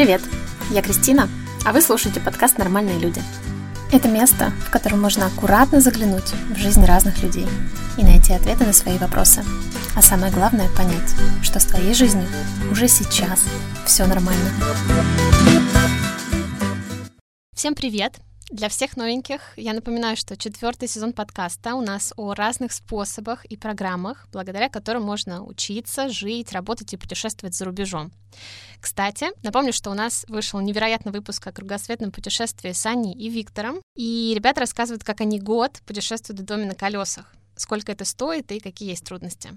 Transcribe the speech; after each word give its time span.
Привет, 0.00 0.22
я 0.70 0.80
Кристина, 0.80 1.28
а 1.62 1.74
вы 1.74 1.82
слушаете 1.82 2.20
подкаст 2.20 2.56
«Нормальные 2.56 2.98
люди». 2.98 3.20
Это 3.92 4.08
место, 4.08 4.48
в 4.66 4.70
котором 4.70 4.98
можно 5.02 5.26
аккуратно 5.26 5.82
заглянуть 5.82 6.32
в 6.48 6.56
жизнь 6.56 6.82
разных 6.86 7.22
людей 7.22 7.46
и 7.98 8.02
найти 8.02 8.32
ответы 8.32 8.64
на 8.64 8.72
свои 8.72 8.96
вопросы. 8.96 9.44
А 9.94 10.00
самое 10.00 10.32
главное– 10.32 10.70
понять, 10.74 11.14
что 11.42 11.60
с 11.60 11.66
твоей 11.66 11.92
жизнью 11.92 12.26
уже 12.70 12.88
сейчас 12.88 13.44
все 13.84 14.06
нормально. 14.06 14.50
Всем 17.52 17.74
привет! 17.74 18.20
Для 18.50 18.68
всех 18.68 18.96
новеньких 18.96 19.52
я 19.56 19.74
напоминаю, 19.74 20.16
что 20.16 20.36
четвертый 20.36 20.88
сезон 20.88 21.12
подкаста 21.12 21.74
у 21.76 21.82
нас 21.82 22.12
о 22.16 22.34
разных 22.34 22.72
способах 22.72 23.44
и 23.44 23.56
программах, 23.56 24.26
благодаря 24.32 24.68
которым 24.68 25.04
можно 25.04 25.44
учиться, 25.44 26.08
жить, 26.08 26.52
работать 26.52 26.92
и 26.92 26.96
путешествовать 26.96 27.54
за 27.54 27.66
рубежом. 27.66 28.10
Кстати, 28.80 29.26
напомню, 29.42 29.72
что 29.72 29.90
у 29.90 29.94
нас 29.94 30.24
вышел 30.28 30.58
невероятный 30.60 31.12
выпуск 31.12 31.46
о 31.46 31.52
кругосветном 31.52 32.10
путешествии 32.10 32.72
с 32.72 32.86
Аней 32.86 33.14
и 33.14 33.28
Виктором, 33.28 33.82
и 33.94 34.32
ребята 34.34 34.60
рассказывают, 34.60 35.04
как 35.04 35.20
они 35.20 35.38
год 35.38 35.82
путешествуют 35.86 36.40
в 36.40 36.44
доме 36.44 36.64
на 36.64 36.74
колесах, 36.74 37.26
сколько 37.56 37.92
это 37.92 38.04
стоит 38.04 38.50
и 38.52 38.60
какие 38.60 38.90
есть 38.90 39.04
трудности. 39.04 39.50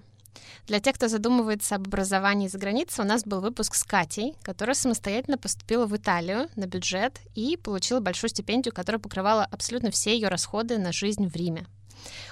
Для 0.67 0.79
тех, 0.79 0.95
кто 0.95 1.07
задумывается 1.07 1.75
об 1.75 1.87
образовании 1.87 2.47
за 2.47 2.57
границей, 2.57 3.03
у 3.03 3.07
нас 3.07 3.23
был 3.23 3.39
выпуск 3.39 3.75
с 3.75 3.83
Катей, 3.83 4.35
которая 4.41 4.75
самостоятельно 4.75 5.37
поступила 5.37 5.85
в 5.85 5.95
Италию 5.95 6.49
на 6.55 6.65
бюджет 6.65 7.19
и 7.35 7.57
получила 7.57 7.99
большую 7.99 8.29
стипендию, 8.29 8.73
которая 8.73 8.99
покрывала 8.99 9.45
абсолютно 9.45 9.91
все 9.91 10.13
ее 10.13 10.29
расходы 10.29 10.77
на 10.77 10.91
жизнь 10.91 11.27
в 11.27 11.35
Риме. 11.35 11.65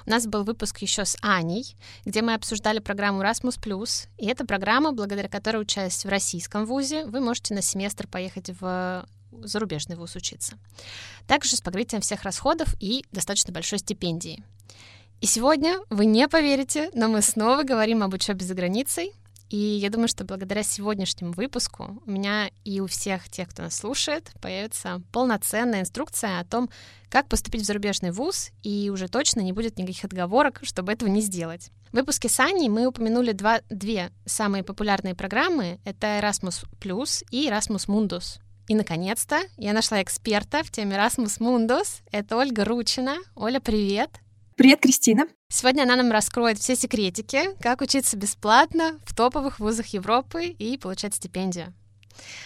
У 0.06 0.10
нас 0.10 0.28
был 0.28 0.44
выпуск 0.44 0.80
еще 0.80 1.06
с 1.06 1.18
Аней, 1.22 1.76
где 2.06 2.22
мы 2.22 2.34
обсуждали 2.34 2.80
программу 2.80 3.22
Erasmus+, 3.22 4.08
и 4.18 4.28
это 4.28 4.46
программа, 4.46 4.92
благодаря 4.92 5.30
которой, 5.30 5.62
учась 5.62 6.06
в 6.06 6.10
российском 6.10 6.66
вузе, 6.66 7.06
вы 7.06 7.20
можете 7.20 7.54
на 7.54 7.62
семестр 7.62 8.08
поехать 8.08 8.52
в 8.60 9.06
зарубежный 9.44 9.96
вуз 9.96 10.16
учиться. 10.16 10.58
Также 11.28 11.56
с 11.56 11.62
покрытием 11.62 12.02
всех 12.02 12.24
расходов 12.24 12.76
и 12.80 13.06
достаточно 13.12 13.54
большой 13.54 13.80
стипендии. 13.80 14.44
И 15.22 15.28
сегодня, 15.28 15.78
вы 15.90 16.06
не 16.06 16.28
поверите, 16.28 16.90
но 16.94 17.08
мы 17.08 17.22
снова 17.22 17.64
говорим 17.64 18.02
об 18.04 18.14
учебе 18.14 18.44
за 18.44 18.56
границей. 18.56 19.14
И 19.52 19.58
я 19.58 19.90
думаю, 19.90 20.08
что 20.08 20.24
благодаря 20.24 20.64
сегодняшнему 20.64 21.34
выпуску 21.34 22.02
у 22.06 22.10
меня 22.10 22.50
и 22.64 22.80
у 22.80 22.88
всех 22.88 23.28
тех, 23.28 23.50
кто 23.50 23.64
нас 23.64 23.76
слушает, 23.76 24.32
появится 24.40 25.02
полноценная 25.12 25.82
инструкция 25.82 26.40
о 26.40 26.46
том, 26.46 26.70
как 27.10 27.28
поступить 27.28 27.64
в 27.64 27.66
зарубежный 27.66 28.12
вуз, 28.12 28.52
и 28.64 28.90
уже 28.90 29.10
точно 29.10 29.42
не 29.42 29.52
будет 29.52 29.78
никаких 29.78 30.06
отговорок, 30.06 30.62
чтобы 30.64 30.94
этого 30.94 31.10
не 31.10 31.20
сделать. 31.20 31.70
В 31.92 31.98
выпуске 31.98 32.30
с 32.30 32.40
Аней 32.40 32.70
мы 32.70 32.88
упомянули 32.88 33.34
два, 33.34 33.60
две 33.70 34.12
самые 34.26 34.64
популярные 34.64 35.16
программы. 35.16 35.82
Это 35.84 36.08
Erasmus 36.22 36.64
Plus 36.80 37.26
и 37.30 37.50
Erasmus 37.50 37.90
Mundus. 37.90 38.40
И, 38.70 38.76
наконец-то, 38.76 39.42
я 39.58 39.74
нашла 39.74 40.02
эксперта 40.02 40.64
в 40.64 40.72
теме 40.72 40.96
Erasmus 40.96 41.40
Mundus. 41.42 42.04
Это 42.10 42.38
Ольга 42.38 42.64
Ручина. 42.64 43.18
Оля, 43.36 43.60
привет! 43.60 44.12
Привет, 44.56 44.80
Кристина. 44.80 45.26
Сегодня 45.52 45.84
она 45.84 45.98
нам 45.98 46.12
раскроет 46.14 46.60
все 46.60 46.78
секретики, 46.78 47.54
как 47.62 47.82
учиться 47.82 48.16
бесплатно 48.16 48.98
в 49.04 49.14
топовых 49.14 49.60
вузах 49.60 49.88
Европы 49.88 50.46
и 50.46 50.78
получать 50.78 51.14
стипендию. 51.14 51.74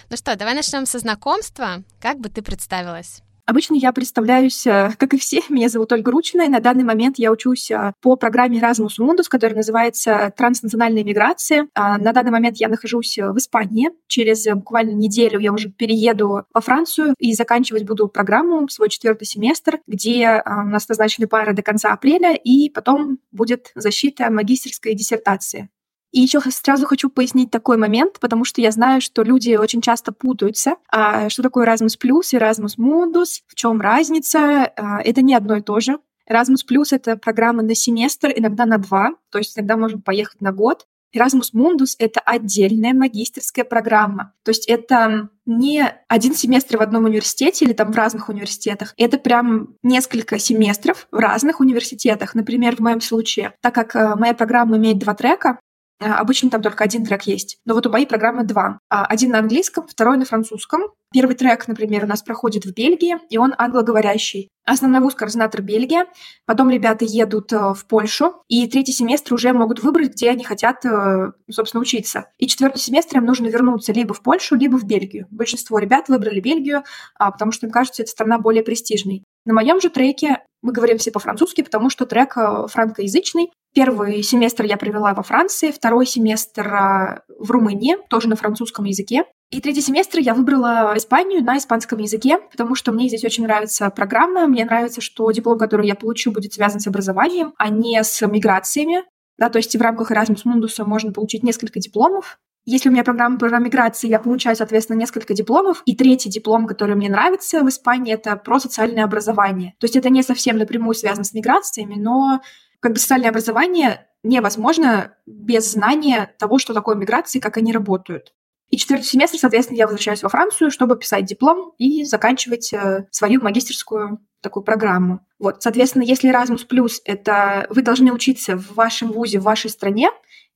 Ну 0.10 0.18
что, 0.18 0.36
давай 0.36 0.56
начнем 0.56 0.88
со 0.88 0.98
знакомства. 0.98 1.84
Как 2.00 2.20
бы 2.20 2.30
ты 2.30 2.42
представилась? 2.42 3.22
Обычно 3.48 3.76
я 3.76 3.94
представляюсь, 3.94 4.66
э, 4.66 4.92
как 4.98 5.14
и 5.14 5.20
все, 5.20 5.42
меня 5.50 5.70
зовут 5.70 5.92
Ольга 5.92 6.12
Ручина, 6.12 6.44
и 6.44 6.50
на 6.50 6.60
данный 6.60 6.84
момент 6.84 7.20
я 7.20 7.32
учусь 7.32 7.70
э, 7.70 7.94
по 8.02 8.16
программе 8.16 8.60
Erasmus 8.60 9.00
Mundus, 9.00 9.26
которая 9.30 9.58
называется 9.58 10.34
«Транснациональная 10.36 11.04
миграция». 11.04 11.68
А, 11.76 12.00
на 12.00 12.12
данный 12.12 12.32
момент 12.32 12.58
я 12.58 12.70
нахожусь 12.70 13.18
э, 13.20 13.32
в 13.32 13.38
Испании. 13.38 13.92
Через 14.08 14.48
буквально 14.48 14.92
неделю 14.92 15.40
я 15.40 15.54
уже 15.54 15.70
перееду 15.70 16.46
во 16.54 16.62
Францию 16.62 17.14
и 17.20 17.34
заканчивать 17.36 17.86
буду 17.86 18.08
программу, 18.08 18.68
свой 18.68 18.90
четвертый 18.90 19.26
семестр, 19.26 19.80
где 19.86 20.42
у 20.46 20.70
нас 20.70 20.88
назначены 20.88 21.28
пары 21.28 21.54
до 21.54 21.62
конца 21.62 21.94
апреля, 21.94 22.34
и 22.34 22.70
потом 22.70 23.20
будет 23.32 23.72
защита 23.76 24.32
магистерской 24.32 24.96
диссертации. 24.96 25.70
И 26.16 26.22
еще 26.22 26.40
сразу 26.40 26.86
хочу 26.86 27.10
пояснить 27.10 27.52
такой 27.52 27.76
момент, 27.76 28.22
потому 28.22 28.46
что 28.46 28.62
я 28.62 28.72
знаю, 28.72 29.02
что 29.02 29.22
люди 29.22 29.58
очень 29.58 29.82
часто 29.82 30.14
путаются, 30.14 30.78
а, 30.90 31.28
что 31.28 31.44
такое 31.44 31.68
Erasmus 31.68 32.00
Plus 32.02 32.22
и 32.32 32.38
Erasmus 32.38 32.78
Mundus, 32.80 33.42
в 33.48 33.56
чем 33.56 33.82
разница. 33.82 34.72
А, 34.78 35.02
это 35.02 35.22
не 35.22 35.36
одно 35.36 35.58
и 35.58 35.62
то 35.62 35.82
же. 35.82 36.00
Erasmus 36.32 36.64
Plus— 36.72 36.86
это 36.92 37.18
программа 37.18 37.64
на 37.64 37.76
семестр, 37.76 38.32
иногда 38.34 38.66
на 38.66 38.78
два, 38.78 39.16
то 39.30 39.40
есть 39.40 39.58
иногда 39.58 39.76
можно 39.76 40.00
поехать 40.00 40.40
на 40.40 40.54
год. 40.54 40.88
Erasmus 41.14 41.54
Mundus— 41.54 41.96
это 42.00 42.22
отдельная 42.22 42.94
магистерская 42.94 43.66
программа. 43.66 44.34
То 44.44 44.52
есть 44.52 44.68
это 44.68 45.30
не 45.46 45.84
один 46.08 46.34
семестр 46.34 46.78
в 46.78 46.82
одном 46.82 47.06
университете 47.06 47.66
или 47.66 47.74
там 47.74 47.92
в 47.92 47.96
разных 47.96 48.30
университетах. 48.30 48.94
Это 48.98 49.18
прям 49.18 49.76
несколько 49.84 50.40
семестров 50.40 51.08
в 51.12 51.18
разных 51.18 51.60
университетах. 51.60 52.36
Например, 52.36 52.76
в 52.76 52.80
моем 52.80 53.02
случае, 53.02 53.54
так 53.62 53.76
как 53.76 53.96
э, 53.96 54.16
моя 54.16 54.34
программа 54.34 54.78
имеет 54.78 54.98
два 54.98 55.14
трека, 55.14 55.60
обычно 56.00 56.50
там 56.50 56.62
только 56.62 56.84
один 56.84 57.06
трек 57.06 57.24
есть. 57.24 57.58
Но 57.66 57.74
вот 57.74 57.88
у 57.88 57.90
моей 57.90 58.06
программы 58.06 58.44
два. 58.44 58.80
А, 58.90 59.06
один 59.06 59.32
на 59.32 59.40
английском, 59.40 59.88
второй 59.88 60.18
на 60.18 60.26
французском. 60.26 60.82
Первый 61.14 61.36
трек, 61.36 61.68
например, 61.68 62.04
у 62.04 62.08
нас 62.08 62.22
проходит 62.22 62.66
в 62.66 62.74
Бельгии, 62.74 63.18
и 63.30 63.38
он 63.38 63.54
англоговорящий. 63.58 64.50
Основной 64.66 65.00
вуз 65.00 65.14
координатор 65.14 65.62
Бельгия. 65.62 66.08
Потом 66.46 66.70
ребята 66.70 67.06
едут 67.06 67.54
э, 67.54 67.74
в 67.74 67.86
Польшу, 67.88 68.44
и 68.48 68.68
третий 68.68 68.92
семестр 68.92 69.36
уже 69.36 69.54
могут 69.54 69.82
выбрать, 69.84 70.14
где 70.14 70.32
они 70.32 70.44
хотят, 70.44 70.84
э, 70.84 71.32
собственно, 71.50 71.82
учиться. 71.82 72.26
И 72.38 72.48
четвертый 72.48 72.80
семестр 72.80 73.18
им 73.18 73.26
нужно 73.26 73.48
вернуться 73.48 73.94
либо 73.94 74.14
в 74.14 74.22
Польшу, 74.22 74.56
либо 74.56 74.78
в 74.78 74.84
Бельгию. 74.84 75.28
Большинство 75.30 75.80
ребят 75.80 76.10
выбрали 76.10 76.40
Бельгию, 76.40 76.84
а, 77.18 77.32
потому 77.32 77.52
что 77.52 77.68
им 77.68 77.72
кажется, 77.72 78.02
эта 78.02 78.12
страна 78.12 78.40
более 78.40 78.64
престижной. 78.64 79.24
На 79.46 79.54
моем 79.54 79.80
же 79.80 79.90
треке 79.90 80.44
мы 80.62 80.72
говорим 80.72 80.98
все 80.98 81.12
по-французски, 81.12 81.62
потому 81.62 81.90
что 81.90 82.06
трек 82.06 82.36
э, 82.38 82.68
франкоязычный, 82.68 83.52
Первый 83.76 84.24
семестр 84.24 84.64
я 84.64 84.78
провела 84.78 85.14
во 85.14 85.22
Франции, 85.22 85.70
второй 85.70 86.06
семестр 86.06 86.66
а, 86.74 87.24
в 87.38 87.52
Румынии, 87.52 87.98
тоже 88.10 88.30
на 88.30 88.38
французском 88.38 88.86
языке. 88.86 89.26
И 89.52 89.60
третий 89.60 89.82
семестр 89.82 90.20
я 90.20 90.34
выбрала 90.34 90.94
Испанию 90.96 91.44
на 91.44 91.58
испанском 91.58 92.00
языке, 92.00 92.38
потому 92.52 92.76
что 92.76 92.94
мне 92.94 93.10
здесь 93.10 93.26
очень 93.26 93.44
нравится 93.44 93.90
программа. 93.90 94.48
Мне 94.48 94.64
нравится, 94.64 95.02
что 95.02 95.30
диплом, 95.32 95.58
который 95.58 95.88
я 95.88 95.96
получу, 95.96 96.32
будет 96.32 96.54
связан 96.54 96.80
с 96.80 96.88
образованием, 96.88 97.54
а 97.58 97.68
не 97.68 98.02
с 98.02 98.26
миграциями. 98.26 99.04
Да, 99.38 99.50
то 99.50 99.58
есть 99.58 99.76
в 99.76 99.82
рамках 99.82 100.10
Erasmus 100.10 100.46
Mundus 100.46 100.82
можно 100.86 101.12
получить 101.12 101.44
несколько 101.44 101.82
дипломов. 101.82 102.40
Если 102.66 102.90
у 102.90 102.92
меня 102.92 103.04
программа 103.04 103.38
по 103.38 103.46
миграции, 103.46 104.08
я 104.08 104.20
получаю, 104.20 104.56
соответственно, 104.56 104.98
несколько 104.98 105.36
дипломов. 105.36 105.84
И 105.86 105.96
третий 105.96 106.30
диплом, 106.30 106.66
который 106.66 106.96
мне 106.96 107.10
нравится 107.10 107.62
в 107.62 107.70
Испании, 107.70 108.14
это 108.14 108.36
про 108.36 108.60
социальное 108.60 109.04
образование. 109.04 109.76
То 109.80 109.86
есть 109.86 109.96
это 109.96 110.10
не 110.10 110.24
совсем 110.24 110.58
напрямую 110.58 110.96
связано 110.96 111.24
с 111.24 111.34
миграциями, 111.34 111.96
но 111.96 112.42
как 112.80 112.94
бы 112.94 113.00
социальное 113.00 113.30
образование 113.30 114.08
невозможно 114.24 115.16
без 115.28 115.72
знания 115.72 116.34
того, 116.40 116.58
что 116.58 116.74
такое 116.74 116.96
миграция 116.96 117.40
и 117.40 117.42
как 117.42 117.58
они 117.58 117.72
работают. 117.72 118.34
И 118.70 118.78
четвертый 118.78 119.06
семестр, 119.06 119.38
соответственно, 119.38 119.78
я 119.78 119.86
возвращаюсь 119.86 120.24
во 120.24 120.30
Францию, 120.30 120.72
чтобы 120.72 120.98
писать 120.98 121.26
диплом 121.26 121.74
и 121.78 122.04
заканчивать 122.04 122.74
э, 122.74 123.06
свою 123.12 123.42
магистерскую 123.42 124.20
такую 124.42 124.64
программу. 124.64 125.20
Вот, 125.40 125.62
соответственно, 125.62 126.04
если 126.04 126.32
Erasmus 126.32 126.66
это 127.06 127.68
вы 127.70 127.82
должны 127.84 128.12
учиться 128.12 128.58
в 128.58 128.74
вашем 128.74 129.12
вузе, 129.12 129.40
в 129.40 129.44
вашей 129.44 129.70
стране, 129.70 130.10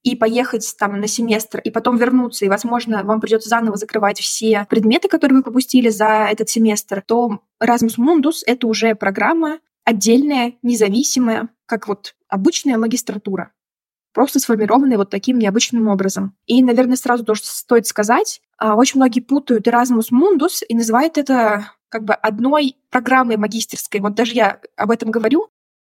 и 0.03 0.15
поехать 0.15 0.75
там 0.77 0.99
на 0.99 1.07
семестр, 1.07 1.59
и 1.59 1.71
потом 1.71 1.97
вернуться, 1.97 2.45
и, 2.45 2.49
возможно, 2.49 3.03
вам 3.03 3.19
придется 3.19 3.49
заново 3.49 3.77
закрывать 3.77 4.19
все 4.19 4.65
предметы, 4.69 5.07
которые 5.07 5.37
вы 5.37 5.43
пропустили 5.43 5.89
за 5.89 6.27
этот 6.29 6.49
семестр, 6.49 7.03
то 7.05 7.41
Erasmus 7.61 7.97
Mundus— 7.97 8.37
это 8.45 8.67
уже 8.67 8.95
программа 8.95 9.59
отдельная, 9.83 10.53
независимая, 10.61 11.49
как 11.65 11.87
вот 11.87 12.15
обычная 12.27 12.77
магистратура, 12.77 13.51
просто 14.13 14.39
сформированная 14.39 14.97
вот 14.97 15.09
таким 15.09 15.39
необычным 15.39 15.87
образом. 15.87 16.35
И, 16.45 16.63
наверное, 16.63 16.95
сразу 16.95 17.25
тоже 17.25 17.41
стоит 17.43 17.87
сказать, 17.87 18.41
а, 18.57 18.75
очень 18.75 18.99
многие 18.99 19.19
путают 19.19 19.67
Erasmus 19.67 20.11
Mundus 20.11 20.63
и 20.67 20.75
называют 20.75 21.17
это 21.17 21.71
как 21.89 22.03
бы 22.03 22.13
одной 22.13 22.77
программой 22.91 23.37
магистерской. 23.37 23.99
Вот 23.99 24.13
даже 24.13 24.33
я 24.33 24.59
об 24.75 24.91
этом 24.91 25.11
говорю, 25.11 25.49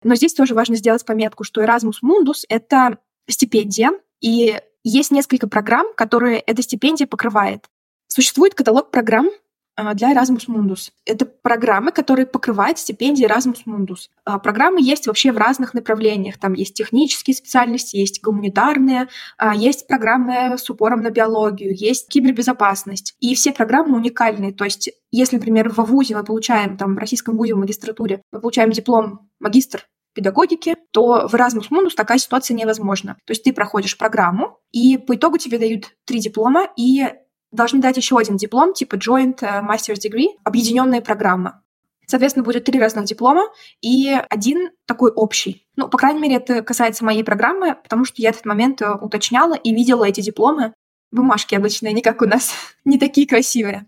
но 0.03 0.15
здесь 0.15 0.33
тоже 0.33 0.55
важно 0.55 0.75
сделать 0.75 1.05
пометку, 1.05 1.43
что 1.43 1.63
Erasmus 1.63 1.97
Mundus— 2.03 2.45
это 2.49 2.97
стипендия, 3.27 3.91
и 4.21 4.59
есть 4.83 5.11
несколько 5.11 5.47
программ, 5.47 5.87
которые 5.95 6.39
эта 6.39 6.61
стипендия 6.61 7.07
покрывает. 7.07 7.65
Существует 8.07 8.55
каталог 8.55 8.91
программ, 8.91 9.29
а, 9.75 9.93
для 9.93 10.13
Erasmus 10.13 10.47
Mundus. 10.47 10.91
Это 11.05 11.25
программы, 11.25 11.91
которые 11.91 12.25
покрывают 12.25 12.77
стипендии 12.77 13.25
Erasmus 13.25 13.59
Mundus. 13.65 14.09
А, 14.25 14.37
программы 14.37 14.81
есть 14.81 15.07
вообще 15.07 15.31
в 15.31 15.37
разных 15.37 15.73
направлениях. 15.73 16.37
Там 16.37 16.53
есть 16.53 16.73
технические 16.73 17.35
специальности, 17.35 17.95
есть 17.95 18.21
гуманитарные, 18.21 19.07
а, 19.37 19.55
есть 19.55 19.87
программы 19.87 20.57
с 20.57 20.69
упором 20.69 21.01
на 21.01 21.09
биологию, 21.09 21.73
есть 21.73 22.09
кибербезопасность. 22.09 23.15
И 23.19 23.33
все 23.33 23.53
программы 23.53 23.95
уникальные. 23.95 24.53
То 24.53 24.65
есть, 24.65 24.89
если, 25.09 25.37
например, 25.37 25.69
в 25.69 25.77
ВУЗе 25.77 26.15
мы 26.15 26.23
получаем, 26.23 26.77
там, 26.77 26.95
в 26.95 26.97
российском 26.97 27.37
ВУЗе 27.37 27.55
в 27.55 27.59
магистратуре, 27.59 28.21
мы 28.31 28.41
получаем 28.41 28.71
диплом 28.71 29.29
магистр 29.39 29.87
педагогики, 30.13 30.75
то 30.91 31.27
в 31.27 31.35
Erasmus 31.35 31.69
Mundus 31.71 31.95
такая 31.95 32.17
ситуация 32.17 32.55
невозможна. 32.55 33.17
То 33.25 33.31
есть 33.31 33.43
ты 33.43 33.53
проходишь 33.53 33.97
программу, 33.97 34.59
и 34.71 34.97
по 34.97 35.15
итогу 35.15 35.37
тебе 35.37 35.57
дают 35.57 35.91
три 36.05 36.19
диплома, 36.19 36.67
и 36.77 37.05
должны 37.51 37.81
дать 37.81 37.97
еще 37.97 38.17
один 38.17 38.37
диплом, 38.37 38.73
типа 38.73 38.95
Joint 38.95 39.39
э, 39.41 39.61
Master's 39.61 39.99
Degree, 39.99 40.29
объединенная 40.43 41.01
программа. 41.01 41.61
Соответственно, 42.07 42.43
будет 42.43 42.65
три 42.65 42.79
разных 42.79 43.05
диплома 43.05 43.43
и 43.81 44.09
один 44.29 44.71
такой 44.85 45.11
общий. 45.11 45.65
Ну, 45.77 45.87
по 45.87 45.97
крайней 45.97 46.19
мере, 46.19 46.35
это 46.35 46.61
касается 46.61 47.05
моей 47.05 47.23
программы, 47.23 47.75
потому 47.75 48.03
что 48.05 48.21
я 48.21 48.29
этот 48.29 48.45
момент 48.45 48.81
э, 48.81 48.91
уточняла 48.91 49.53
и 49.53 49.73
видела 49.73 50.05
эти 50.05 50.21
дипломы. 50.21 50.73
Бумажки 51.11 51.55
обычные, 51.55 51.93
не 51.93 52.01
как 52.01 52.21
у 52.21 52.25
нас, 52.25 52.53
не 52.85 52.97
такие 52.97 53.27
красивые. 53.27 53.87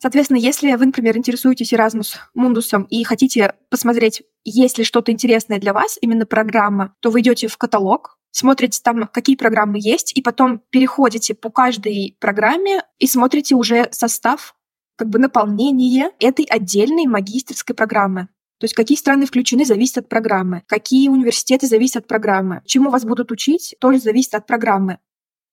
Соответственно, 0.00 0.38
если 0.38 0.72
вы, 0.74 0.86
например, 0.86 1.16
интересуетесь 1.16 1.72
Erasmus 1.72 2.14
Mundus 2.36 2.86
и 2.88 3.02
хотите 3.02 3.54
посмотреть, 3.68 4.22
есть 4.44 4.78
ли 4.78 4.84
что-то 4.84 5.10
интересное 5.10 5.58
для 5.58 5.72
вас, 5.72 5.98
именно 6.00 6.24
программа, 6.24 6.94
то 7.00 7.10
вы 7.10 7.20
идете 7.20 7.48
в 7.48 7.56
каталог, 7.58 8.16
смотрите 8.30 8.80
там, 8.82 9.08
какие 9.08 9.34
программы 9.34 9.78
есть, 9.80 10.16
и 10.16 10.22
потом 10.22 10.62
переходите 10.70 11.34
по 11.34 11.50
каждой 11.50 12.16
программе 12.20 12.82
и 12.98 13.08
смотрите 13.08 13.56
уже 13.56 13.88
состав, 13.90 14.54
как 14.96 15.08
бы 15.08 15.18
наполнение 15.18 16.10
этой 16.20 16.44
отдельной 16.44 17.06
магистрской 17.06 17.74
программы. 17.74 18.28
То 18.60 18.64
есть 18.64 18.74
какие 18.74 18.98
страны 18.98 19.26
включены, 19.26 19.64
зависит 19.64 19.98
от 19.98 20.08
программы. 20.08 20.62
Какие 20.66 21.08
университеты 21.08 21.66
зависят 21.66 22.04
от 22.04 22.08
программы. 22.08 22.62
Чему 22.66 22.90
вас 22.90 23.04
будут 23.04 23.30
учить, 23.30 23.76
тоже 23.80 24.00
зависит 24.00 24.34
от 24.34 24.46
программы. 24.46 24.98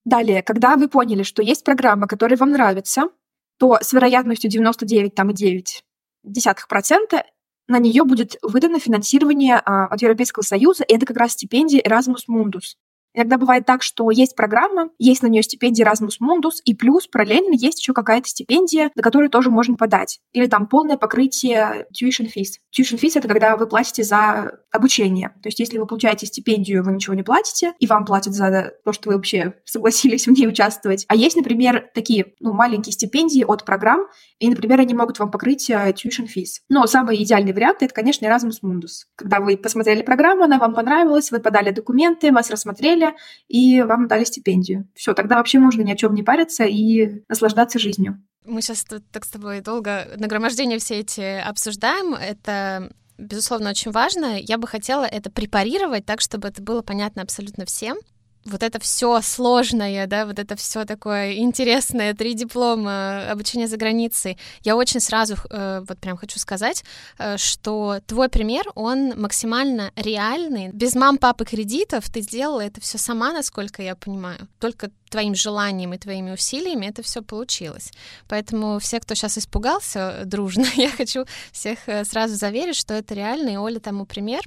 Далее, 0.06 0.42
когда 0.42 0.76
вы 0.76 0.88
поняли, 0.88 1.24
что 1.24 1.44
есть 1.44 1.64
программа, 1.64 2.08
которая 2.08 2.38
вам 2.38 2.52
нравится, 2.52 3.10
то 3.58 3.80
с 3.82 3.94
вероятностью 3.94 4.52
99,9% 4.52 7.24
на 7.68 7.80
нее 7.80 8.04
будет 8.04 8.38
выдано 8.42 8.80
финансирование 8.80 9.56
а, 9.56 9.88
от 9.88 10.02
Европейского 10.02 10.44
Союза, 10.44 10.84
и 10.84 10.94
это 10.94 11.06
как 11.06 11.18
раз 11.18 11.32
стипендия 11.32 11.82
Erasmus 11.82 12.26
Mundus. 12.30 12.76
Иногда 13.16 13.38
бывает 13.38 13.66
так, 13.66 13.82
что 13.82 14.12
есть 14.12 14.36
программа, 14.36 14.90
есть 15.00 15.24
на 15.24 15.28
нее 15.28 15.42
стипендия 15.42 15.86
Erasmus 15.86 16.18
Mundus, 16.22 16.56
и 16.66 16.76
плюс 16.76 17.08
параллельно 17.08 17.54
есть 17.54 17.80
еще 17.80 17.94
какая-то 17.94 18.28
стипендия, 18.28 18.92
на 18.94 19.02
которую 19.02 19.30
тоже 19.30 19.50
можно 19.50 19.76
подать. 19.76 20.20
Или 20.34 20.48
там 20.48 20.68
полное 20.68 20.98
покрытие 20.98 21.88
tuition 21.94 22.28
fees. 22.28 22.60
Tuition 22.78 23.00
fees— 23.00 23.12
это 23.16 23.28
когда 23.28 23.56
вы 23.56 23.68
платите 23.68 24.04
за 24.04 24.60
обучение. 24.72 25.30
То 25.42 25.48
есть 25.48 25.60
если 25.60 25.78
вы 25.78 25.88
получаете 25.88 26.26
стипендию, 26.26 26.84
вы 26.84 26.92
ничего 26.92 27.16
не 27.16 27.24
платите, 27.24 27.74
и 27.80 27.88
вам 27.88 28.06
платят 28.06 28.34
за 28.34 28.74
то, 28.84 28.92
что 28.92 29.10
вы 29.10 29.16
вообще 29.16 29.54
согласились 29.66 30.28
в 30.28 30.32
ней 30.32 30.48
участвовать. 30.48 31.06
А 31.08 31.16
есть, 31.16 31.38
например, 31.38 31.90
такие 31.94 32.34
ну, 32.40 32.54
маленькие 32.54 32.94
стипендии 32.94 33.44
от 33.44 33.64
программ, 33.64 34.08
и, 34.40 34.50
например, 34.50 34.82
они 34.82 34.94
могут 34.94 35.20
вам 35.20 35.32
покрыть 35.32 35.70
э, 35.70 35.92
tuition 35.92 36.26
fees. 36.26 36.60
Но 36.70 36.86
самый 36.88 37.22
идеальный 37.24 37.54
вариант— 37.54 37.78
это, 37.82 37.94
конечно, 37.94 38.26
Erasmus 38.26 38.62
Mundus. 38.64 39.06
Когда 39.16 39.40
вы 39.40 39.56
посмотрели 39.56 40.02
программу, 40.02 40.44
она 40.44 40.60
вам 40.60 40.74
понравилась, 40.74 41.32
вы 41.32 41.40
подали 41.40 41.72
документы, 41.72 42.32
вас 42.32 42.52
рассмотрели, 42.52 43.05
апреля, 43.06 43.16
и 43.48 43.82
вам 43.82 44.08
дали 44.08 44.24
стипендию. 44.24 44.88
Все, 44.96 45.14
тогда 45.14 45.38
вообще 45.38 45.60
можно 45.60 45.82
ни 45.82 45.92
о 45.92 45.96
чем 45.96 46.14
не 46.14 46.24
париться 46.24 46.66
и 46.66 47.24
наслаждаться 47.30 47.80
жизнью. 47.80 48.24
Мы 48.46 48.62
сейчас 48.62 48.84
тут 48.84 49.04
так 49.12 49.26
с 49.26 49.30
тобой 49.30 49.62
долго 49.62 50.08
нагромождение 50.18 50.78
все 50.78 51.00
эти 51.00 51.40
обсуждаем. 51.40 52.14
Это 52.14 52.92
безусловно, 53.18 53.72
очень 53.72 53.92
важно. 53.92 54.40
Я 54.40 54.58
бы 54.58 54.68
хотела 54.68 55.06
это 55.06 55.32
препарировать 55.32 56.06
так, 56.06 56.22
чтобы 56.22 56.48
это 56.48 56.62
было 56.62 56.82
понятно 56.82 57.22
абсолютно 57.22 57.66
всем 57.66 57.98
вот 58.46 58.64
это 58.64 58.80
все 58.80 59.22
сложное, 59.22 60.08
да, 60.08 60.26
вот 60.26 60.40
это 60.40 60.56
все 60.56 60.86
такое 60.86 61.34
интересное, 61.34 62.14
три 62.14 62.34
диплома, 62.34 63.30
обучение 63.30 63.68
за 63.68 63.78
границей, 63.78 64.38
я 64.64 64.76
очень 64.76 65.00
сразу 65.00 65.36
э, 65.50 65.84
вот 65.88 65.98
прям 66.00 66.18
хочу 66.18 66.40
сказать, 66.40 66.84
э, 67.18 67.38
что 67.38 68.00
твой 68.06 68.30
пример, 68.30 68.66
он 68.76 69.20
максимально 69.20 69.92
реальный. 69.96 70.70
Без 70.70 70.96
мам, 70.96 71.18
папы 71.18 71.46
кредитов 71.46 72.10
ты 72.10 72.22
сделала 72.22 72.62
это 72.62 72.82
все 72.82 72.98
сама, 72.98 73.34
насколько 73.34 73.82
я 73.82 73.96
понимаю. 73.96 74.48
Только 74.60 74.92
твоим 75.10 75.36
желанием 75.36 75.94
и 75.94 75.98
твоими 75.98 76.32
усилиями 76.32 76.88
это 76.88 77.04
все 77.04 77.22
получилось. 77.22 77.92
Поэтому 78.28 78.80
все, 78.80 79.00
кто 79.00 79.16
сейчас 79.16 79.38
испугался 79.38 80.24
дружно, 80.26 80.66
я 80.76 80.90
хочу 80.90 81.26
всех 81.52 81.80
э, 81.88 82.06
сразу 82.06 82.36
заверить, 82.36 82.76
что 82.76 82.94
это 82.94 83.14
реально, 83.14 83.50
и 83.50 83.58
Оля 83.58 83.80
тому 83.80 84.06
пример. 84.06 84.42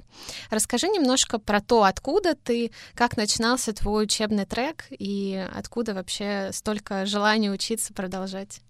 Расскажи 0.49 0.87
немножко 0.87 1.39
про 1.39 1.61
то, 1.61 1.83
откуда 1.83 2.35
ты, 2.35 2.71
как 2.95 3.17
начинался 3.17 3.73
твой 3.73 4.03
учебный 4.03 4.45
трек, 4.45 4.85
и 4.91 5.45
откуда 5.55 5.93
вообще 5.93 6.49
столько 6.53 7.05
желания 7.05 7.51
учиться 7.51 7.93
продолжать. 7.93 8.61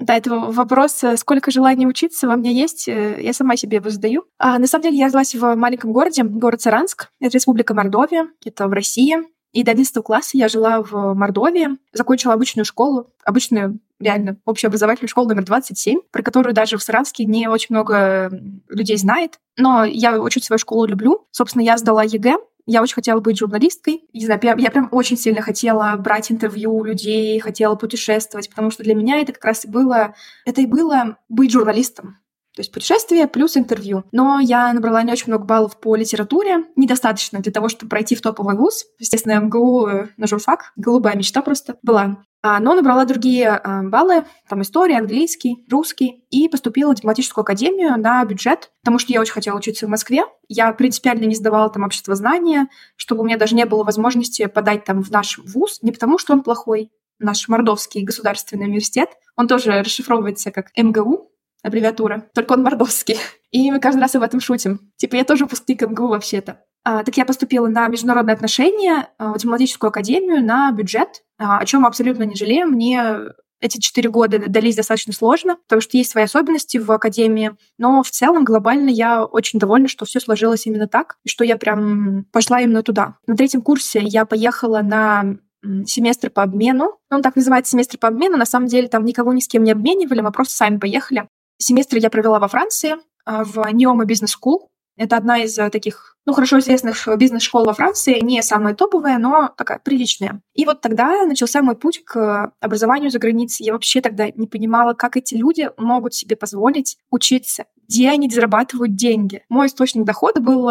Да, 0.00 0.16
это 0.16 0.30
вопрос, 0.30 1.04
э, 1.04 1.16
сколько 1.18 1.50
желаний 1.50 1.86
учиться 1.86 2.26
во 2.26 2.36
мне 2.36 2.54
есть, 2.54 2.88
э, 2.88 3.18
я 3.20 3.34
сама 3.34 3.56
себе 3.56 3.76
его 3.76 3.90
задаю. 3.90 4.24
А, 4.38 4.58
на 4.58 4.66
самом 4.66 4.84
деле 4.84 4.96
я 4.96 5.06
родилась 5.06 5.34
в 5.34 5.54
маленьком 5.56 5.92
городе, 5.92 6.22
город 6.22 6.62
Саранск, 6.62 7.10
это 7.20 7.34
республика 7.36 7.74
Мордовия, 7.74 8.28
это 8.44 8.66
в 8.66 8.72
России. 8.72 9.18
И 9.52 9.62
до 9.64 9.72
11 9.72 10.04
класса 10.04 10.36
я 10.38 10.48
жила 10.48 10.82
в 10.82 11.14
Мордовии, 11.14 11.78
закончила 11.92 12.34
обычную 12.34 12.64
школу, 12.64 13.08
обычную 13.24 13.80
реально 13.98 14.36
общеобразовательную 14.44 15.08
школу 15.08 15.28
номер 15.28 15.44
27, 15.44 16.00
про 16.10 16.22
которую 16.22 16.54
даже 16.54 16.78
в 16.78 16.82
Саранске 16.82 17.24
не 17.24 17.48
очень 17.48 17.74
много 17.74 18.30
людей 18.68 18.96
знает. 18.96 19.40
Но 19.56 19.84
я 19.84 20.20
очень 20.20 20.42
свою 20.42 20.58
школу 20.58 20.86
люблю. 20.86 21.26
Собственно, 21.30 21.62
я 21.62 21.76
сдала 21.76 22.04
ЕГЭ, 22.04 22.36
я 22.66 22.82
очень 22.82 22.94
хотела 22.94 23.20
быть 23.20 23.38
журналисткой. 23.38 24.04
Не 24.12 24.24
знаю, 24.24 24.40
я, 24.42 24.54
я 24.56 24.70
прям 24.70 24.88
очень 24.92 25.16
сильно 25.16 25.42
хотела 25.42 25.96
брать 25.96 26.30
интервью 26.30 26.76
у 26.76 26.84
людей, 26.84 27.38
хотела 27.40 27.74
путешествовать, 27.74 28.48
потому 28.48 28.70
что 28.70 28.84
для 28.84 28.94
меня 28.94 29.20
это 29.20 29.32
как 29.32 29.44
раз 29.44 29.64
и 29.64 29.68
было, 29.68 30.14
это 30.44 30.60
и 30.60 30.66
было 30.66 31.16
быть 31.28 31.50
журналистом. 31.50 32.18
То 32.54 32.60
есть 32.60 32.72
путешествие 32.72 33.28
плюс 33.28 33.56
интервью. 33.56 34.04
Но 34.12 34.40
я 34.40 34.72
набрала 34.72 35.02
не 35.02 35.12
очень 35.12 35.28
много 35.28 35.44
баллов 35.44 35.78
по 35.78 35.94
литературе. 35.94 36.64
Недостаточно 36.76 37.40
для 37.40 37.52
того, 37.52 37.68
чтобы 37.68 37.90
пройти 37.90 38.16
в 38.16 38.22
топовый 38.22 38.56
вуз. 38.56 38.86
Естественно, 38.98 39.40
МГУ 39.40 39.86
э, 39.86 40.08
на 40.16 40.26
журфак. 40.26 40.72
Голубая 40.76 41.16
мечта 41.16 41.42
просто 41.42 41.76
была. 41.82 42.24
А, 42.42 42.58
но 42.58 42.74
набрала 42.74 43.04
другие 43.04 43.48
а, 43.50 43.82
баллы, 43.82 44.24
там 44.48 44.62
история, 44.62 44.96
английский, 44.96 45.66
русский, 45.70 46.24
и 46.30 46.48
поступила 46.48 46.92
в 46.92 46.94
дипломатическую 46.94 47.42
академию 47.42 47.98
на 47.98 48.24
бюджет, 48.24 48.70
потому 48.82 48.98
что 48.98 49.12
я 49.12 49.20
очень 49.20 49.34
хотела 49.34 49.58
учиться 49.58 49.86
в 49.86 49.90
Москве. 49.90 50.24
Я 50.48 50.72
принципиально 50.72 51.24
не 51.24 51.34
сдавала 51.34 51.68
там 51.68 51.84
общество 51.84 52.14
знания, 52.14 52.68
чтобы 52.96 53.22
у 53.22 53.24
меня 53.26 53.36
даже 53.36 53.54
не 53.54 53.66
было 53.66 53.84
возможности 53.84 54.46
подать 54.46 54.84
там 54.84 55.02
в 55.02 55.10
наш 55.10 55.38
вуз, 55.38 55.80
не 55.82 55.92
потому 55.92 56.16
что 56.16 56.32
он 56.32 56.42
плохой, 56.42 56.90
наш 57.18 57.46
Мордовский 57.46 58.02
государственный 58.02 58.66
университет, 58.66 59.10
он 59.36 59.46
тоже 59.46 59.82
расшифровывается 59.82 60.50
как 60.50 60.70
МГУ, 60.76 61.29
аббревиатура, 61.62 62.28
только 62.34 62.52
он 62.54 62.62
мордовский. 62.62 63.16
И 63.50 63.70
мы 63.70 63.80
каждый 63.80 64.00
раз 64.00 64.14
об 64.14 64.22
этом 64.22 64.40
шутим. 64.40 64.92
Типа, 64.96 65.16
я 65.16 65.24
тоже 65.24 65.44
выпускник 65.44 65.82
МГУ 65.82 66.08
вообще-то. 66.08 66.62
А, 66.84 67.04
так 67.04 67.16
я 67.16 67.24
поступила 67.24 67.68
на 67.68 67.88
международные 67.88 68.34
отношения 68.34 69.08
а, 69.18 69.34
в 69.34 69.38
дипломатическую 69.38 69.88
академию 69.88 70.44
на 70.44 70.72
бюджет, 70.72 71.22
а, 71.38 71.58
о 71.58 71.66
чем 71.66 71.84
абсолютно 71.84 72.22
не 72.22 72.34
жалею. 72.34 72.68
Мне 72.68 73.16
эти 73.60 73.78
четыре 73.78 74.08
года 74.08 74.38
дались 74.38 74.76
достаточно 74.76 75.12
сложно, 75.12 75.56
потому 75.56 75.82
что 75.82 75.98
есть 75.98 76.10
свои 76.10 76.24
особенности 76.24 76.78
в 76.78 76.90
академии, 76.90 77.52
но 77.76 78.02
в 78.02 78.10
целом 78.10 78.44
глобально 78.44 78.88
я 78.88 79.24
очень 79.24 79.58
довольна, 79.58 79.88
что 79.88 80.06
все 80.06 80.18
сложилось 80.18 80.66
именно 80.66 80.88
так, 80.88 81.18
и 81.24 81.28
что 81.28 81.44
я 81.44 81.58
прям 81.58 82.24
пошла 82.32 82.60
именно 82.62 82.82
туда. 82.82 83.18
На 83.26 83.36
третьем 83.36 83.60
курсе 83.60 84.00
я 84.02 84.24
поехала 84.24 84.80
на 84.80 85.36
семестр 85.84 86.30
по 86.30 86.42
обмену. 86.42 86.98
Он 87.10 87.20
так 87.20 87.36
называется 87.36 87.72
семестр 87.72 87.98
по 87.98 88.08
обмену. 88.08 88.38
На 88.38 88.46
самом 88.46 88.66
деле 88.66 88.88
там 88.88 89.04
никого 89.04 89.32
ни 89.34 89.40
с 89.40 89.48
кем 89.48 89.62
не 89.62 89.72
обменивали, 89.72 90.22
мы 90.22 90.32
просто 90.32 90.54
сами 90.54 90.78
поехали. 90.78 91.28
Семестр 91.62 91.98
я 91.98 92.08
провела 92.08 92.38
во 92.38 92.48
Франции, 92.48 92.96
а, 93.26 93.44
в 93.44 93.62
Неома 93.72 94.06
Бизнес 94.06 94.34
School. 94.34 94.68
Это 94.96 95.16
одна 95.16 95.42
из 95.42 95.58
э, 95.58 95.70
таких, 95.70 96.16
ну, 96.26 96.32
хорошо 96.32 96.58
известных 96.58 97.06
бизнес-школ 97.16 97.64
во 97.64 97.72
Франции, 97.74 98.18
не 98.22 98.42
самая 98.42 98.74
топовая, 98.74 99.18
но 99.18 99.50
такая 99.56 99.78
приличная. 99.78 100.42
И 100.54 100.64
вот 100.64 100.80
тогда 100.80 101.24
начался 101.24 101.62
мой 101.62 101.74
путь 101.74 102.02
к 102.04 102.52
образованию 102.60 103.10
за 103.10 103.18
границей. 103.18 103.64
Я 103.64 103.72
вообще 103.74 104.00
тогда 104.00 104.30
не 104.30 104.46
понимала, 104.46 104.94
как 104.94 105.16
эти 105.16 105.34
люди 105.34 105.70
могут 105.78 106.14
себе 106.14 106.34
позволить 106.36 106.98
учиться, 107.10 107.64
где 107.88 108.10
они 108.10 108.28
зарабатывают 108.28 108.94
деньги. 108.94 109.42
Мой 109.48 109.68
источник 109.68 110.04
дохода 110.04 110.40
был 110.40 110.70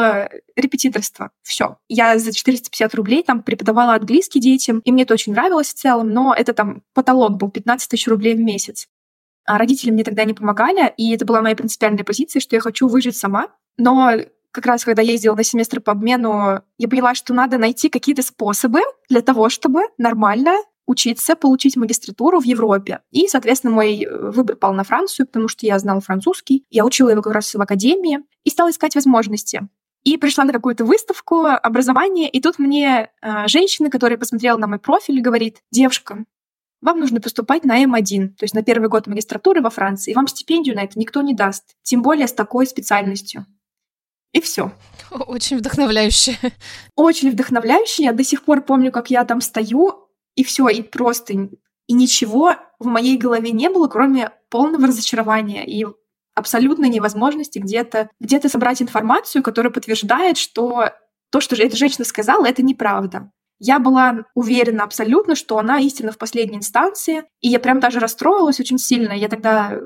репетиторство. 0.55 1.31
Все. 1.41 1.77
Я 1.87 2.19
за 2.19 2.31
450 2.31 2.93
рублей 2.95 3.23
там 3.23 3.41
преподавала 3.41 3.93
английский 3.95 4.39
детям, 4.39 4.79
и 4.85 4.91
мне 4.91 5.03
это 5.03 5.13
очень 5.13 5.33
нравилось 5.33 5.69
в 5.69 5.75
целом, 5.75 6.09
но 6.11 6.35
это 6.35 6.53
там 6.53 6.83
потолок 6.93 7.37
был 7.37 7.49
15 7.49 7.89
тысяч 7.89 8.07
рублей 8.07 8.35
в 8.35 8.39
месяц. 8.39 8.87
А 9.49 9.57
родители 9.57 9.89
мне 9.89 10.03
тогда 10.03 10.25
не 10.25 10.35
помогали, 10.35 10.93
и 10.95 11.11
это 11.11 11.25
была 11.25 11.41
моя 11.41 11.55
принципиальная 11.55 12.03
позиция, 12.03 12.39
что 12.39 12.55
я 12.55 12.61
хочу 12.61 12.87
выжить 12.87 13.17
сама. 13.17 13.47
Но 13.77 14.11
как 14.51 14.67
раз 14.67 14.85
когда 14.85 15.01
я 15.01 15.13
ездила 15.13 15.33
на 15.33 15.43
семестр 15.43 15.81
по 15.81 15.91
обмену, 15.93 16.61
я 16.77 16.87
поняла, 16.87 17.15
что 17.15 17.33
надо 17.33 17.57
найти 17.57 17.89
какие-то 17.89 18.21
способы 18.21 18.81
для 19.09 19.21
того, 19.21 19.49
чтобы 19.49 19.81
нормально 19.97 20.55
учиться, 20.85 21.35
получить 21.35 21.77
магистратуру 21.77 22.39
в 22.39 22.43
Европе. 22.43 22.99
И, 23.09 23.27
соответственно, 23.27 23.73
мой 23.73 24.03
э, 24.03 24.29
выбор 24.29 24.55
пал 24.55 24.73
на 24.73 24.83
Францию, 24.83 25.25
потому 25.25 25.47
что 25.47 25.65
я 25.65 25.79
знала 25.79 25.99
французский. 25.99 26.63
Я 26.69 26.85
учила 26.85 27.09
его 27.09 27.23
как 27.23 27.33
раз 27.33 27.51
в 27.51 27.59
академии 27.59 28.19
и 28.43 28.51
стала 28.51 28.69
искать 28.69 28.93
возможности. 28.93 29.67
И 30.03 30.17
пришла 30.17 30.43
на 30.43 30.53
какую-то 30.53 30.85
выставку 30.85 31.45
образования, 31.45 32.29
и 32.29 32.39
тут 32.39 32.59
мне 32.59 33.09
э, 33.21 33.47
женщина, 33.47 33.89
которая 33.89 34.19
посмотрела 34.19 34.57
на 34.59 34.67
мой 34.67 34.77
профиль, 34.77 35.21
говорит, 35.21 35.63
девушка, 35.71 36.25
вам 36.81 36.99
нужно 36.99 37.19
поступать 37.21 37.63
на 37.63 37.83
М1, 37.83 38.29
то 38.29 38.43
есть 38.43 38.53
на 38.53 38.63
первый 38.63 38.89
год 38.89 39.07
магистратуры 39.07 39.61
во 39.61 39.69
Франции, 39.69 40.11
и 40.11 40.15
вам 40.15 40.27
стипендию 40.27 40.75
на 40.75 40.83
это 40.83 40.97
никто 40.97 41.21
не 41.21 41.33
даст, 41.33 41.75
тем 41.83 42.01
более 42.01 42.27
с 42.27 42.33
такой 42.33 42.65
специальностью. 42.67 43.45
И 44.31 44.41
все. 44.41 44.71
Очень 45.11 45.57
вдохновляюще. 45.57 46.37
Очень 46.95 47.31
вдохновляюще. 47.31 48.03
Я 48.03 48.13
до 48.13 48.23
сих 48.23 48.43
пор 48.43 48.61
помню, 48.61 48.91
как 48.91 49.09
я 49.09 49.25
там 49.25 49.41
стою, 49.41 50.07
и 50.35 50.43
все, 50.43 50.67
и 50.69 50.81
просто 50.81 51.33
И 51.33 51.93
ничего 51.93 52.55
в 52.77 52.85
моей 52.85 53.17
голове 53.17 53.51
не 53.51 53.69
было, 53.69 53.87
кроме 53.87 54.31
полного 54.49 54.87
разочарования 54.87 55.65
и 55.65 55.85
абсолютной 56.35 56.89
невозможности 56.89 57.59
где-то 57.59 58.09
где 58.19 58.39
собрать 58.47 58.81
информацию, 58.81 59.43
которая 59.43 59.73
подтверждает, 59.73 60.37
что 60.37 60.91
то, 61.31 61.41
что 61.41 61.55
эта 61.55 61.75
женщина 61.75 62.05
сказала, 62.05 62.45
это 62.45 62.63
неправда. 62.63 63.31
Я 63.59 63.79
была 63.79 64.25
уверена 64.33 64.83
абсолютно, 64.83 65.35
что 65.35 65.57
она 65.57 65.79
истина 65.79 66.11
в 66.11 66.17
последней 66.17 66.57
инстанции, 66.57 67.23
и 67.41 67.49
я 67.49 67.59
прям 67.59 67.79
даже 67.79 67.99
расстроилась 67.99 68.59
очень 68.59 68.77
сильно. 68.77 69.11
Я 69.11 69.27
тогда 69.27 69.77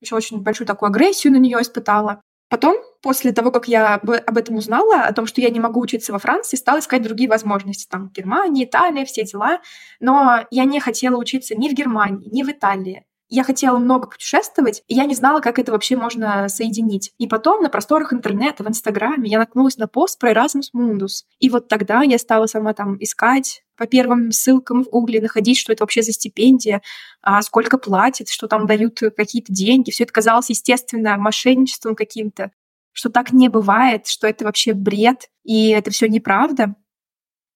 еще 0.00 0.16
очень 0.16 0.42
большую 0.42 0.66
такую 0.66 0.88
агрессию 0.88 1.32
на 1.32 1.36
нее 1.36 1.60
испытала. 1.60 2.22
Потом, 2.48 2.76
после 3.02 3.32
того, 3.32 3.50
как 3.50 3.68
я 3.68 3.96
об 3.96 4.38
этом 4.38 4.56
узнала, 4.56 5.02
о 5.02 5.12
том, 5.12 5.26
что 5.26 5.42
я 5.42 5.50
не 5.50 5.60
могу 5.60 5.80
учиться 5.80 6.12
во 6.12 6.18
Франции, 6.18 6.56
стала 6.56 6.78
искать 6.78 7.02
другие 7.02 7.28
возможности. 7.28 7.86
Там 7.90 8.08
Германия, 8.08 8.64
Италия, 8.64 9.04
все 9.04 9.24
дела. 9.24 9.60
Но 10.00 10.46
я 10.50 10.64
не 10.64 10.80
хотела 10.80 11.16
учиться 11.16 11.54
ни 11.54 11.68
в 11.68 11.74
Германии, 11.74 12.30
ни 12.30 12.42
в 12.42 12.48
Италии. 12.48 13.04
Я 13.30 13.44
хотела 13.44 13.78
много 13.78 14.08
путешествовать, 14.08 14.82
и 14.88 14.94
я 14.94 15.04
не 15.04 15.14
знала, 15.14 15.40
как 15.40 15.58
это 15.58 15.70
вообще 15.72 15.96
можно 15.96 16.48
соединить. 16.48 17.12
И 17.18 17.26
потом 17.26 17.62
на 17.62 17.68
просторах 17.68 18.14
интернета, 18.14 18.64
в 18.64 18.68
Инстаграме 18.68 19.28
я 19.28 19.38
наткнулась 19.38 19.76
на 19.76 19.86
пост 19.86 20.18
про 20.18 20.32
Erasmus 20.32 20.70
Mundus. 20.74 21.24
И 21.38 21.50
вот 21.50 21.68
тогда 21.68 22.02
я 22.02 22.18
стала 22.18 22.46
сама 22.46 22.72
там 22.72 22.96
искать 23.00 23.64
по 23.76 23.86
первым 23.86 24.32
ссылкам 24.32 24.82
в 24.82 24.88
Гугле, 24.88 25.20
находить, 25.20 25.58
что 25.58 25.72
это 25.72 25.82
вообще 25.82 26.00
за 26.00 26.12
стипендия, 26.12 26.80
а 27.20 27.42
сколько 27.42 27.76
платят, 27.76 28.30
что 28.30 28.48
там 28.48 28.66
дают 28.66 28.98
какие-то 29.14 29.52
деньги. 29.52 29.90
Все 29.90 30.04
это 30.04 30.12
казалось, 30.12 30.48
естественно, 30.48 31.18
мошенничеством 31.18 31.94
каким-то, 31.94 32.50
что 32.92 33.10
так 33.10 33.32
не 33.32 33.50
бывает, 33.50 34.06
что 34.06 34.26
это 34.26 34.46
вообще 34.46 34.72
бред, 34.72 35.28
и 35.44 35.68
это 35.68 35.90
все 35.90 36.08
неправда. 36.08 36.74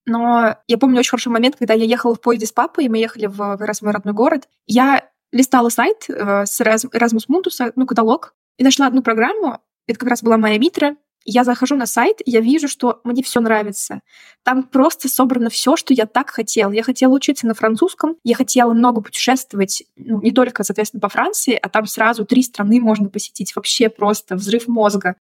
Но 0.04 0.56
я 0.66 0.78
помню 0.78 0.98
очень 0.98 1.10
хороший 1.10 1.28
момент, 1.28 1.56
когда 1.56 1.74
я 1.74 1.84
ехала 1.84 2.14
в 2.14 2.20
поезде 2.20 2.46
с 2.46 2.52
папой, 2.52 2.84
и 2.84 2.88
мы 2.88 2.98
ехали 2.98 3.26
в, 3.26 3.36
в 3.36 3.82
мой 3.82 3.92
родной 3.92 4.14
город. 4.14 4.48
Я 4.66 5.08
листала 5.32 5.68
сайт 5.68 6.04
э, 6.08 6.46
с 6.46 6.60
Erasmus 6.60 7.26
Mundus, 7.28 7.72
ну, 7.74 7.86
каталог, 7.86 8.34
и 8.58 8.64
нашла 8.64 8.86
одну 8.86 9.02
программу, 9.02 9.60
это 9.86 9.98
как 9.98 10.10
раз 10.10 10.22
была 10.22 10.36
моя 10.36 10.58
Митра, 10.58 10.96
я 11.24 11.44
захожу 11.44 11.76
на 11.76 11.86
сайт, 11.86 12.18
я 12.26 12.40
вижу, 12.40 12.68
что 12.68 13.00
мне 13.04 13.22
все 13.22 13.40
нравится. 13.40 14.00
Там 14.42 14.64
просто 14.64 15.08
собрано 15.08 15.50
все, 15.50 15.76
что 15.76 15.94
я 15.94 16.06
так 16.06 16.30
хотела. 16.30 16.72
Я 16.72 16.82
хотела 16.82 17.12
учиться 17.12 17.46
на 17.46 17.54
французском, 17.54 18.16
я 18.24 18.34
хотела 18.34 18.72
много 18.72 19.00
путешествовать, 19.00 19.84
ну, 19.96 20.20
не 20.20 20.32
только, 20.32 20.64
соответственно, 20.64 21.00
по 21.00 21.08
Франции, 21.08 21.58
а 21.60 21.68
там 21.68 21.86
сразу 21.86 22.24
три 22.24 22.42
страны 22.42 22.80
можно 22.80 23.08
посетить. 23.08 23.54
Вообще 23.54 23.88
просто 23.88 24.34
взрыв 24.34 24.66
мозга. 24.66 25.16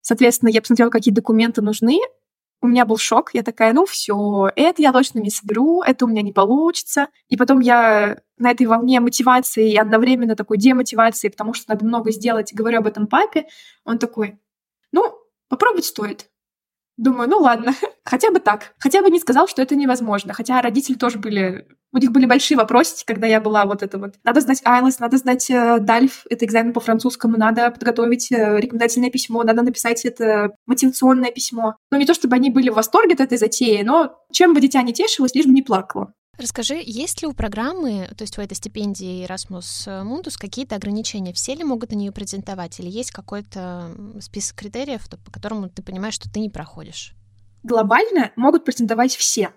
Соответственно, 0.00 0.50
я 0.50 0.60
посмотрела, 0.60 0.90
какие 0.90 1.14
документы 1.14 1.62
нужны, 1.62 1.98
у 2.62 2.68
меня 2.68 2.86
был 2.86 2.96
шок. 2.96 3.34
Я 3.34 3.42
такая, 3.42 3.72
ну 3.72 3.84
все, 3.84 4.50
это 4.54 4.80
я 4.80 4.92
точно 4.92 5.18
не 5.18 5.30
соберу, 5.30 5.82
это 5.82 6.04
у 6.04 6.08
меня 6.08 6.22
не 6.22 6.32
получится. 6.32 7.08
И 7.28 7.36
потом 7.36 7.60
я 7.60 8.20
на 8.38 8.50
этой 8.52 8.66
волне 8.66 9.00
мотивации 9.00 9.72
и 9.72 9.76
одновременно 9.76 10.36
такой 10.36 10.58
демотивации, 10.58 11.28
потому 11.28 11.54
что 11.54 11.72
надо 11.72 11.84
много 11.84 12.12
сделать, 12.12 12.54
говорю 12.54 12.78
об 12.78 12.86
этом 12.86 13.08
папе. 13.08 13.46
Он 13.84 13.98
такой, 13.98 14.38
ну, 14.92 15.12
попробовать 15.48 15.86
стоит. 15.86 16.30
Думаю, 16.96 17.28
ну 17.28 17.38
ладно, 17.38 17.74
хотя 18.04 18.30
бы 18.30 18.38
так. 18.38 18.74
Хотя 18.78 19.02
бы 19.02 19.10
не 19.10 19.18
сказал, 19.18 19.48
что 19.48 19.62
это 19.62 19.74
невозможно. 19.74 20.32
Хотя 20.34 20.60
родители 20.60 20.94
тоже 20.94 21.18
были... 21.18 21.66
У 21.94 21.98
них 21.98 22.10
были 22.10 22.24
большие 22.24 22.56
вопросы, 22.56 23.04
когда 23.06 23.26
я 23.26 23.40
была 23.40 23.66
вот 23.66 23.82
это 23.82 23.98
вот. 23.98 24.14
Надо 24.24 24.40
знать 24.40 24.62
IELTS, 24.62 24.96
надо 24.98 25.18
знать 25.18 25.50
э, 25.50 25.78
DALF, 25.78 26.26
это 26.30 26.46
экзамен 26.46 26.72
по 26.72 26.80
французскому, 26.80 27.36
надо 27.36 27.70
подготовить 27.70 28.32
э, 28.32 28.58
рекомендательное 28.58 29.10
письмо, 29.10 29.42
надо 29.42 29.60
написать 29.60 30.04
это 30.06 30.52
мотивационное 30.66 31.30
письмо. 31.30 31.76
Ну, 31.90 31.98
не 31.98 32.06
то 32.06 32.14
чтобы 32.14 32.36
они 32.36 32.48
были 32.48 32.70
в 32.70 32.74
восторге 32.74 33.14
от 33.14 33.20
этой 33.20 33.36
затеи, 33.36 33.82
но 33.82 34.16
чем 34.32 34.54
бы 34.54 34.62
дитя 34.62 34.80
не 34.82 34.94
тешилось, 34.94 35.34
лишь 35.34 35.44
бы 35.44 35.52
не 35.52 35.62
плакало. 35.62 36.14
Расскажи, 36.38 36.80
есть 36.82 37.20
ли 37.20 37.28
у 37.28 37.34
программы, 37.34 38.08
то 38.16 38.22
есть 38.22 38.38
у 38.38 38.40
этой 38.40 38.54
стипендии 38.54 39.26
Erasmus 39.26 40.02
Mundus, 40.02 40.38
какие-то 40.38 40.76
ограничения? 40.76 41.34
Все 41.34 41.54
ли 41.54 41.62
могут 41.62 41.90
на 41.90 41.96
нее 41.96 42.10
претендовать? 42.10 42.80
Или 42.80 42.88
есть 42.88 43.10
какой-то 43.10 43.94
список 44.20 44.56
критериев, 44.56 45.06
по 45.24 45.30
которому 45.30 45.68
ты 45.68 45.82
понимаешь, 45.82 46.14
что 46.14 46.32
ты 46.32 46.40
не 46.40 46.48
проходишь? 46.48 47.14
Глобально 47.62 48.32
могут 48.36 48.64
претендовать 48.64 49.14
все. 49.14 49.52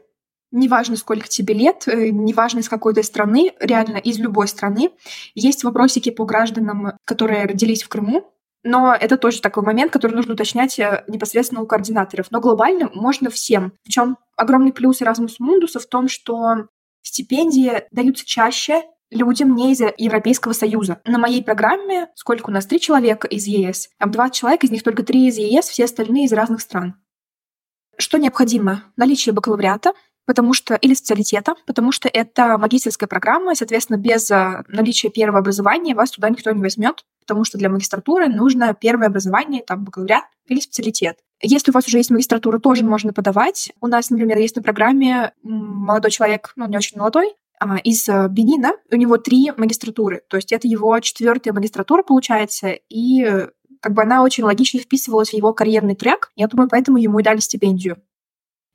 Неважно, 0.51 0.95
сколько 0.95 1.27
тебе 1.27 1.53
лет, 1.53 1.87
э, 1.87 2.09
неважно, 2.09 2.59
из 2.59 2.69
какой 2.69 2.93
то 2.93 3.01
страны, 3.03 3.53
реально 3.59 3.97
из 3.97 4.19
любой 4.19 4.47
страны. 4.47 4.91
Есть 5.33 5.63
вопросики 5.63 6.11
по 6.11 6.25
гражданам, 6.25 6.97
которые 7.03 7.45
родились 7.45 7.83
в 7.83 7.89
Крыму, 7.89 8.31
но 8.65 8.95
это 8.99 9.17
тоже 9.17 9.41
такой 9.41 9.63
момент, 9.63 9.93
который 9.93 10.13
нужно 10.13 10.33
уточнять 10.33 10.77
э, 10.79 11.03
непосредственно 11.07 11.61
у 11.61 11.67
координаторов. 11.67 12.31
Но 12.31 12.41
глобально 12.41 12.89
можно 12.95 13.29
всем. 13.29 13.73
Причем 13.83 14.17
огромный 14.35 14.73
плюс 14.73 15.03
Erasmus 15.03 15.35
Mundus 15.39 15.79
в 15.79 15.85
том, 15.85 16.07
что 16.07 16.67
стипендии 17.03 17.83
даются 17.91 18.25
чаще 18.25 18.81
людям 19.11 19.55
не 19.55 19.71
из 19.71 19.81
Европейского 19.81 20.53
Союза. 20.53 20.99
На 21.05 21.19
моей 21.19 21.43
программе, 21.43 22.09
сколько 22.15 22.49
у 22.49 22.53
нас, 22.53 22.65
три 22.65 22.79
человека 22.81 23.27
из 23.27 23.45
ЕС, 23.45 23.89
там 23.99 24.09
20 24.09 24.33
человек, 24.33 24.63
из 24.63 24.71
них 24.71 24.81
только 24.81 25.03
три 25.03 25.27
из 25.27 25.37
ЕС, 25.37 25.69
все 25.69 25.85
остальные 25.85 26.25
из 26.25 26.33
разных 26.33 26.59
стран. 26.61 26.95
Что 27.97 28.17
необходимо? 28.17 28.83
Наличие 28.97 29.33
бакалавриата, 29.33 29.93
потому 30.25 30.53
что 30.53 30.75
или 30.75 30.93
специалитета, 30.93 31.55
потому 31.65 31.91
что 31.91 32.09
это 32.11 32.57
магистерская 32.57 33.07
программа, 33.07 33.53
и, 33.53 33.55
соответственно, 33.55 33.97
без 33.97 34.29
э, 34.31 34.63
наличия 34.67 35.09
первого 35.09 35.39
образования 35.39 35.95
вас 35.95 36.11
туда 36.11 36.29
никто 36.29 36.51
не 36.51 36.61
возьмет, 36.61 37.05
потому 37.21 37.43
что 37.43 37.57
для 37.57 37.69
магистратуры 37.69 38.27
нужно 38.27 38.73
первое 38.73 39.07
образование, 39.07 39.63
там, 39.63 39.83
бакалавриат 39.83 40.25
или 40.47 40.59
специалитет. 40.59 41.17
Если 41.41 41.71
у 41.71 41.73
вас 41.73 41.87
уже 41.87 41.97
есть 41.97 42.11
магистратура, 42.11 42.59
тоже 42.59 42.83
можно 42.83 43.13
подавать. 43.13 43.71
У 43.81 43.87
нас, 43.87 44.09
например, 44.09 44.37
есть 44.37 44.55
на 44.55 44.61
программе 44.61 45.33
молодой 45.43 46.11
человек, 46.11 46.53
ну, 46.55 46.67
не 46.67 46.77
очень 46.77 46.97
молодой, 46.97 47.33
а, 47.59 47.77
из 47.77 48.07
э, 48.09 48.27
Бенина. 48.29 48.73
У 48.91 48.95
него 48.95 49.17
три 49.17 49.51
магистратуры, 49.55 50.21
то 50.29 50.37
есть 50.37 50.51
это 50.51 50.67
его 50.67 50.99
четвертая 50.99 51.53
магистратура 51.53 52.03
получается, 52.03 52.69
и 52.89 53.23
э, 53.23 53.49
как 53.79 53.93
бы 53.93 54.01
она 54.01 54.23
очень 54.23 54.43
логично 54.43 54.79
вписывалась 54.79 55.29
в 55.29 55.33
его 55.33 55.53
карьерный 55.53 55.95
трек. 55.95 56.31
Я 56.35 56.47
думаю, 56.47 56.69
поэтому 56.69 56.97
ему 56.97 57.19
и 57.19 57.23
дали 57.23 57.39
стипендию. 57.39 57.97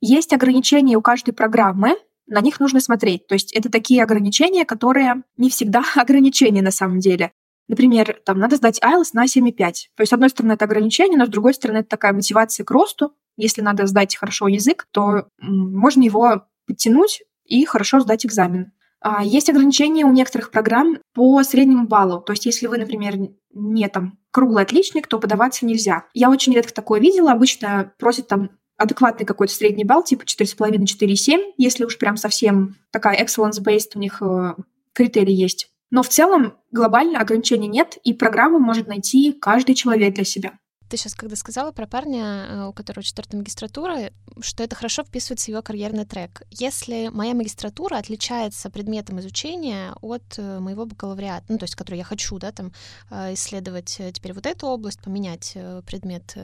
Есть 0.01 0.33
ограничения 0.33 0.97
у 0.97 1.01
каждой 1.01 1.31
программы, 1.31 1.95
на 2.27 2.41
них 2.41 2.59
нужно 2.59 2.79
смотреть. 2.79 3.27
То 3.27 3.35
есть 3.35 3.53
это 3.53 3.69
такие 3.69 4.03
ограничения, 4.03 4.65
которые 4.65 5.23
не 5.37 5.49
всегда 5.49 5.83
ограничения 5.95 6.61
на 6.61 6.71
самом 6.71 6.99
деле. 6.99 7.31
Например, 7.67 8.19
там 8.25 8.39
надо 8.39 8.57
сдать 8.57 8.81
IELTS 8.83 9.11
на 9.13 9.25
7,5. 9.25 9.55
То 9.55 10.01
есть, 10.01 10.09
с 10.09 10.13
одной 10.13 10.29
стороны, 10.29 10.53
это 10.53 10.65
ограничение, 10.65 11.17
но 11.17 11.25
с 11.25 11.29
другой 11.29 11.53
стороны, 11.53 11.77
это 11.77 11.89
такая 11.89 12.11
мотивация 12.11 12.65
к 12.65 12.71
росту. 12.71 13.13
Если 13.37 13.61
надо 13.61 13.85
сдать 13.85 14.15
хорошо 14.17 14.47
язык, 14.47 14.87
то 14.91 15.27
можно 15.39 16.01
его 16.01 16.47
подтянуть 16.67 17.23
и 17.45 17.63
хорошо 17.63 18.01
сдать 18.01 18.25
экзамен. 18.25 18.73
А, 18.99 19.23
есть 19.23 19.49
ограничения 19.49 20.05
у 20.05 20.11
некоторых 20.11 20.51
программ 20.51 20.97
по 21.13 21.41
среднему 21.43 21.87
баллу. 21.87 22.19
То 22.19 22.33
есть, 22.33 22.45
если 22.45 22.67
вы, 22.67 22.77
например, 22.77 23.15
не 23.53 23.87
там 23.87 24.19
круглый 24.31 24.63
отличник, 24.63 25.07
то 25.07 25.19
подаваться 25.19 25.65
нельзя. 25.65 26.05
Я 26.13 26.29
очень 26.29 26.53
редко 26.53 26.73
такое 26.73 26.99
видела. 26.99 27.31
Обычно 27.31 27.93
просят 27.97 28.27
там 28.27 28.51
адекватный 28.81 29.25
какой-то 29.25 29.53
средний 29.53 29.83
балл, 29.83 30.03
типа 30.03 30.23
4,5-4,7, 30.23 31.53
если 31.57 31.85
уж 31.85 31.97
прям 31.97 32.17
совсем 32.17 32.75
такая 32.91 33.23
excellence-based 33.23 33.91
у 33.95 33.99
них 33.99 34.21
э, 34.21 34.55
критерий 34.93 35.33
есть. 35.33 35.69
Но 35.91 36.03
в 36.03 36.09
целом 36.09 36.53
глобально 36.71 37.19
ограничений 37.19 37.67
нет, 37.67 37.97
и 38.03 38.13
программу 38.13 38.59
может 38.59 38.87
найти 38.87 39.33
каждый 39.33 39.75
человек 39.75 40.15
для 40.15 40.23
себя. 40.23 40.53
Ты 40.91 40.97
сейчас, 40.97 41.15
когда 41.15 41.37
сказала 41.37 41.71
про 41.71 41.87
парня, 41.87 42.47
э, 42.49 42.67
у 42.67 42.73
которого 42.73 43.01
четвертая 43.01 43.39
магистратура, 43.39 44.11
что 44.41 44.61
это 44.61 44.75
хорошо 44.75 45.03
вписывается 45.03 45.45
в 45.45 45.47
его 45.47 45.61
карьерный 45.61 46.03
трек. 46.03 46.41
Если 46.49 47.07
моя 47.13 47.33
магистратура 47.33 47.95
отличается 47.95 48.69
предметом 48.69 49.17
изучения 49.21 49.93
от 50.01 50.23
э, 50.35 50.59
моего 50.59 50.85
бакалавриата, 50.85 51.45
ну, 51.47 51.57
то 51.57 51.63
есть, 51.63 51.75
который 51.75 51.95
я 51.95 52.03
хочу, 52.03 52.37
да, 52.39 52.51
там, 52.51 52.73
э, 53.09 53.35
исследовать 53.35 54.01
теперь 54.13 54.33
вот 54.33 54.45
эту 54.45 54.67
область, 54.67 55.01
поменять 55.01 55.57
предмет 55.85 56.35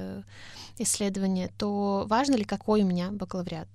исследования, 0.78 1.52
то 1.58 2.06
важно 2.08 2.36
ли, 2.36 2.46
какой 2.46 2.84
у 2.84 2.86
меня 2.86 3.12
бакалавриат? 3.12 3.68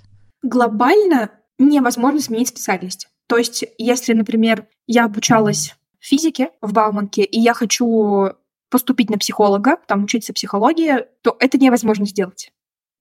Глобально 0.42 1.32
невозможно 1.58 2.20
сменить 2.20 2.48
специальность. 2.48 3.08
То 3.26 3.36
есть, 3.36 3.62
если, 3.76 4.14
например, 4.14 4.68
я 4.86 5.04
обучалась 5.04 5.76
физике 5.98 6.50
в 6.62 6.72
Бауманке, 6.72 7.24
и 7.24 7.38
я 7.38 7.52
хочу 7.52 8.30
поступить 8.72 9.10
на 9.10 9.18
психолога, 9.18 9.76
там 9.86 10.02
учиться 10.02 10.32
психологии, 10.32 11.06
то 11.22 11.36
это 11.38 11.58
невозможно 11.58 12.06
сделать. 12.06 12.50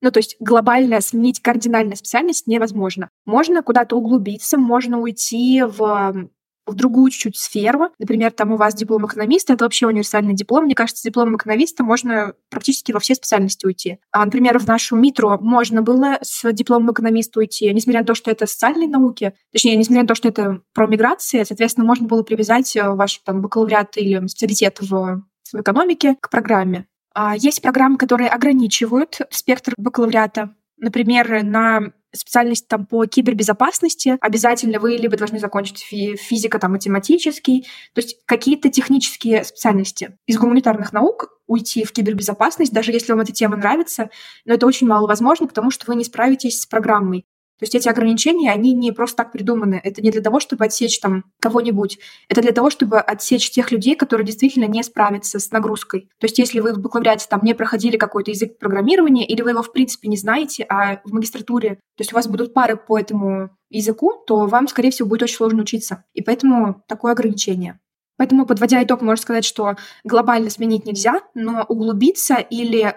Ну, 0.02 0.12
то 0.12 0.20
есть 0.20 0.36
глобально 0.40 1.00
сменить 1.02 1.42
кардинально 1.42 1.96
специальность 1.96 2.48
невозможно. 2.48 3.10
Можно 3.26 3.64
куда-то 3.64 3.96
углубиться, 3.96 4.58
можно 4.58 5.00
уйти 5.00 5.64
в 5.64 6.30
в 6.68 6.76
другую 6.76 7.12
чуть-чуть 7.12 7.38
сферу. 7.38 7.90
Например, 8.00 8.32
там 8.32 8.52
у 8.52 8.56
вас 8.56 8.76
диплом 8.76 9.06
экономиста, 9.06 9.54
это 9.54 9.66
вообще 9.66 9.88
универсальный 9.88 10.34
диплом. 10.34 10.66
Мне 10.66 10.76
кажется, 10.76 11.04
диплом 11.04 11.36
экономиста 11.36 11.84
можно 11.84 12.34
практически 12.50 12.92
во 12.92 13.00
все 13.00 13.16
специальности 13.16 13.66
уйти. 13.66 13.98
А, 14.12 14.24
например, 14.24 14.60
в 14.60 14.68
нашу 14.68 14.96
МИТРу 14.96 15.40
можно 15.42 15.82
было 15.82 16.20
с 16.22 16.50
дипломом 16.54 16.92
экономиста 16.92 17.40
уйти, 17.40 17.74
несмотря 17.74 18.02
на 18.02 18.06
то, 18.06 18.16
что 18.16 18.32
это 18.32 18.46
социальные 18.46 18.88
науки, 18.88 19.34
точнее, 19.52 19.76
несмотря 19.76 20.04
на 20.04 20.08
то, 20.08 20.16
что 20.16 20.30
это 20.30 20.62
про 20.74 20.88
миграцию, 20.88 21.46
соответственно, 21.46 21.86
можно 21.86 22.08
было 22.08 22.24
привязать 22.24 22.76
э, 22.76 22.90
ваш 22.90 23.18
там 23.26 23.42
бакалавриат 23.42 23.98
или 23.98 24.26
специалитет 24.28 24.78
в 24.82 25.24
в 25.54 25.62
экономике 25.62 26.16
к 26.20 26.30
программе. 26.30 26.86
А, 27.14 27.36
есть 27.36 27.62
программы, 27.62 27.98
которые 27.98 28.30
ограничивают 28.30 29.20
спектр 29.30 29.74
бакалавриата. 29.78 30.56
Например, 30.78 31.44
на 31.44 31.92
специальность 32.14 32.68
там 32.68 32.86
по 32.86 33.06
кибербезопасности, 33.06 34.18
обязательно 34.20 34.80
вы 34.80 34.98
либо 34.98 35.16
должны 35.16 35.40
закончить 35.40 35.80
фи- 35.80 36.16
физика, 36.16 36.60
там, 36.60 36.72
математический, 36.72 37.68
то 37.94 38.02
есть 38.02 38.18
какие-то 38.26 38.70
технические 38.70 39.44
специальности. 39.44 40.18
Из 40.26 40.38
гуманитарных 40.38 40.92
наук 40.92 41.30
уйти 41.48 41.84
в 41.84 41.92
кибербезопасность, 41.92 42.74
даже 42.74 42.92
если 42.92 43.12
вам 43.12 43.22
эта 43.22 43.32
тема 43.32 43.58
нравится, 43.58 44.10
но 44.46 44.54
это 44.54 44.66
очень 44.66 44.88
мало 44.88 45.08
возможно, 45.08 45.48
потому 45.48 45.72
что 45.72 45.86
вы 45.88 45.96
не 45.96 46.04
справитесь 46.04 46.62
с 46.62 46.66
программой. 46.66 47.26
То 47.62 47.66
есть 47.66 47.76
эти 47.76 47.88
ограничения, 47.88 48.52
они 48.52 48.74
не 48.74 48.92
просто 48.92 49.18
так 49.18 49.32
придуманы. 49.32 49.80
Это 49.84 50.02
не 50.02 50.10
для 50.10 50.22
того, 50.22 50.40
чтобы 50.40 50.66
отсечь 50.66 51.00
там 51.00 51.26
кого-нибудь. 51.40 52.00
Это 52.28 52.42
для 52.42 52.54
того, 52.54 52.72
чтобы 52.72 53.00
отсечь 53.00 53.52
тех 53.52 53.72
людей, 53.72 53.96
которые 53.96 54.26
действительно 54.26 54.66
не 54.66 54.82
справятся 54.82 55.38
с 55.38 55.52
нагрузкой. 55.52 56.10
То 56.18 56.26
есть 56.26 56.40
если 56.40 56.60
вы 56.60 56.74
в 56.74 56.80
бакалавриате 56.80 57.28
там 57.30 57.42
не 57.44 57.54
проходили 57.54 57.98
какой-то 57.98 58.32
язык 58.32 58.58
программирования, 58.58 59.28
или 59.28 59.44
вы 59.44 59.52
его 59.52 59.62
в 59.62 59.72
принципе 59.74 60.08
не 60.08 60.18
знаете, 60.18 60.66
а 60.70 61.02
в 61.06 61.14
магистратуре, 61.14 61.76
то 61.76 62.02
есть 62.02 62.14
у 62.14 62.16
вас 62.16 62.28
будут 62.28 62.56
пары 62.56 62.78
по 62.78 62.98
этому 62.98 63.52
языку, 63.70 64.14
то 64.26 64.48
вам, 64.48 64.68
скорее 64.68 64.90
всего, 64.90 65.08
будет 65.08 65.22
очень 65.22 65.36
сложно 65.36 65.62
учиться. 65.62 66.04
И 66.16 66.24
поэтому 66.24 66.82
такое 66.88 67.12
ограничение. 67.12 67.80
Поэтому, 68.18 68.48
подводя 68.48 68.84
итог, 68.84 69.02
можно 69.02 69.22
сказать, 69.22 69.46
что 69.46 69.76
глобально 70.04 70.50
сменить 70.50 70.88
нельзя, 70.88 71.22
но 71.36 71.64
углубиться 71.68 72.38
или 72.38 72.96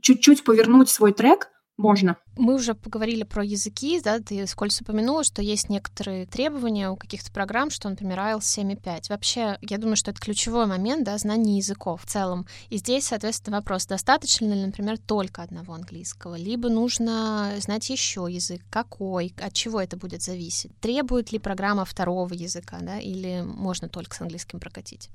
чуть-чуть 0.00 0.44
повернуть 0.44 0.88
свой 0.88 1.12
трек 1.12 1.50
можно. 1.76 2.16
Мы 2.36 2.54
уже 2.54 2.74
поговорили 2.74 3.24
про 3.24 3.44
языки, 3.44 4.00
да, 4.00 4.20
ты 4.20 4.46
скользь 4.46 4.80
упомянула, 4.80 5.24
что 5.24 5.42
есть 5.42 5.68
некоторые 5.68 6.26
требования 6.26 6.90
у 6.90 6.96
каких-то 6.96 7.32
программ, 7.32 7.70
что, 7.70 7.88
например, 7.88 8.18
IELTS 8.18 8.40
7.5. 8.40 9.06
Вообще, 9.08 9.58
я 9.60 9.78
думаю, 9.78 9.96
что 9.96 10.10
это 10.10 10.20
ключевой 10.20 10.66
момент, 10.66 11.04
да, 11.04 11.18
знание 11.18 11.56
языков 11.56 12.02
в 12.02 12.06
целом. 12.06 12.46
И 12.70 12.76
здесь, 12.76 13.06
соответственно, 13.06 13.58
вопрос, 13.58 13.86
достаточно 13.86 14.46
ли, 14.46 14.66
например, 14.66 14.98
только 14.98 15.42
одного 15.42 15.74
английского, 15.74 16.36
либо 16.36 16.68
нужно 16.68 17.52
знать 17.58 17.90
еще 17.90 18.26
язык, 18.28 18.62
какой, 18.70 19.34
от 19.40 19.52
чего 19.52 19.80
это 19.80 19.96
будет 19.96 20.22
зависеть. 20.22 20.78
Требует 20.80 21.32
ли 21.32 21.38
программа 21.38 21.84
второго 21.84 22.32
языка, 22.32 22.78
да, 22.80 22.98
или 22.98 23.42
можно 23.44 23.88
только 23.88 24.14
с 24.14 24.20
английским 24.20 24.60
прокатить? 24.60 25.10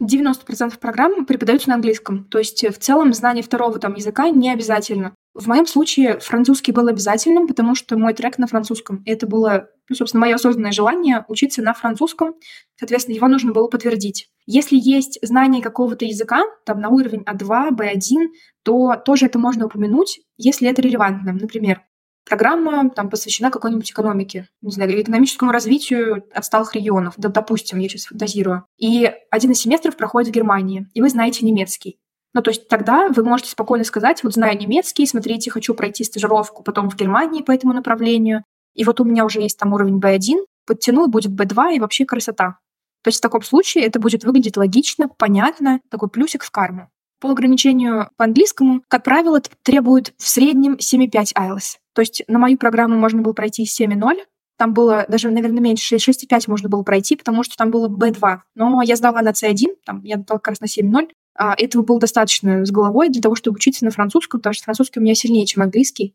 90% 0.00 0.78
программ 0.78 1.26
преподаются 1.26 1.68
на 1.68 1.74
английском. 1.74 2.24
То 2.24 2.38
есть 2.38 2.64
в 2.64 2.78
целом 2.78 3.12
знание 3.12 3.42
второго 3.44 3.78
там 3.78 3.94
языка 3.94 4.30
не 4.30 4.50
обязательно. 4.50 5.14
В 5.32 5.46
моем 5.46 5.66
случае 5.66 6.18
французский 6.18 6.72
был 6.72 6.88
обязательным, 6.88 7.46
потому 7.46 7.76
что 7.76 7.96
мой 7.96 8.14
трек 8.14 8.38
на 8.38 8.48
французском. 8.48 9.02
И 9.04 9.10
это 9.10 9.28
было, 9.28 9.68
ну, 9.88 9.94
собственно, 9.94 10.22
мое 10.22 10.34
осознанное 10.34 10.72
желание 10.72 11.24
учиться 11.28 11.62
на 11.62 11.72
французском. 11.72 12.34
Соответственно, 12.76 13.14
его 13.14 13.28
нужно 13.28 13.52
было 13.52 13.68
подтвердить. 13.68 14.28
Если 14.46 14.76
есть 14.76 15.20
знание 15.22 15.62
какого-то 15.62 16.04
языка, 16.04 16.42
там 16.66 16.80
на 16.80 16.88
уровень 16.88 17.22
А2, 17.22 17.70
Б1, 17.70 18.26
то 18.64 18.96
тоже 18.96 19.26
это 19.26 19.38
можно 19.38 19.66
упомянуть, 19.66 20.20
если 20.36 20.68
это 20.68 20.82
релевантно. 20.82 21.32
Например, 21.32 21.82
программа 22.28 22.90
там 22.90 23.08
посвящена 23.08 23.52
какой-нибудь 23.52 23.92
экономике, 23.92 24.48
не 24.62 24.72
знаю, 24.72 25.00
экономическому 25.00 25.52
развитию 25.52 26.24
отсталых 26.34 26.74
регионов, 26.74 27.14
допустим, 27.16 27.78
я 27.78 27.88
сейчас 27.88 28.06
фантазирую. 28.06 28.64
И 28.78 29.08
один 29.30 29.52
из 29.52 29.60
семестров 29.60 29.96
проходит 29.96 30.30
в 30.30 30.34
Германии, 30.34 30.88
и 30.92 31.00
вы 31.00 31.08
знаете 31.08 31.46
немецкий. 31.46 31.99
Ну, 32.32 32.42
то 32.42 32.50
есть 32.50 32.68
тогда 32.68 33.08
вы 33.08 33.24
можете 33.24 33.50
спокойно 33.50 33.84
сказать, 33.84 34.22
вот 34.22 34.34
знаю 34.34 34.56
немецкий, 34.56 35.06
смотрите, 35.06 35.50
хочу 35.50 35.74
пройти 35.74 36.04
стажировку 36.04 36.62
потом 36.62 36.88
в 36.88 36.96
Германии 36.96 37.42
по 37.42 37.50
этому 37.50 37.72
направлению, 37.72 38.44
и 38.74 38.84
вот 38.84 39.00
у 39.00 39.04
меня 39.04 39.24
уже 39.24 39.40
есть 39.40 39.58
там 39.58 39.72
уровень 39.72 39.98
B1, 39.98 40.44
подтянул, 40.66 41.08
будет 41.08 41.32
B2, 41.32 41.76
и 41.76 41.80
вообще 41.80 42.04
красота. 42.04 42.58
То 43.02 43.08
есть 43.08 43.18
в 43.18 43.22
таком 43.22 43.42
случае 43.42 43.84
это 43.84 43.98
будет 43.98 44.24
выглядеть 44.24 44.56
логично, 44.56 45.08
понятно, 45.08 45.80
такой 45.90 46.08
плюсик 46.08 46.44
в 46.44 46.50
карму. 46.50 46.88
По 47.20 47.30
ограничению 47.30 48.10
по 48.16 48.24
английскому, 48.24 48.82
как 48.88 49.04
правило, 49.04 49.40
требует 49.62 50.14
в 50.16 50.28
среднем 50.28 50.74
7,5 50.74 51.34
IELTS. 51.36 51.76
То 51.94 52.02
есть 52.02 52.22
на 52.28 52.38
мою 52.38 52.56
программу 52.56 52.96
можно 52.96 53.22
было 53.22 53.32
пройти 53.32 53.64
7,0, 53.64 54.24
там 54.56 54.74
было 54.74 55.06
даже, 55.08 55.30
наверное, 55.30 55.60
меньше, 55.60 55.96
6,5 55.96 56.44
можно 56.46 56.68
было 56.68 56.82
пройти, 56.82 57.16
потому 57.16 57.42
что 57.42 57.56
там 57.56 57.70
было 57.70 57.88
B2. 57.88 58.40
Но 58.54 58.82
я 58.82 58.96
сдала 58.96 59.22
на 59.22 59.30
C1, 59.30 59.76
там 59.84 60.02
я 60.04 60.16
дала 60.16 60.38
как 60.38 60.48
раз 60.48 60.60
на 60.60 60.66
7,0, 60.66 61.08
а, 61.08 61.12
этого 61.36 61.82
было 61.82 62.00
достаточно 62.00 62.64
с 62.64 62.70
головой 62.70 63.08
для 63.08 63.22
того, 63.22 63.34
чтобы 63.34 63.56
учиться 63.56 63.84
на 63.84 63.90
французском, 63.90 64.40
потому 64.40 64.54
что 64.54 64.64
французский 64.64 65.00
у 65.00 65.02
меня 65.02 65.14
сильнее, 65.14 65.46
чем 65.46 65.62
английский. 65.62 66.14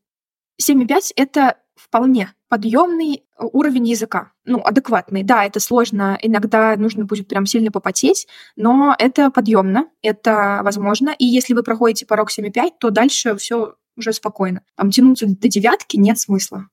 7,5— 0.61 1.11
это 1.15 1.57
вполне 1.75 2.33
подъемный 2.47 3.25
уровень 3.37 3.87
языка. 3.87 4.31
Ну, 4.45 4.61
адекватный. 4.63 5.23
Да, 5.23 5.43
это 5.43 5.59
сложно, 5.59 6.17
иногда 6.21 6.75
нужно 6.77 7.03
будет 7.05 7.27
прям 7.27 7.45
сильно 7.45 7.71
попотеть, 7.71 8.27
но 8.55 8.95
это 8.97 9.29
подъемно, 9.29 9.89
это 10.01 10.61
возможно. 10.63 11.13
И 11.17 11.25
если 11.25 11.53
вы 11.53 11.63
проходите 11.63 12.05
порог 12.05 12.29
7,5, 12.31 12.71
то 12.79 12.91
дальше 12.91 13.35
все 13.35 13.75
уже 13.97 14.13
спокойно. 14.13 14.61
Там 14.75 14.91
тянуться 14.91 15.25
до 15.27 15.47
девятки 15.49 15.97
нет 15.97 16.17
смысла. 16.17 16.69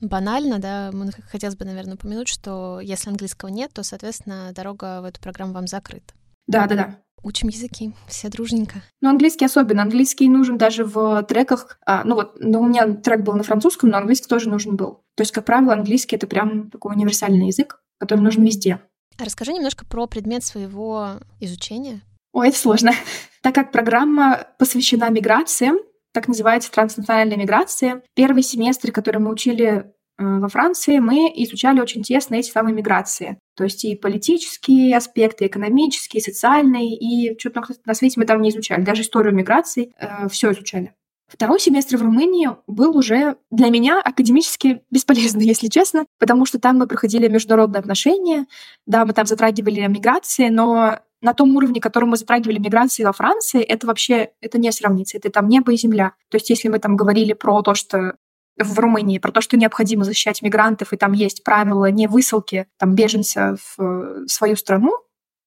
Банально, 0.00 0.58
да, 0.58 0.90
хотелось 1.30 1.56
бы, 1.56 1.64
наверное, 1.64 1.94
упомянуть, 1.94 2.28
что 2.28 2.80
если 2.80 3.10
английского 3.10 3.50
нет, 3.50 3.70
то, 3.72 3.82
соответственно, 3.82 4.50
дорога 4.54 5.02
в 5.02 5.04
эту 5.04 5.20
программу 5.20 5.52
вам 5.52 5.66
закрыта. 5.66 6.14
Да, 6.46 6.66
да, 6.66 6.74
да. 6.74 6.98
Учим 7.22 7.48
языки, 7.48 7.92
все 8.06 8.28
дружненько. 8.28 8.82
Ну, 9.00 9.10
английский 9.10 9.44
особенно. 9.44 9.82
Английский 9.82 10.28
нужен 10.28 10.56
даже 10.56 10.84
в 10.84 11.22
треках. 11.24 11.78
А, 11.84 12.02
ну 12.04 12.14
вот, 12.14 12.36
ну, 12.40 12.60
у 12.60 12.66
меня 12.66 12.94
трек 12.94 13.20
был 13.20 13.34
на 13.34 13.42
французском, 13.42 13.90
но 13.90 13.98
английский 13.98 14.28
тоже 14.28 14.48
нужен 14.48 14.76
был. 14.76 15.02
То 15.16 15.22
есть, 15.22 15.32
как 15.32 15.44
правило, 15.44 15.74
английский— 15.74 16.16
это 16.16 16.26
прям 16.26 16.70
такой 16.70 16.94
универсальный 16.94 17.48
язык, 17.48 17.82
который 17.98 18.20
нужен 18.20 18.44
везде. 18.44 18.80
Расскажи 19.18 19.52
немножко 19.52 19.84
про 19.84 20.06
предмет 20.06 20.44
своего 20.44 21.20
изучения. 21.40 22.00
Ой, 22.32 22.48
это 22.48 22.58
сложно. 22.58 22.92
Так 23.42 23.54
как 23.54 23.72
программа 23.72 24.48
посвящена 24.58 25.08
миграциям, 25.08 25.78
так 26.12 26.28
называется 26.28 26.70
транснациональная 26.70 27.38
миграция, 27.38 28.02
первый 28.14 28.42
семестр, 28.42 28.92
который 28.92 29.16
мы 29.16 29.30
учили 29.30 29.94
во 30.20 30.48
Франции 30.48 30.98
мы 30.98 31.32
изучали 31.34 31.80
очень 31.80 32.02
тесно 32.02 32.34
эти 32.34 32.50
самые 32.50 32.74
миграции. 32.74 33.38
То 33.56 33.64
есть 33.64 33.84
и 33.84 33.96
политические 33.96 34.96
аспекты, 34.96 35.46
экономические, 35.46 36.22
социальные, 36.22 36.94
и 36.94 37.38
что-то 37.38 37.62
на 37.86 37.94
свете 37.94 38.20
мы 38.20 38.26
там 38.26 38.42
не 38.42 38.50
изучали. 38.50 38.82
Даже 38.82 39.02
историю 39.02 39.34
миграции 39.34 39.92
э, 39.98 40.28
все 40.28 40.52
изучали. 40.52 40.94
Второй 41.26 41.60
семестр 41.60 41.96
в 41.96 42.02
Румынии 42.02 42.50
был 42.66 42.96
уже 42.96 43.36
для 43.50 43.70
меня 43.70 44.00
академически 44.00 44.82
бесполезный, 44.90 45.44
если 45.46 45.68
честно, 45.68 46.04
потому 46.18 46.44
что 46.44 46.58
там 46.58 46.76
мы 46.78 46.86
проходили 46.86 47.28
международные 47.28 47.80
отношения, 47.80 48.46
да, 48.86 49.06
мы 49.06 49.14
там 49.14 49.26
затрагивали 49.26 49.80
миграции, 49.86 50.48
но 50.48 50.98
на 51.22 51.34
том 51.34 51.54
уровне, 51.56 51.80
которым 51.80 52.10
мы 52.10 52.16
затрагивали 52.16 52.58
миграции 52.58 53.04
во 53.04 53.12
Франции, 53.12 53.62
это 53.62 53.86
вообще 53.86 54.30
это 54.40 54.58
не 54.58 54.72
сравнится. 54.72 55.18
Это 55.18 55.30
там 55.30 55.48
небо 55.48 55.72
и 55.72 55.76
земля. 55.76 56.14
То 56.30 56.36
есть 56.36 56.50
если 56.50 56.68
мы 56.68 56.78
там 56.78 56.96
говорили 56.96 57.32
про 57.32 57.62
то, 57.62 57.74
что 57.74 58.16
в 58.64 58.78
Румынии, 58.78 59.18
про 59.18 59.32
то, 59.32 59.40
что 59.40 59.56
необходимо 59.56 60.04
защищать 60.04 60.42
мигрантов, 60.42 60.92
и 60.92 60.96
там 60.96 61.12
есть 61.12 61.44
правила 61.44 61.90
не 61.90 62.06
высылки 62.06 62.66
там, 62.78 62.94
беженца 62.94 63.56
в 63.56 63.82
э, 63.82 64.26
свою 64.26 64.56
страну, 64.56 64.92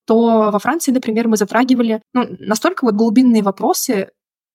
то 0.05 0.49
во 0.51 0.59
Франции, 0.59 0.91
например, 0.91 1.27
мы 1.27 1.37
затрагивали 1.37 2.01
ну, 2.13 2.25
настолько 2.39 2.85
вот 2.85 2.95
глубинные 2.95 3.41
вопросы, 3.41 4.09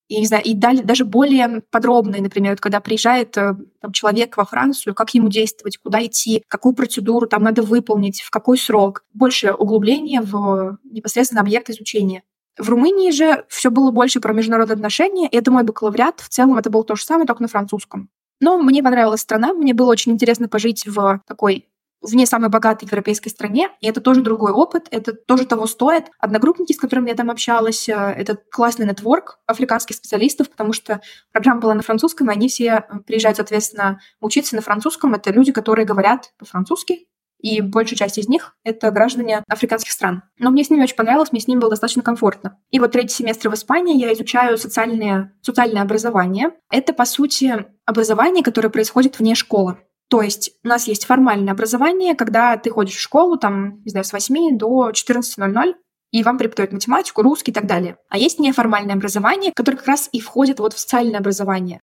я 0.08 0.20
не 0.20 0.26
знаю, 0.26 0.42
и 0.44 0.54
дали 0.54 0.80
даже 0.80 1.04
более 1.04 1.62
подробные, 1.70 2.22
например, 2.22 2.52
вот 2.52 2.60
когда 2.60 2.80
приезжает 2.80 3.36
э, 3.36 3.54
там, 3.80 3.92
человек 3.92 4.36
во 4.36 4.44
Францию, 4.44 4.94
как 4.94 5.12
ему 5.14 5.28
действовать, 5.28 5.78
куда 5.78 6.04
идти, 6.04 6.42
какую 6.48 6.74
процедуру 6.74 7.26
там 7.26 7.42
надо 7.42 7.62
выполнить, 7.62 8.22
в 8.22 8.30
какой 8.30 8.58
срок. 8.58 9.04
Больше 9.12 9.52
углубления 9.52 10.22
в 10.22 10.78
непосредственно 10.84 11.42
объект 11.42 11.68
изучения. 11.68 12.22
В 12.58 12.68
Румынии 12.70 13.10
же 13.10 13.44
все 13.48 13.70
было 13.70 13.90
больше 13.90 14.20
про 14.20 14.32
международные 14.32 14.74
отношения, 14.74 15.28
и 15.28 15.36
это 15.36 15.50
мой 15.50 15.62
бакалавриат. 15.62 16.20
В 16.20 16.28
целом 16.28 16.58
это 16.58 16.70
было 16.70 16.84
то 16.84 16.96
же 16.96 17.04
самое, 17.04 17.26
только 17.26 17.42
на 17.42 17.48
французском. 17.48 18.08
Но 18.40 18.58
мне 18.58 18.82
понравилась 18.82 19.20
страна, 19.20 19.52
мне 19.52 19.74
было 19.74 19.90
очень 19.90 20.12
интересно 20.12 20.48
пожить 20.48 20.86
в 20.86 21.22
такой 21.26 21.68
в 22.00 22.14
не 22.14 22.26
самой 22.26 22.48
богатой 22.48 22.86
европейской 22.86 23.28
стране, 23.28 23.70
и 23.80 23.88
это 23.88 24.00
тоже 24.00 24.22
другой 24.22 24.52
опыт, 24.52 24.86
это 24.90 25.12
тоже 25.12 25.46
того 25.46 25.66
стоит. 25.66 26.04
Одногруппники, 26.20 26.72
с 26.72 26.78
которыми 26.78 27.08
я 27.08 27.16
там 27.16 27.30
общалась, 27.30 27.88
э, 27.88 27.92
это 27.92 28.36
классный 28.36 28.86
нетворк 28.86 29.40
африканских 29.46 29.96
специалистов, 29.96 30.48
потому 30.48 30.72
что 30.72 31.00
программа 31.32 31.60
была 31.60 31.74
на 31.74 31.82
французском, 31.82 32.30
и 32.30 32.34
они 32.34 32.48
все 32.48 32.84
приезжают, 33.06 33.38
соответственно, 33.38 34.00
учиться 34.20 34.54
на 34.54 34.62
французском. 34.62 35.14
Это 35.14 35.32
люди, 35.32 35.50
которые 35.50 35.86
говорят 35.86 36.32
по-французски, 36.38 37.07
и 37.38 37.60
большая 37.60 37.96
часть 37.96 38.18
из 38.18 38.28
них— 38.28 38.56
это 38.64 38.90
граждане 38.90 39.42
африканских 39.48 39.92
стран. 39.92 40.22
Но 40.38 40.50
мне 40.50 40.64
с 40.64 40.70
ними 40.70 40.82
очень 40.82 40.96
понравилось, 40.96 41.32
мне 41.32 41.40
с 41.40 41.46
ними 41.46 41.60
было 41.60 41.70
достаточно 41.70 42.02
комфортно. 42.02 42.58
И 42.70 42.78
вот 42.78 42.92
третий 42.92 43.14
семестр 43.14 43.48
в 43.48 43.54
Испании 43.54 43.98
я 43.98 44.12
изучаю 44.12 44.58
социальное, 44.58 45.32
социальное 45.42 45.82
образование. 45.82 46.50
Это, 46.70 46.92
по 46.92 47.04
сути, 47.04 47.66
образование, 47.86 48.42
которое 48.42 48.70
происходит 48.70 49.18
вне 49.18 49.34
школы. 49.34 49.78
То 50.08 50.22
есть 50.22 50.52
у 50.64 50.68
нас 50.68 50.88
есть 50.88 51.04
формальное 51.04 51.52
образование, 51.52 52.14
когда 52.14 52.56
ты 52.56 52.70
ходишь 52.70 52.96
в 52.96 53.00
школу, 53.00 53.36
там, 53.36 53.82
не 53.84 53.90
знаю, 53.90 54.04
с 54.04 54.12
8 54.12 54.56
до 54.56 54.90
14.00, 54.90 55.74
и 56.10 56.22
вам 56.22 56.38
преподают 56.38 56.72
математику, 56.72 57.22
русский 57.22 57.50
и 57.50 57.54
так 57.54 57.66
далее. 57.66 57.98
А 58.08 58.16
есть 58.16 58.38
неформальное 58.38 58.94
образование, 58.94 59.52
которое 59.54 59.76
как 59.76 59.86
раз 59.86 60.08
и 60.10 60.20
входит 60.20 60.58
вот 60.58 60.72
в 60.72 60.78
социальное 60.78 61.20
образование. 61.20 61.80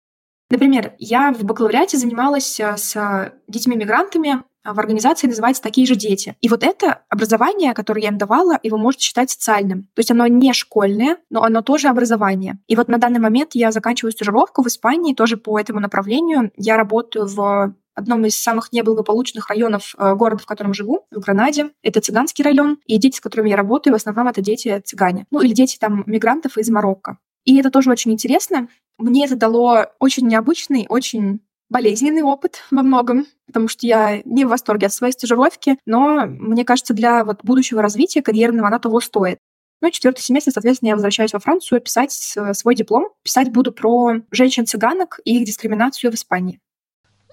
Например, 0.50 0.94
я 0.98 1.32
в 1.32 1.44
бакалавриате 1.44 1.98
занималась 1.98 2.60
э, 2.60 2.76
с 2.76 3.32
детьми-мигрантами, 3.48 4.44
в 4.72 4.78
организации 4.78 5.26
называется 5.26 5.62
«Такие 5.62 5.86
же 5.86 5.96
дети». 5.96 6.36
И 6.40 6.48
вот 6.48 6.62
это 6.62 7.02
образование, 7.08 7.74
которое 7.74 8.02
я 8.02 8.08
им 8.08 8.18
давала, 8.18 8.58
его 8.62 8.78
можно 8.78 9.00
считать 9.00 9.30
социальным. 9.30 9.84
То 9.94 10.00
есть 10.00 10.10
оно 10.10 10.26
не 10.26 10.52
школьное, 10.52 11.18
но 11.30 11.42
оно 11.42 11.62
тоже 11.62 11.88
образование. 11.88 12.58
И 12.66 12.76
вот 12.76 12.88
на 12.88 12.98
данный 12.98 13.20
момент 13.20 13.50
я 13.54 13.72
заканчиваю 13.72 14.12
стажировку 14.12 14.62
в 14.62 14.66
Испании 14.66 15.14
тоже 15.14 15.36
по 15.36 15.58
этому 15.58 15.80
направлению. 15.80 16.50
Я 16.56 16.76
работаю 16.76 17.26
в 17.26 17.74
одном 17.94 18.26
из 18.26 18.36
самых 18.36 18.72
неблагополучных 18.72 19.48
районов 19.48 19.94
э, 19.96 20.14
города, 20.14 20.42
в 20.42 20.46
котором 20.46 20.74
живу, 20.74 21.06
в 21.10 21.20
Гранаде. 21.20 21.70
Это 21.82 22.00
цыганский 22.00 22.44
район, 22.44 22.78
и 22.86 22.98
дети, 22.98 23.16
с 23.16 23.20
которыми 23.20 23.48
я 23.48 23.56
работаю, 23.56 23.94
в 23.94 23.96
основном 23.96 24.28
это 24.28 24.42
дети 24.42 24.82
цыгане. 24.84 25.26
Ну, 25.30 25.40
или 25.40 25.54
дети 25.54 25.78
там 25.78 26.04
мигрантов 26.06 26.58
из 26.58 26.68
Марокко. 26.68 27.18
И 27.44 27.58
это 27.58 27.70
тоже 27.70 27.90
очень 27.90 28.12
интересно. 28.12 28.68
Мне 28.98 29.24
это 29.24 29.36
дало 29.36 29.86
очень 29.98 30.26
необычный, 30.26 30.86
очень 30.88 31.40
болезненный 31.68 32.22
опыт 32.22 32.62
во 32.70 32.82
многом, 32.82 33.26
потому 33.46 33.68
что 33.68 33.86
я 33.86 34.22
не 34.24 34.44
в 34.44 34.48
восторге 34.48 34.86
от 34.86 34.92
своей 34.92 35.12
стажировки, 35.12 35.78
но 35.86 36.26
мне 36.26 36.64
кажется, 36.64 36.94
для 36.94 37.24
вот 37.24 37.40
будущего 37.42 37.82
развития 37.82 38.22
карьерного 38.22 38.68
она 38.68 38.78
того 38.78 39.00
стоит. 39.00 39.38
Ну, 39.82 39.90
четвертый 39.90 40.22
семестр, 40.22 40.52
соответственно, 40.52 40.88
я 40.90 40.94
возвращаюсь 40.94 41.32
во 41.32 41.38
Францию 41.38 41.80
писать 41.80 42.12
свой 42.12 42.74
диплом. 42.74 43.10
Писать 43.22 43.52
буду 43.52 43.72
про 43.72 44.14
женщин-цыганок 44.30 45.20
и 45.24 45.38
их 45.38 45.46
дискриминацию 45.46 46.10
в 46.10 46.14
Испании. 46.14 46.60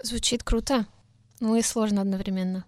Звучит 0.01 0.43
круто, 0.43 0.85
ну 1.39 1.55
и 1.55 1.61
сложно 1.61 2.01
одновременно. 2.01 2.65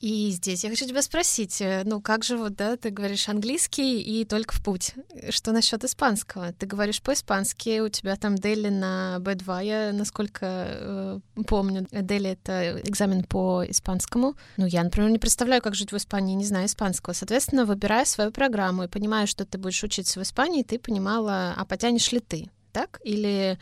И 0.00 0.30
здесь 0.30 0.64
я 0.64 0.70
хочу 0.70 0.86
тебя 0.86 1.02
спросить, 1.02 1.60
э, 1.60 1.82
ну 1.84 2.00
как 2.00 2.24
же 2.24 2.36
вот, 2.36 2.56
да, 2.56 2.76
ты 2.76 2.90
говоришь 2.90 3.28
английский 3.28 4.00
и 4.00 4.24
только 4.24 4.54
в 4.54 4.62
путь. 4.62 4.92
Что 5.30 5.52
насчет 5.52 5.84
испанского? 5.84 6.52
Ты 6.52 6.66
говоришь 6.66 7.00
по-испански, 7.00 7.80
у 7.80 7.88
тебя 7.88 8.16
там 8.16 8.36
Дели 8.36 8.68
на 8.68 9.16
B2, 9.20 9.64
я, 9.64 9.92
насколько 9.92 10.46
э, 10.46 11.20
помню, 11.46 11.86
Дели— 11.90 12.30
это 12.44 12.80
экзамен 12.82 13.24
по 13.24 13.64
испанскому. 13.66 14.34
Ну, 14.56 14.66
я, 14.66 14.84
например, 14.84 15.10
не 15.10 15.18
представляю, 15.18 15.62
как 15.62 15.74
жить 15.74 15.92
в 15.92 15.96
Испании, 15.96 16.34
не 16.34 16.44
знаю 16.44 16.66
испанского. 16.66 17.14
Соответственно, 17.14 17.64
выбирая 17.64 18.04
свою 18.04 18.30
программу 18.30 18.84
и 18.84 18.88
понимаю, 18.88 19.26
что 19.26 19.44
ты 19.44 19.58
будешь 19.58 19.82
учиться 19.82 20.20
в 20.20 20.22
Испании, 20.22 20.62
ты 20.62 20.78
понимала, 20.78 21.54
а 21.56 21.64
потянешь 21.64 22.12
ли 22.12 22.20
ты, 22.20 22.50
так? 22.74 23.00
Или 23.04 23.58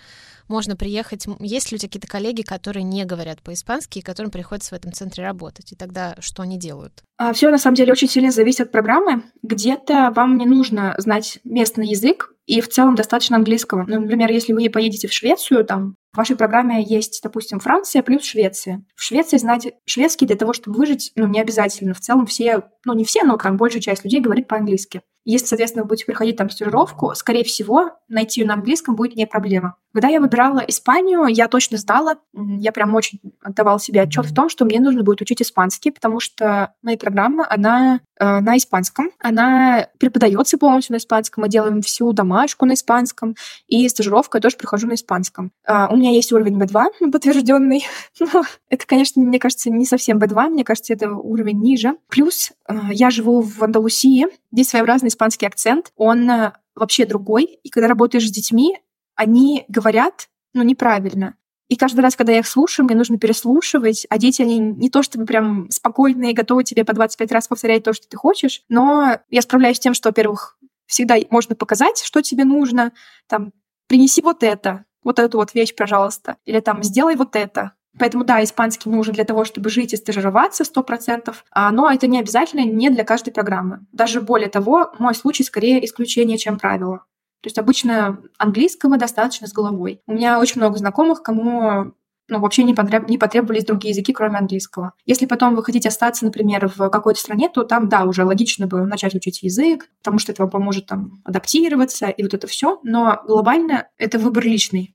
можно 0.48 0.74
приехать... 0.74 1.26
Есть 1.38 1.70
ли 1.70 1.76
у 1.76 1.78
тебя 1.78 1.88
какие-то 1.88 2.08
коллеги, 2.08 2.42
которые 2.42 2.82
не 2.82 3.04
говорят 3.04 3.40
по-испански 3.42 4.00
и 4.00 4.02
которым 4.02 4.32
приходится 4.32 4.74
в 4.74 4.78
этом 4.78 4.92
центре 4.92 5.22
работать? 5.22 5.70
И 5.70 5.76
тогда 5.76 6.16
что 6.18 6.42
они 6.42 6.58
делают? 6.58 7.04
А, 7.18 7.32
Все 7.32 7.50
на 7.50 7.58
самом 7.58 7.76
деле 7.76 7.92
очень 7.92 8.08
сильно 8.08 8.32
зависит 8.32 8.62
от 8.62 8.72
программы. 8.72 9.22
Где-то 9.42 10.10
вам 10.16 10.38
не 10.38 10.46
нужно 10.46 10.94
знать 10.98 11.38
местный 11.44 11.86
язык, 11.86 12.32
и 12.46 12.60
в 12.60 12.68
целом 12.68 12.96
достаточно 12.96 13.36
английского. 13.36 13.84
Ну, 13.86 14.00
например, 14.00 14.30
если 14.30 14.52
вы 14.52 14.68
поедете 14.68 15.06
в 15.06 15.12
Швецию, 15.12 15.64
там 15.64 15.94
в 16.12 16.16
вашей 16.16 16.36
программе 16.36 16.82
есть, 16.82 17.20
допустим, 17.22 17.60
Франция 17.60 18.02
плюс 18.02 18.24
Швеция. 18.24 18.84
В 18.96 19.02
Швеции 19.02 19.36
знать 19.36 19.68
шведский 19.86 20.26
для 20.26 20.36
того, 20.36 20.52
чтобы 20.52 20.76
выжить, 20.76 21.12
ну, 21.14 21.28
не 21.28 21.40
обязательно. 21.40 21.94
В 21.94 22.00
целом 22.00 22.26
все, 22.26 22.62
ну, 22.84 22.94
не 22.94 23.04
все, 23.04 23.22
но 23.22 23.36
там 23.36 23.56
большая 23.56 23.80
часть 23.80 24.04
людей 24.04 24.20
говорит 24.20 24.48
по-английски. 24.48 25.02
Если, 25.24 25.46
соответственно, 25.46 25.84
вы 25.84 25.88
будете 25.88 26.06
приходить 26.06 26.36
там 26.36 26.50
стажировку, 26.50 27.14
скорее 27.14 27.44
всего, 27.44 27.90
найти 28.08 28.40
ее 28.40 28.46
на 28.46 28.54
английском 28.54 28.96
будет 28.96 29.16
не 29.16 29.26
проблема. 29.26 29.76
Когда 29.92 30.08
я 30.08 30.20
выбирала 30.20 30.60
Испанию, 30.60 31.26
я 31.26 31.48
точно 31.48 31.76
знала, 31.76 32.16
я 32.32 32.72
прям 32.72 32.94
очень 32.94 33.20
отдавала 33.42 33.78
себе 33.78 34.02
отчет 34.02 34.26
в 34.26 34.34
том, 34.34 34.48
что 34.48 34.64
мне 34.64 34.80
нужно 34.80 35.02
будет 35.02 35.20
учить 35.20 35.42
испанский, 35.42 35.90
потому 35.90 36.18
что 36.18 36.74
моя 36.82 36.96
программа, 36.96 37.46
она 37.48 38.00
э, 38.18 38.40
на 38.40 38.56
испанском, 38.56 39.10
она 39.18 39.88
преподается 39.98 40.56
полностью 40.56 40.94
на 40.94 40.98
испанском, 40.98 41.42
мы 41.42 41.48
делаем 41.48 41.82
всю 41.82 42.12
домашку 42.12 42.64
на 42.64 42.74
испанском, 42.74 43.36
и 43.66 43.86
стажировку 43.88 44.38
я 44.38 44.40
тоже 44.40 44.56
прохожу 44.56 44.86
на 44.86 44.94
испанском. 44.94 45.52
Э, 45.66 45.88
у 45.90 45.96
меня 45.96 46.10
есть 46.10 46.32
уровень 46.32 46.58
B2 46.58 47.10
подтвержденный, 47.12 47.84
но 48.20 48.44
это, 48.70 48.86
конечно, 48.86 49.22
мне 49.22 49.38
кажется, 49.38 49.70
не 49.70 49.84
совсем 49.84 50.18
B2, 50.18 50.48
мне 50.48 50.64
кажется, 50.64 50.94
это 50.94 51.10
уровень 51.10 51.60
ниже. 51.60 51.96
Плюс 52.08 52.52
э, 52.68 52.74
я 52.92 53.10
живу 53.10 53.42
в 53.42 53.62
Андалусии, 53.62 54.26
здесь 54.52 54.70
своеобразный 54.70 55.08
испанский 55.08 55.46
акцент, 55.46 55.92
он 55.96 56.30
э, 56.30 56.52
вообще 56.74 57.04
другой, 57.04 57.44
и 57.44 57.68
когда 57.68 57.88
работаешь 57.88 58.26
с 58.26 58.30
детьми, 58.30 58.78
они 59.14 59.64
говорят, 59.68 60.28
ну, 60.54 60.62
неправильно. 60.62 61.36
И 61.68 61.76
каждый 61.76 62.00
раз, 62.00 62.16
когда 62.16 62.32
я 62.32 62.40
их 62.40 62.46
слушаю, 62.46 62.84
мне 62.84 62.94
нужно 62.94 63.18
переслушивать, 63.18 64.06
а 64.10 64.18
дети, 64.18 64.42
они 64.42 64.58
не 64.58 64.90
то 64.90 65.02
чтобы 65.02 65.24
прям 65.24 65.70
спокойные, 65.70 66.34
готовы 66.34 66.64
тебе 66.64 66.84
по 66.84 66.92
25 66.92 67.32
раз 67.32 67.48
повторять 67.48 67.82
то, 67.82 67.94
что 67.94 68.06
ты 68.08 68.16
хочешь, 68.16 68.62
но 68.68 69.20
я 69.30 69.40
справляюсь 69.40 69.78
с 69.78 69.80
тем, 69.80 69.94
что, 69.94 70.10
во-первых, 70.10 70.58
всегда 70.86 71.16
можно 71.30 71.54
показать, 71.56 72.02
что 72.04 72.20
тебе 72.20 72.44
нужно, 72.44 72.92
там, 73.26 73.52
принеси 73.86 74.20
вот 74.20 74.42
это, 74.42 74.84
вот 75.02 75.18
эту 75.18 75.38
вот 75.38 75.54
вещь, 75.54 75.74
пожалуйста, 75.74 76.36
или 76.44 76.60
там, 76.60 76.82
сделай 76.82 77.16
вот 77.16 77.36
это. 77.36 77.72
Поэтому, 77.98 78.24
да, 78.24 78.42
испанский 78.42 78.88
нужен 78.88 79.14
для 79.14 79.24
того, 79.24 79.44
чтобы 79.44 79.68
жить 79.68 79.92
и 79.92 79.96
стажироваться 79.96 80.64
100%, 80.64 81.34
а, 81.50 81.70
но 81.70 81.90
это 81.90 82.06
не 82.06 82.18
обязательно 82.18 82.64
не 82.64 82.88
для 82.90 83.04
каждой 83.04 83.32
программы. 83.32 83.80
Даже 83.92 84.20
более 84.20 84.48
того, 84.48 84.92
мой 84.98 85.14
случай 85.14 85.42
скорее 85.42 85.84
исключение, 85.84 86.38
чем 86.38 86.58
правило. 86.58 87.04
То 87.42 87.48
есть 87.48 87.58
обычно 87.58 88.18
английского 88.38 88.96
достаточно 88.96 89.46
с 89.46 89.52
головой. 89.52 90.00
У 90.06 90.12
меня 90.12 90.40
очень 90.40 90.60
много 90.60 90.78
знакомых, 90.78 91.22
кому 91.22 91.92
ну, 92.28 92.40
вообще 92.40 92.62
не, 92.62 92.72
потреб... 92.72 93.08
не 93.08 93.18
потребовались 93.18 93.64
другие 93.64 93.90
языки, 93.90 94.12
кроме 94.12 94.38
английского. 94.38 94.94
Если 95.04 95.26
потом 95.26 95.54
вы 95.54 95.64
хотите 95.64 95.88
остаться, 95.88 96.24
например, 96.24 96.68
в 96.68 96.88
какой-то 96.88 97.20
стране, 97.20 97.48
то 97.48 97.64
там, 97.64 97.88
да, 97.88 98.04
уже 98.04 98.24
логично 98.24 98.66
бы 98.66 98.86
начать 98.86 99.14
учить 99.14 99.42
язык, 99.42 99.90
потому 99.98 100.18
что 100.18 100.32
это 100.32 100.42
вам 100.42 100.50
поможет 100.50 100.86
там 100.86 101.20
адаптироваться 101.24 102.06
и 102.08 102.22
вот 102.22 102.32
это 102.32 102.46
все. 102.46 102.80
Но 102.84 103.20
глобально 103.26 103.88
это 103.98 104.18
выбор 104.18 104.44
личный. 104.44 104.94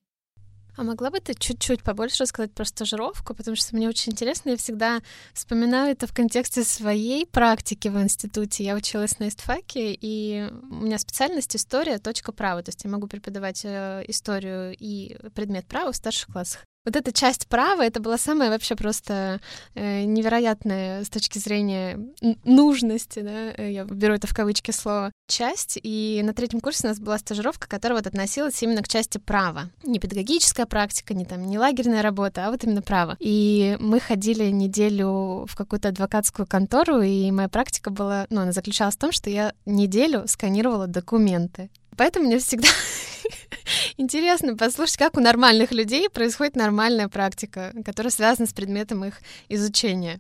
А 0.78 0.84
могла 0.84 1.10
бы 1.10 1.20
ты 1.20 1.34
чуть-чуть 1.34 1.82
побольше 1.82 2.24
рассказать 2.24 2.54
про 2.54 2.64
стажировку, 2.64 3.34
потому 3.34 3.56
что 3.58 3.76
мне 3.76 3.90
очень 3.90 4.12
интересно, 4.12 4.52
я 4.52 4.58
всегда 4.58 5.02
вспоминаю 5.34 5.92
это 5.92 6.06
в 6.06 6.14
контексте 6.14 6.64
своей 6.64 7.26
практики 7.26 7.88
в 7.88 8.00
институте. 8.00 8.64
Я 8.64 8.76
училась 8.76 9.18
на 9.18 9.28
истфаке, 9.28 9.98
и 10.00 10.48
у 10.70 10.76
меня 10.76 11.00
специальность 11.00 11.56
история, 11.56 11.98
точка 11.98 12.32
права, 12.32 12.62
то 12.62 12.70
есть 12.70 12.84
я 12.84 12.92
могу 12.92 13.08
преподавать 13.08 13.62
э, 13.66 14.04
историю 14.08 14.76
и 14.78 15.18
предмет 15.34 15.66
права 15.66 15.92
в 15.92 15.96
старших 15.96 16.28
классах 16.28 16.64
вот 16.88 16.96
эта 16.96 17.12
часть 17.12 17.48
права, 17.48 17.86
это 17.86 18.00
была 18.00 18.18
самая 18.18 18.50
вообще 18.50 18.78
просто 18.78 19.42
э, 19.76 20.06
невероятная 20.06 21.04
с 21.04 21.10
точки 21.10 21.38
зрения 21.38 22.00
нужности, 22.46 23.20
да, 23.20 23.52
э, 23.58 23.74
я 23.74 23.84
беру 23.84 24.14
это 24.14 24.26
в 24.26 24.34
кавычки 24.34 24.72
слово, 24.72 25.12
часть, 25.28 25.78
и 25.84 26.22
на 26.24 26.34
третьем 26.34 26.62
курсе 26.62 26.88
у 26.88 26.90
нас 26.90 27.00
была 27.00 27.18
стажировка, 27.18 27.68
которая 27.68 28.00
вот 28.00 28.08
относилась 28.08 28.64
именно 28.64 28.82
к 28.82 28.88
части 28.88 29.18
права. 29.18 29.70
Не 29.84 30.00
педагогическая 30.00 30.66
практика, 30.66 31.14
не 31.14 31.26
там, 31.26 31.46
не 31.46 31.60
лагерная 31.60 32.02
работа, 32.02 32.48
а 32.48 32.52
вот 32.52 32.64
именно 32.64 32.82
право. 32.82 33.18
И 33.20 33.76
мы 33.82 34.00
ходили 34.00 34.46
неделю 34.46 35.46
в 35.46 35.56
какую-то 35.58 35.90
адвокатскую 35.90 36.48
контору, 36.48 37.02
и 37.02 37.30
моя 37.32 37.50
практика 37.50 37.90
была, 37.90 38.28
ну, 38.30 38.40
она 38.40 38.54
заключалась 38.54 38.96
в 38.96 39.00
том, 39.00 39.12
что 39.12 39.30
я 39.30 39.54
неделю 39.66 40.24
сканировала 40.26 40.88
документы. 40.88 41.70
Поэтому 41.98 42.28
мне 42.28 42.40
всегда 42.40 42.68
Интересно 43.98 44.56
послушать, 44.56 44.98
как 44.98 45.18
у 45.18 45.20
нормальных 45.20 45.72
людей 45.72 46.10
происходит 46.10 46.56
нормальная 46.56 47.10
практика, 47.10 47.74
которая 47.84 48.12
связана 48.12 48.48
с 48.48 48.54
предметом 48.54 49.04
их 49.04 49.16
изучения. 49.50 50.20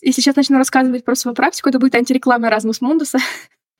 Если 0.00 0.20
сейчас 0.20 0.36
начну 0.36 0.58
рассказывать 0.58 1.04
про 1.04 1.14
свою 1.14 1.34
практику, 1.34 1.68
это 1.68 1.78
будет 1.78 1.94
антиреклама 1.94 2.48
Erasmus 2.48 2.80
Mundus. 2.82 3.16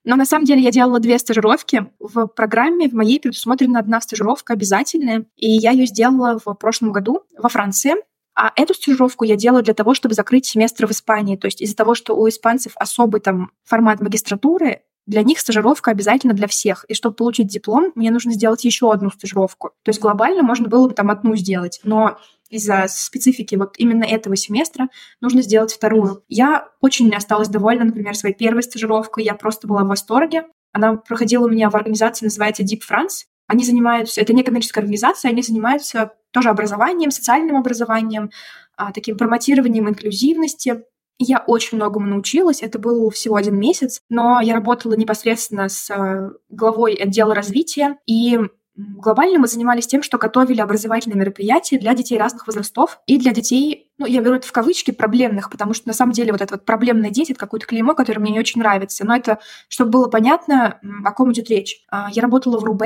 Но 0.04 0.16
на 0.16 0.24
самом 0.24 0.44
деле 0.44 0.62
я 0.62 0.70
делала 0.70 1.00
две 1.00 1.18
стажировки. 1.18 1.86
В 1.98 2.26
программе 2.26 2.88
в 2.88 2.92
моей 2.92 3.20
предусмотрена 3.20 3.78
одна 3.78 4.00
стажировка 4.00 4.52
обязательная, 4.52 5.26
и 5.36 5.50
я 5.50 5.70
ее 5.70 5.86
сделала 5.86 6.40
в 6.44 6.54
прошлом 6.54 6.92
году 6.92 7.22
во 7.38 7.48
Франции. 7.48 7.94
А 8.34 8.52
эту 8.56 8.74
стажировку 8.74 9.24
я 9.24 9.36
делаю 9.36 9.62
для 9.62 9.74
того, 9.74 9.94
чтобы 9.94 10.14
закрыть 10.14 10.46
семестр 10.46 10.86
в 10.86 10.90
Испании. 10.90 11.36
То 11.36 11.46
есть 11.46 11.60
из-за 11.60 11.76
того, 11.76 11.94
что 11.94 12.16
у 12.16 12.28
испанцев 12.28 12.72
особый 12.76 13.20
там 13.20 13.52
формат 13.64 14.00
магистратуры, 14.00 14.82
для 15.06 15.22
них 15.22 15.40
стажировка 15.40 15.90
обязательно 15.90 16.32
для 16.32 16.46
всех. 16.46 16.84
И 16.88 16.94
чтобы 16.94 17.16
получить 17.16 17.48
диплом, 17.48 17.92
мне 17.94 18.10
нужно 18.10 18.32
сделать 18.32 18.64
еще 18.64 18.92
одну 18.92 19.10
стажировку. 19.10 19.70
То 19.82 19.90
есть 19.90 20.00
глобально 20.00 20.42
можно 20.42 20.68
было 20.68 20.88
бы 20.88 20.94
там 20.94 21.10
одну 21.10 21.34
сделать, 21.36 21.80
но 21.82 22.18
из-за 22.50 22.86
специфики 22.88 23.54
вот 23.54 23.74
именно 23.78 24.04
этого 24.04 24.36
семестра 24.36 24.88
нужно 25.20 25.42
сделать 25.42 25.72
вторую. 25.72 26.22
Я 26.28 26.68
очень 26.80 27.12
осталась 27.14 27.48
довольна, 27.48 27.84
например, 27.84 28.14
своей 28.14 28.34
первой 28.34 28.62
стажировкой. 28.62 29.24
Я 29.24 29.34
просто 29.34 29.66
была 29.66 29.84
в 29.84 29.88
восторге. 29.88 30.44
Она 30.72 30.96
проходила 30.96 31.46
у 31.46 31.50
меня 31.50 31.70
в 31.70 31.74
организации, 31.74 32.26
называется 32.26 32.62
Deep 32.62 32.80
France. 32.88 33.24
Они 33.46 33.64
занимаются, 33.64 34.20
это 34.20 34.32
некоммерческая 34.32 34.82
организация, 34.82 35.30
они 35.30 35.42
занимаются 35.42 36.12
тоже 36.30 36.48
образованием, 36.48 37.10
социальным 37.10 37.56
образованием, 37.56 38.30
а, 38.76 38.92
таким 38.92 39.18
промотированием 39.18 39.88
инклюзивности, 39.88 40.84
я 41.18 41.44
очень 41.46 41.76
многому 41.76 42.06
научилась. 42.06 42.62
Это 42.62 42.78
был 42.78 43.10
всего 43.10 43.36
один 43.36 43.58
месяц, 43.58 44.00
но 44.08 44.40
я 44.40 44.54
работала 44.54 44.94
непосредственно 44.94 45.68
с 45.68 45.90
э, 45.90 46.30
главой 46.48 46.94
отдела 46.94 47.34
развития, 47.34 47.98
и 48.06 48.38
Глобально 48.74 49.38
мы 49.38 49.48
занимались 49.48 49.86
тем, 49.86 50.02
что 50.02 50.16
готовили 50.16 50.62
образовательные 50.62 51.18
мероприятия 51.18 51.78
для 51.78 51.92
детей 51.92 52.18
разных 52.18 52.46
возрастов 52.46 53.00
и 53.06 53.18
для 53.18 53.32
детей, 53.32 53.90
ну, 53.98 54.06
я 54.06 54.22
беру 54.22 54.36
это 54.36 54.46
в 54.46 54.52
кавычки, 54.52 54.92
проблемных, 54.92 55.50
потому 55.50 55.74
что 55.74 55.88
на 55.88 55.92
самом 55.92 56.12
деле 56.12 56.32
вот 56.32 56.40
это 56.40 56.54
вот 56.54 56.64
проблемные 56.64 57.10
дети— 57.10 57.32
это 57.32 57.40
какое-то 57.40 57.66
клеймо, 57.66 57.94
которое 57.94 58.20
мне 58.20 58.32
не 58.32 58.40
очень 58.40 58.62
нравится. 58.62 59.04
Но 59.04 59.14
это, 59.14 59.40
чтобы 59.68 59.90
было 59.90 60.08
понятно, 60.08 60.80
о 61.04 61.12
ком 61.12 61.32
идет 61.32 61.50
речь. 61.50 61.84
А, 61.90 62.08
я 62.12 62.22
работала 62.22 62.58
в 62.58 62.64
РУБ, 62.64 62.82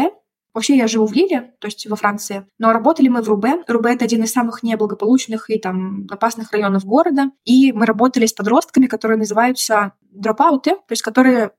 Вообще 0.56 0.74
я 0.74 0.88
живу 0.88 1.04
в 1.04 1.12
Лиле, 1.12 1.52
то 1.60 1.66
есть 1.66 1.86
во 1.86 1.96
Франции, 1.96 2.46
но 2.58 2.72
работали 2.72 3.08
мы 3.08 3.20
в 3.20 3.28
Рубе. 3.28 3.62
Рубе— 3.68 3.92
это 3.92 4.06
один 4.06 4.22
из 4.22 4.32
самых 4.32 4.62
неблагополучных 4.62 5.50
и 5.50 5.58
там 5.58 6.06
опасных 6.10 6.50
районов 6.50 6.86
города. 6.86 7.30
И 7.44 7.72
мы 7.72 7.84
работали 7.84 8.24
с 8.24 8.32
подростками, 8.32 8.86
которые 8.86 9.18
называются 9.18 9.92
дропауты, 10.00 10.70
то 10.70 10.92
есть 10.92 11.02
которые 11.02 11.50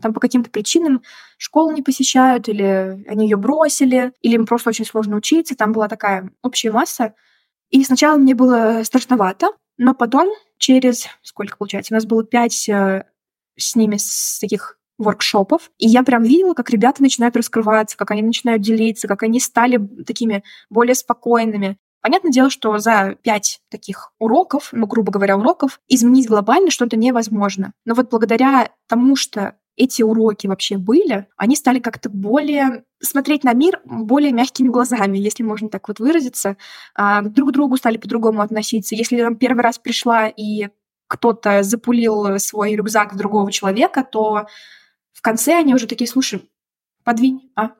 там 0.00 0.14
по 0.14 0.20
каким-то 0.20 0.48
причинам 0.48 1.02
школу 1.36 1.70
не 1.70 1.82
посещают, 1.82 2.48
или 2.48 3.04
они 3.06 3.26
ее 3.26 3.36
бросили, 3.36 4.14
или 4.22 4.36
им 4.36 4.46
просто 4.46 4.70
очень 4.70 4.86
сложно 4.86 5.16
учиться. 5.16 5.54
Там 5.54 5.72
была 5.72 5.86
такая 5.86 6.30
общая 6.42 6.70
масса. 6.72 7.12
И 7.68 7.84
сначала 7.84 8.16
мне 8.16 8.34
было 8.34 8.80
страшновато, 8.84 9.48
но 9.76 9.92
потом 9.92 10.30
через, 10.56 11.08
сколько 11.20 11.58
получается, 11.58 11.92
у 11.92 11.96
нас 11.96 12.06
было 12.06 12.24
пять 12.24 12.70
э, 12.70 13.04
с 13.58 13.76
ними 13.76 13.98
с 13.98 14.38
таких 14.40 14.78
воркшопов, 14.98 15.70
и 15.78 15.86
я 15.86 16.02
прям 16.02 16.22
видела, 16.22 16.54
как 16.54 16.70
ребята 16.70 17.02
начинают 17.02 17.36
раскрываться, 17.36 17.96
как 17.96 18.10
они 18.10 18.22
начинают 18.22 18.62
делиться, 18.62 19.08
как 19.08 19.22
они 19.22 19.40
стали 19.40 19.78
такими 20.06 20.42
более 20.70 20.94
спокойными. 20.94 21.76
Понятное 22.00 22.30
дело, 22.30 22.50
что 22.50 22.78
за 22.78 23.16
пять 23.22 23.60
таких 23.68 24.12
уроков, 24.18 24.68
ну, 24.72 24.86
грубо 24.86 25.10
говоря, 25.10 25.36
уроков, 25.36 25.80
изменить 25.88 26.28
глобально 26.28 26.70
что-то 26.70 26.96
невозможно. 26.96 27.72
Но 27.84 27.94
вот 27.94 28.10
благодаря 28.10 28.70
тому, 28.86 29.16
что 29.16 29.56
эти 29.76 30.02
уроки 30.02 30.46
вообще 30.46 30.78
были, 30.78 31.26
они 31.36 31.56
стали 31.56 31.80
как-то 31.80 32.08
более 32.08 32.84
смотреть 33.02 33.44
на 33.44 33.52
мир 33.52 33.80
более 33.84 34.32
мягкими 34.32 34.68
глазами, 34.68 35.18
если 35.18 35.42
можно 35.42 35.68
так 35.68 35.88
вот 35.88 35.98
выразиться. 35.98 36.56
А, 36.94 37.22
друг 37.22 37.50
к 37.50 37.52
другу 37.52 37.76
стали 37.76 37.98
по-другому 37.98 38.40
относиться. 38.40 38.94
Если 38.94 39.16
я 39.16 39.24
там 39.24 39.36
первый 39.36 39.62
раз 39.62 39.78
пришла 39.78 40.28
и 40.28 40.68
кто-то 41.08 41.62
запулил 41.62 42.38
свой 42.38 42.74
рюкзак 42.74 43.16
другого 43.16 43.52
человека, 43.52 44.02
то 44.02 44.46
в 45.16 45.22
конце 45.22 45.54
они 45.54 45.74
уже 45.74 45.86
такие, 45.86 46.06
слушай, 46.06 46.42
подвинь, 47.02 47.50
а? 47.56 47.70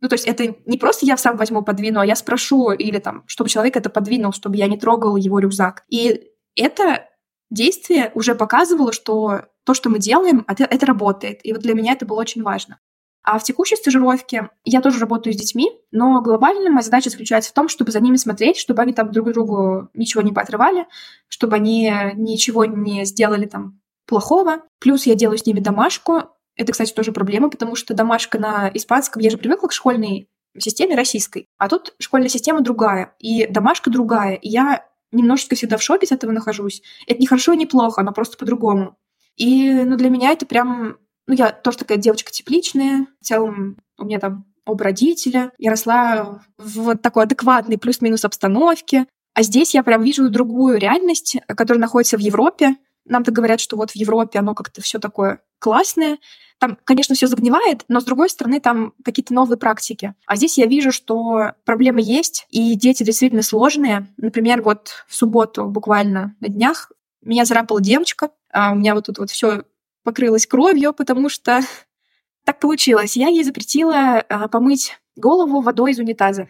Ну, 0.00 0.08
то 0.08 0.14
есть 0.14 0.26
это 0.26 0.54
не 0.64 0.78
просто 0.78 1.06
я 1.06 1.16
сам 1.16 1.36
возьму, 1.36 1.62
подвину, 1.62 1.98
а 1.98 2.06
я 2.06 2.14
спрошу, 2.14 2.70
или 2.70 2.98
там, 2.98 3.24
чтобы 3.26 3.50
человек 3.50 3.76
это 3.76 3.90
подвинул, 3.90 4.32
чтобы 4.32 4.56
я 4.56 4.68
не 4.68 4.78
трогал 4.78 5.16
его 5.16 5.40
рюкзак. 5.40 5.84
И 5.88 6.30
это 6.54 7.08
действие 7.50 8.12
уже 8.14 8.36
показывало, 8.36 8.92
что 8.92 9.46
то, 9.64 9.74
что 9.74 9.90
мы 9.90 9.98
делаем, 9.98 10.44
это, 10.46 10.64
это 10.64 10.86
работает. 10.86 11.40
И 11.42 11.52
вот 11.52 11.62
для 11.62 11.74
меня 11.74 11.94
это 11.94 12.06
было 12.06 12.20
очень 12.20 12.44
важно. 12.44 12.78
А 13.24 13.40
в 13.40 13.42
текущей 13.42 13.74
стажировке 13.74 14.50
я 14.64 14.80
тоже 14.80 15.00
работаю 15.00 15.34
с 15.34 15.36
детьми, 15.36 15.72
но 15.90 16.22
глобально 16.22 16.70
моя 16.70 16.82
задача 16.82 17.10
заключается 17.10 17.50
в 17.50 17.54
том, 17.54 17.68
чтобы 17.68 17.90
за 17.90 18.00
ними 18.00 18.16
смотреть, 18.16 18.56
чтобы 18.56 18.82
они 18.82 18.92
там 18.92 19.10
друг 19.10 19.32
другу 19.32 19.88
ничего 19.94 20.22
не 20.22 20.32
поотрывали, 20.32 20.86
чтобы 21.26 21.56
они 21.56 21.92
ничего 22.14 22.64
не 22.64 23.04
сделали 23.04 23.46
там 23.46 23.80
плохого. 24.06 24.62
Плюс 24.78 25.06
я 25.06 25.16
делаю 25.16 25.38
с 25.38 25.44
ними 25.44 25.58
домашку. 25.58 26.30
Это, 26.58 26.72
кстати, 26.72 26.92
тоже 26.92 27.12
проблема, 27.12 27.48
потому 27.48 27.76
что 27.76 27.94
домашка 27.94 28.38
на 28.38 28.70
испанском, 28.74 29.22
я 29.22 29.30
же 29.30 29.38
привыкла 29.38 29.68
к 29.68 29.72
школьной 29.72 30.28
системе 30.58 30.96
российской, 30.96 31.46
а 31.56 31.68
тут 31.68 31.94
школьная 32.00 32.28
система 32.28 32.60
другая, 32.60 33.14
и 33.20 33.46
домашка 33.46 33.90
другая, 33.90 34.34
и 34.34 34.48
я 34.48 34.84
немножечко 35.12 35.54
всегда 35.54 35.76
в 35.76 35.82
шоке 35.82 36.06
с 36.06 36.12
этого 36.12 36.32
нахожусь. 36.32 36.82
Это 37.06 37.20
не 37.20 37.26
хорошо 37.26 37.52
и 37.52 37.56
не 37.56 37.66
плохо, 37.66 38.02
но 38.02 38.12
просто 38.12 38.36
по-другому. 38.36 38.96
И 39.36 39.72
ну, 39.72 39.96
для 39.96 40.10
меня 40.10 40.32
это 40.32 40.46
прям... 40.46 40.98
Ну, 41.26 41.34
я 41.34 41.50
тоже 41.50 41.78
такая 41.78 41.98
девочка 41.98 42.30
тепличная. 42.30 43.06
В 43.20 43.24
целом 43.24 43.76
у 43.98 44.04
меня 44.04 44.18
там 44.18 44.46
оба 44.66 44.84
родителя. 44.84 45.52
Я 45.58 45.70
росла 45.70 46.42
в 46.58 46.82
вот 46.82 47.02
такой 47.02 47.24
адекватной 47.24 47.78
плюс-минус 47.78 48.24
обстановке. 48.24 49.06
А 49.34 49.42
здесь 49.42 49.74
я 49.74 49.82
прям 49.82 50.02
вижу 50.02 50.28
другую 50.30 50.78
реальность, 50.78 51.36
которая 51.46 51.80
находится 51.80 52.16
в 52.16 52.20
Европе. 52.20 52.76
Нам 53.04 53.24
так 53.24 53.34
говорят, 53.34 53.60
что 53.60 53.76
вот 53.76 53.92
в 53.92 53.96
Европе 53.96 54.38
оно 54.40 54.54
как-то 54.54 54.82
все 54.82 54.98
такое 54.98 55.40
классное. 55.60 56.18
Там, 56.58 56.76
конечно, 56.84 57.14
все 57.14 57.28
загнивает, 57.28 57.84
но 57.88 58.00
с 58.00 58.04
другой 58.04 58.28
стороны, 58.28 58.60
там 58.60 58.92
какие-то 59.04 59.32
новые 59.32 59.58
практики. 59.58 60.14
А 60.26 60.36
здесь 60.36 60.58
я 60.58 60.66
вижу, 60.66 60.90
что 60.90 61.52
проблемы 61.64 62.00
есть, 62.02 62.46
и 62.50 62.74
дети 62.74 63.04
действительно 63.04 63.42
сложные. 63.42 64.08
Например, 64.16 64.60
вот 64.62 65.04
в 65.06 65.14
субботу 65.14 65.66
буквально 65.66 66.34
на 66.40 66.48
днях 66.48 66.90
меня 67.22 67.44
зарапала 67.44 67.80
девочка, 67.80 68.30
а 68.52 68.72
у 68.72 68.74
меня 68.74 68.94
вот 68.94 69.06
тут 69.06 69.18
вот 69.18 69.30
все 69.30 69.62
покрылось 70.02 70.46
кровью, 70.46 70.92
потому 70.92 71.28
что 71.28 71.60
так 72.44 72.58
получилось. 72.58 73.16
Я 73.16 73.28
ей 73.28 73.44
запретила 73.44 74.20
а, 74.20 74.48
помыть 74.48 74.98
голову 75.16 75.60
водой 75.60 75.92
из 75.92 75.98
унитаза. 75.98 76.48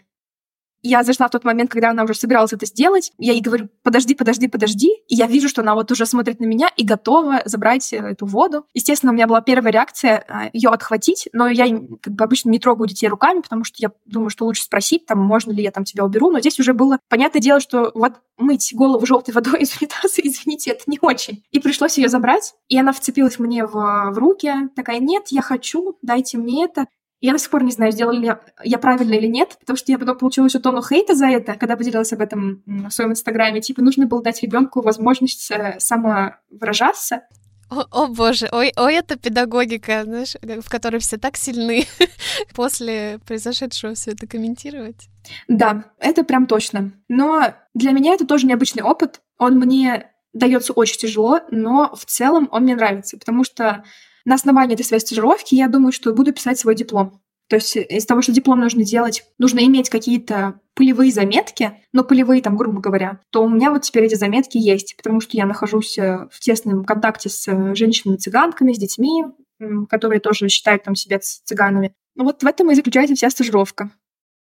Я 0.83 1.03
зашла 1.03 1.29
в 1.29 1.31
тот 1.31 1.45
момент, 1.45 1.71
когда 1.71 1.91
она 1.91 2.05
уже 2.05 2.15
собиралась 2.15 2.53
это 2.53 2.67
сделать. 2.67 3.13
Я 3.19 3.33
ей 3.33 3.41
говорю, 3.41 3.69
подожди, 3.83 4.15
подожди, 4.15 4.49
подожди. 4.49 4.91
И 5.09 5.15
я 5.15 5.27
вижу, 5.27 5.49
что 5.49 5.63
она 5.63 5.75
вот 5.75 5.91
уже 5.91 6.07
смотрит 6.07 6.41
на 6.41 6.45
меня 6.45 6.69
и 6.77 6.85
готова 6.85 7.43
забрать 7.45 7.93
э, 7.93 7.97
эту 7.97 8.27
воду. 8.27 8.67
Естественно, 8.75 9.13
у 9.13 9.15
меня 9.15 9.27
была 9.27 9.41
первая 9.41 9.73
реакция 9.73 10.25
а, 10.29 10.51
ее 10.53 10.71
отхватить, 10.71 11.29
но 11.33 11.49
я 11.49 11.67
как 12.01 12.15
бы 12.15 12.25
обычно 12.25 12.51
не 12.51 12.59
трогаю 12.59 12.89
детей 12.89 13.09
руками, 13.09 13.41
потому 13.41 13.65
что 13.65 13.77
я 13.79 13.91
думаю, 14.07 14.31
что 14.31 14.45
лучше 14.45 14.63
спросить, 14.63 15.07
там, 15.07 15.19
можно 15.19 15.53
ли 15.53 15.63
я 15.63 15.71
там 15.71 15.85
тебя 15.85 16.05
уберу. 16.05 16.31
Но 16.31 16.41
здесь 16.41 16.59
уже 16.61 16.75
было 16.75 16.99
понятное 17.09 17.41
дело, 17.41 17.61
что 17.61 17.91
вот 17.95 18.15
мыть 18.37 18.73
голову 18.75 19.05
желтой 19.05 19.35
водой 19.35 19.61
из 19.61 19.77
унитаза, 19.81 20.21
извините, 20.23 20.71
это 20.71 20.85
не 20.87 20.99
очень. 21.01 21.43
И 21.51 21.59
пришлось 21.59 21.99
ее 21.99 22.09
забрать. 22.09 22.55
И 22.69 22.79
она 22.79 22.93
вцепилась 22.93 23.39
мне 23.39 23.67
в, 23.67 23.73
в 23.73 24.19
руки, 24.19 24.53
такая, 24.77 25.01
нет, 25.01 25.29
я 25.29 25.43
хочу, 25.43 25.99
дайте 26.03 26.39
мне 26.39 26.65
это. 26.65 26.87
Я 27.21 27.33
до 27.33 27.39
сих 27.39 27.51
пор 27.51 27.65
не 27.65 27.73
знаю, 27.73 27.91
сделала 27.93 28.17
ли 28.17 28.33
я 28.63 28.79
правильно 28.79 29.15
или 29.15 29.27
нет, 29.27 29.57
потому 29.61 29.77
что 29.77 29.91
я 29.91 29.99
потом 29.99 30.17
получила 30.19 30.47
еще 30.47 30.61
тонну 30.61 30.83
хейта 30.83 31.15
за 31.15 31.27
это, 31.27 31.55
когда 31.55 31.77
поделилась 31.77 32.13
об 32.13 32.21
этом 32.21 32.63
в 32.67 32.91
своем 32.91 33.11
инстаграме. 33.11 33.61
Типа, 33.61 33.83
нужно 33.83 34.07
было 34.07 34.23
дать 34.23 34.43
ребенку 34.43 34.83
возможность 34.83 35.51
э, 35.51 35.77
самовыражаться. 35.79 37.23
О, 37.71 37.85
о 37.91 38.07
боже, 38.07 38.49
ой, 38.51 38.73
ой, 38.77 38.95
это 38.95 39.19
педагогика, 39.19 40.05
знаешь, 40.05 40.37
в 40.41 40.71
которой 40.71 41.01
все 41.01 41.19
так 41.19 41.37
сильны 41.37 41.87
после 42.55 43.19
произошедшего 43.27 43.95
все 43.95 44.13
это 44.13 44.27
комментировать. 44.27 45.09
Да, 45.49 45.85
это 45.99 46.25
прям 46.25 46.47
точно. 46.47 46.93
Но 47.09 47.55
для 47.75 47.91
меня 47.93 48.15
это 48.15 48.27
тоже 48.27 48.47
необычный 48.47 48.83
опыт. 48.83 49.21
Он 49.39 49.59
мне 49.59 50.11
дается 50.33 50.73
очень 50.73 50.99
тяжело, 50.99 51.41
но 51.51 51.95
в 51.95 52.07
целом 52.07 52.49
он 52.53 52.63
мне 52.63 52.77
нравится, 52.77 53.19
потому 53.19 53.45
что 53.45 53.85
на 54.25 54.35
основании 54.35 54.75
этой 54.75 54.85
своей 54.85 55.01
стажировки 55.01 55.55
я 55.55 55.69
думаю, 55.69 55.93
что 55.93 56.13
буду 56.13 56.33
писать 56.33 56.59
свой 56.59 56.75
диплом. 56.75 57.21
То 57.49 57.57
есть 57.57 57.77
из 57.77 58.05
того, 58.05 58.21
что 58.21 58.33
диплом 58.33 58.61
нужно 58.61 58.85
делать, 58.85 59.25
нужно 59.39 59.61
иметь 59.61 59.89
какие-то 59.89 60.61
полевые 60.75 61.11
заметки, 61.11 61.73
но 61.93 62.05
полевые 62.05 62.43
там, 62.43 62.57
грубо 62.57 62.81
говоря, 62.81 63.21
то 63.31 63.43
у 63.43 63.49
меня 63.49 63.71
вот 63.71 63.83
теперь 63.83 64.05
эти 64.05 64.17
заметки 64.17 64.59
есть, 64.59 64.97
потому 64.99 65.21
что 65.21 65.37
я 65.37 65.47
нахожусь 65.47 65.97
э, 65.99 66.29
в 66.31 66.41
тесном 66.41 66.85
контакте 66.85 67.31
с 67.31 67.49
э, 67.49 67.75
женщинами-цыганками, 67.75 68.75
с 68.75 68.79
детьми, 68.79 69.25
которые 69.89 70.21
тоже 70.21 70.49
считают 70.49 70.85
там 70.85 70.95
себя 70.95 71.19
цыганами. 71.21 71.95
Ну 72.15 72.25
вот 72.25 72.43
в 72.43 72.47
этом 72.47 72.71
и 72.71 72.75
заключается 72.75 73.15
вся 73.15 73.31
стажировка. 73.31 73.91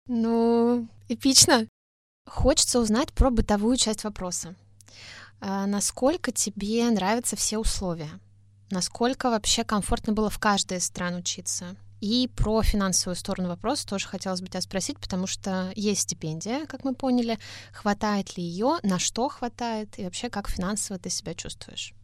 Ну, 0.06 0.88
эпично. 1.08 1.68
Хочется 2.26 2.80
узнать 2.80 3.12
про 3.12 3.30
бытовую 3.30 3.76
часть 3.76 4.04
вопроса. 4.04 4.54
А 5.40 5.66
насколько 5.66 6.32
тебе 6.32 6.88
нравятся 6.90 7.36
все 7.36 7.58
условия? 7.58 8.10
Насколько 8.70 9.30
вообще 9.30 9.64
комфортно 9.64 10.12
было 10.12 10.30
в 10.30 10.38
каждой 10.38 10.78
из 10.78 10.84
стран 10.84 11.16
учиться? 11.16 11.76
И 12.00 12.28
про 12.36 12.62
финансовую 12.62 13.16
сторону 13.16 13.48
вопроса 13.48 13.86
тоже 13.86 14.06
хотелось 14.06 14.42
бы 14.42 14.48
тебя 14.48 14.60
спросить, 14.60 14.98
потому 14.98 15.26
что 15.26 15.72
есть 15.74 16.02
стипендия, 16.02 16.66
как 16.66 16.84
мы 16.84 16.94
поняли. 16.94 17.38
Хватает 17.72 18.36
ли 18.36 18.44
ее? 18.44 18.76
На 18.82 18.98
что 18.98 19.28
хватает? 19.28 19.98
И 19.98 20.04
вообще, 20.04 20.28
как 20.28 20.50
финансово 20.50 20.98
ты 20.98 21.08
себя 21.08 21.34
чувствуешь? 21.34 21.94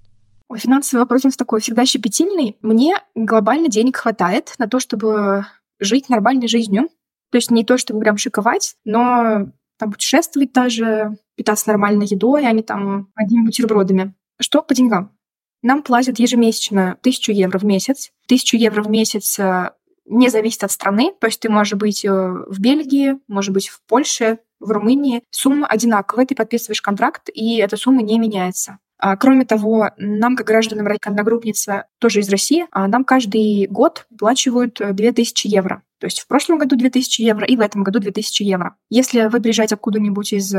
Ой, 0.49 0.59
финансовый 0.59 1.01
вопрос 1.01 1.25
у 1.25 1.29
нас 1.29 1.37
такой 1.37 1.61
всегда 1.61 1.85
щепетильный. 1.85 2.57
Мне 2.62 2.96
глобально 3.14 3.68
денег 3.68 3.99
хватает 3.99 4.55
на 4.59 4.68
то, 4.68 4.81
чтобы 4.81 5.44
жить 5.79 6.09
нормальной 6.09 6.49
жизнью. 6.49 6.88
То 7.31 7.37
есть 7.37 7.51
не 7.51 7.64
то, 7.64 7.79
чтобы 7.79 8.01
прям 8.01 8.16
шиковать, 8.16 8.77
но 8.85 9.53
там 9.79 9.92
путешествовать 9.92 10.53
даже, 10.53 11.16
питаться 11.37 11.68
нормальной 11.68 12.07
едой, 12.07 12.46
а 12.46 12.53
не 12.53 12.62
там 12.62 13.12
одними 13.14 13.44
бутербродами. 13.44 14.14
Что 14.40 14.62
по 14.62 14.75
деньгам? 14.75 15.16
Нам 15.62 15.83
платят 15.83 16.18
ежемесячно 16.18 16.92
1000 17.01 17.33
евро 17.33 17.59
в 17.59 17.64
месяц. 17.64 18.11
1000 18.27 18.57
евро 18.57 18.83
в 18.83 18.90
месяц 18.90 19.38
э, 19.38 19.70
не 20.07 20.29
зависит 20.29 20.64
от 20.64 20.73
страны, 20.73 21.12
то 21.20 21.27
есть 21.27 21.40
ты 21.40 21.49
можешь 21.49 21.75
быть 21.75 22.05
э, 22.05 22.11
в 22.11 22.59
Бельгии, 22.59 23.18
может 23.29 23.53
быть 23.53 23.68
в 23.68 23.81
Польше, 23.87 24.38
в 24.59 24.70
Румынии. 24.70 25.23
Сумма 25.31 25.66
одинаковая, 25.66 26.27
ты 26.27 26.35
подписываешь 26.35 26.83
контракт, 26.83 27.31
и 27.33 27.57
эта 27.59 27.77
сумма 27.77 28.03
не 28.03 28.18
меняется. 28.18 28.79
А, 28.99 29.16
кроме 29.16 29.46
того, 29.46 29.90
нам, 29.96 30.37
как 30.37 30.46
гражданам 30.46 30.87
одногруппница, 31.03 31.87
тоже 31.99 32.20
из 32.20 32.29
России, 32.29 32.66
а 32.70 32.87
нам 32.87 33.05
каждый 33.05 33.66
год 33.66 34.07
выплачивают 34.11 34.81
2000 34.81 35.46
э, 35.46 35.51
евро. 35.51 35.83
То 35.99 36.07
есть 36.07 36.20
в 36.20 36.27
прошлом 36.27 36.59
году 36.59 36.77
2000 36.77 37.23
евро 37.23 37.46
и 37.46 37.57
в 37.57 37.61
этом 37.61 37.83
году 37.83 37.99
2000 38.01 38.42
евро. 38.42 38.77
Если 38.90 39.27
вы 39.27 39.40
приезжаете 39.40 39.77
откуда-нибудь 39.77 40.33
из 40.33 40.55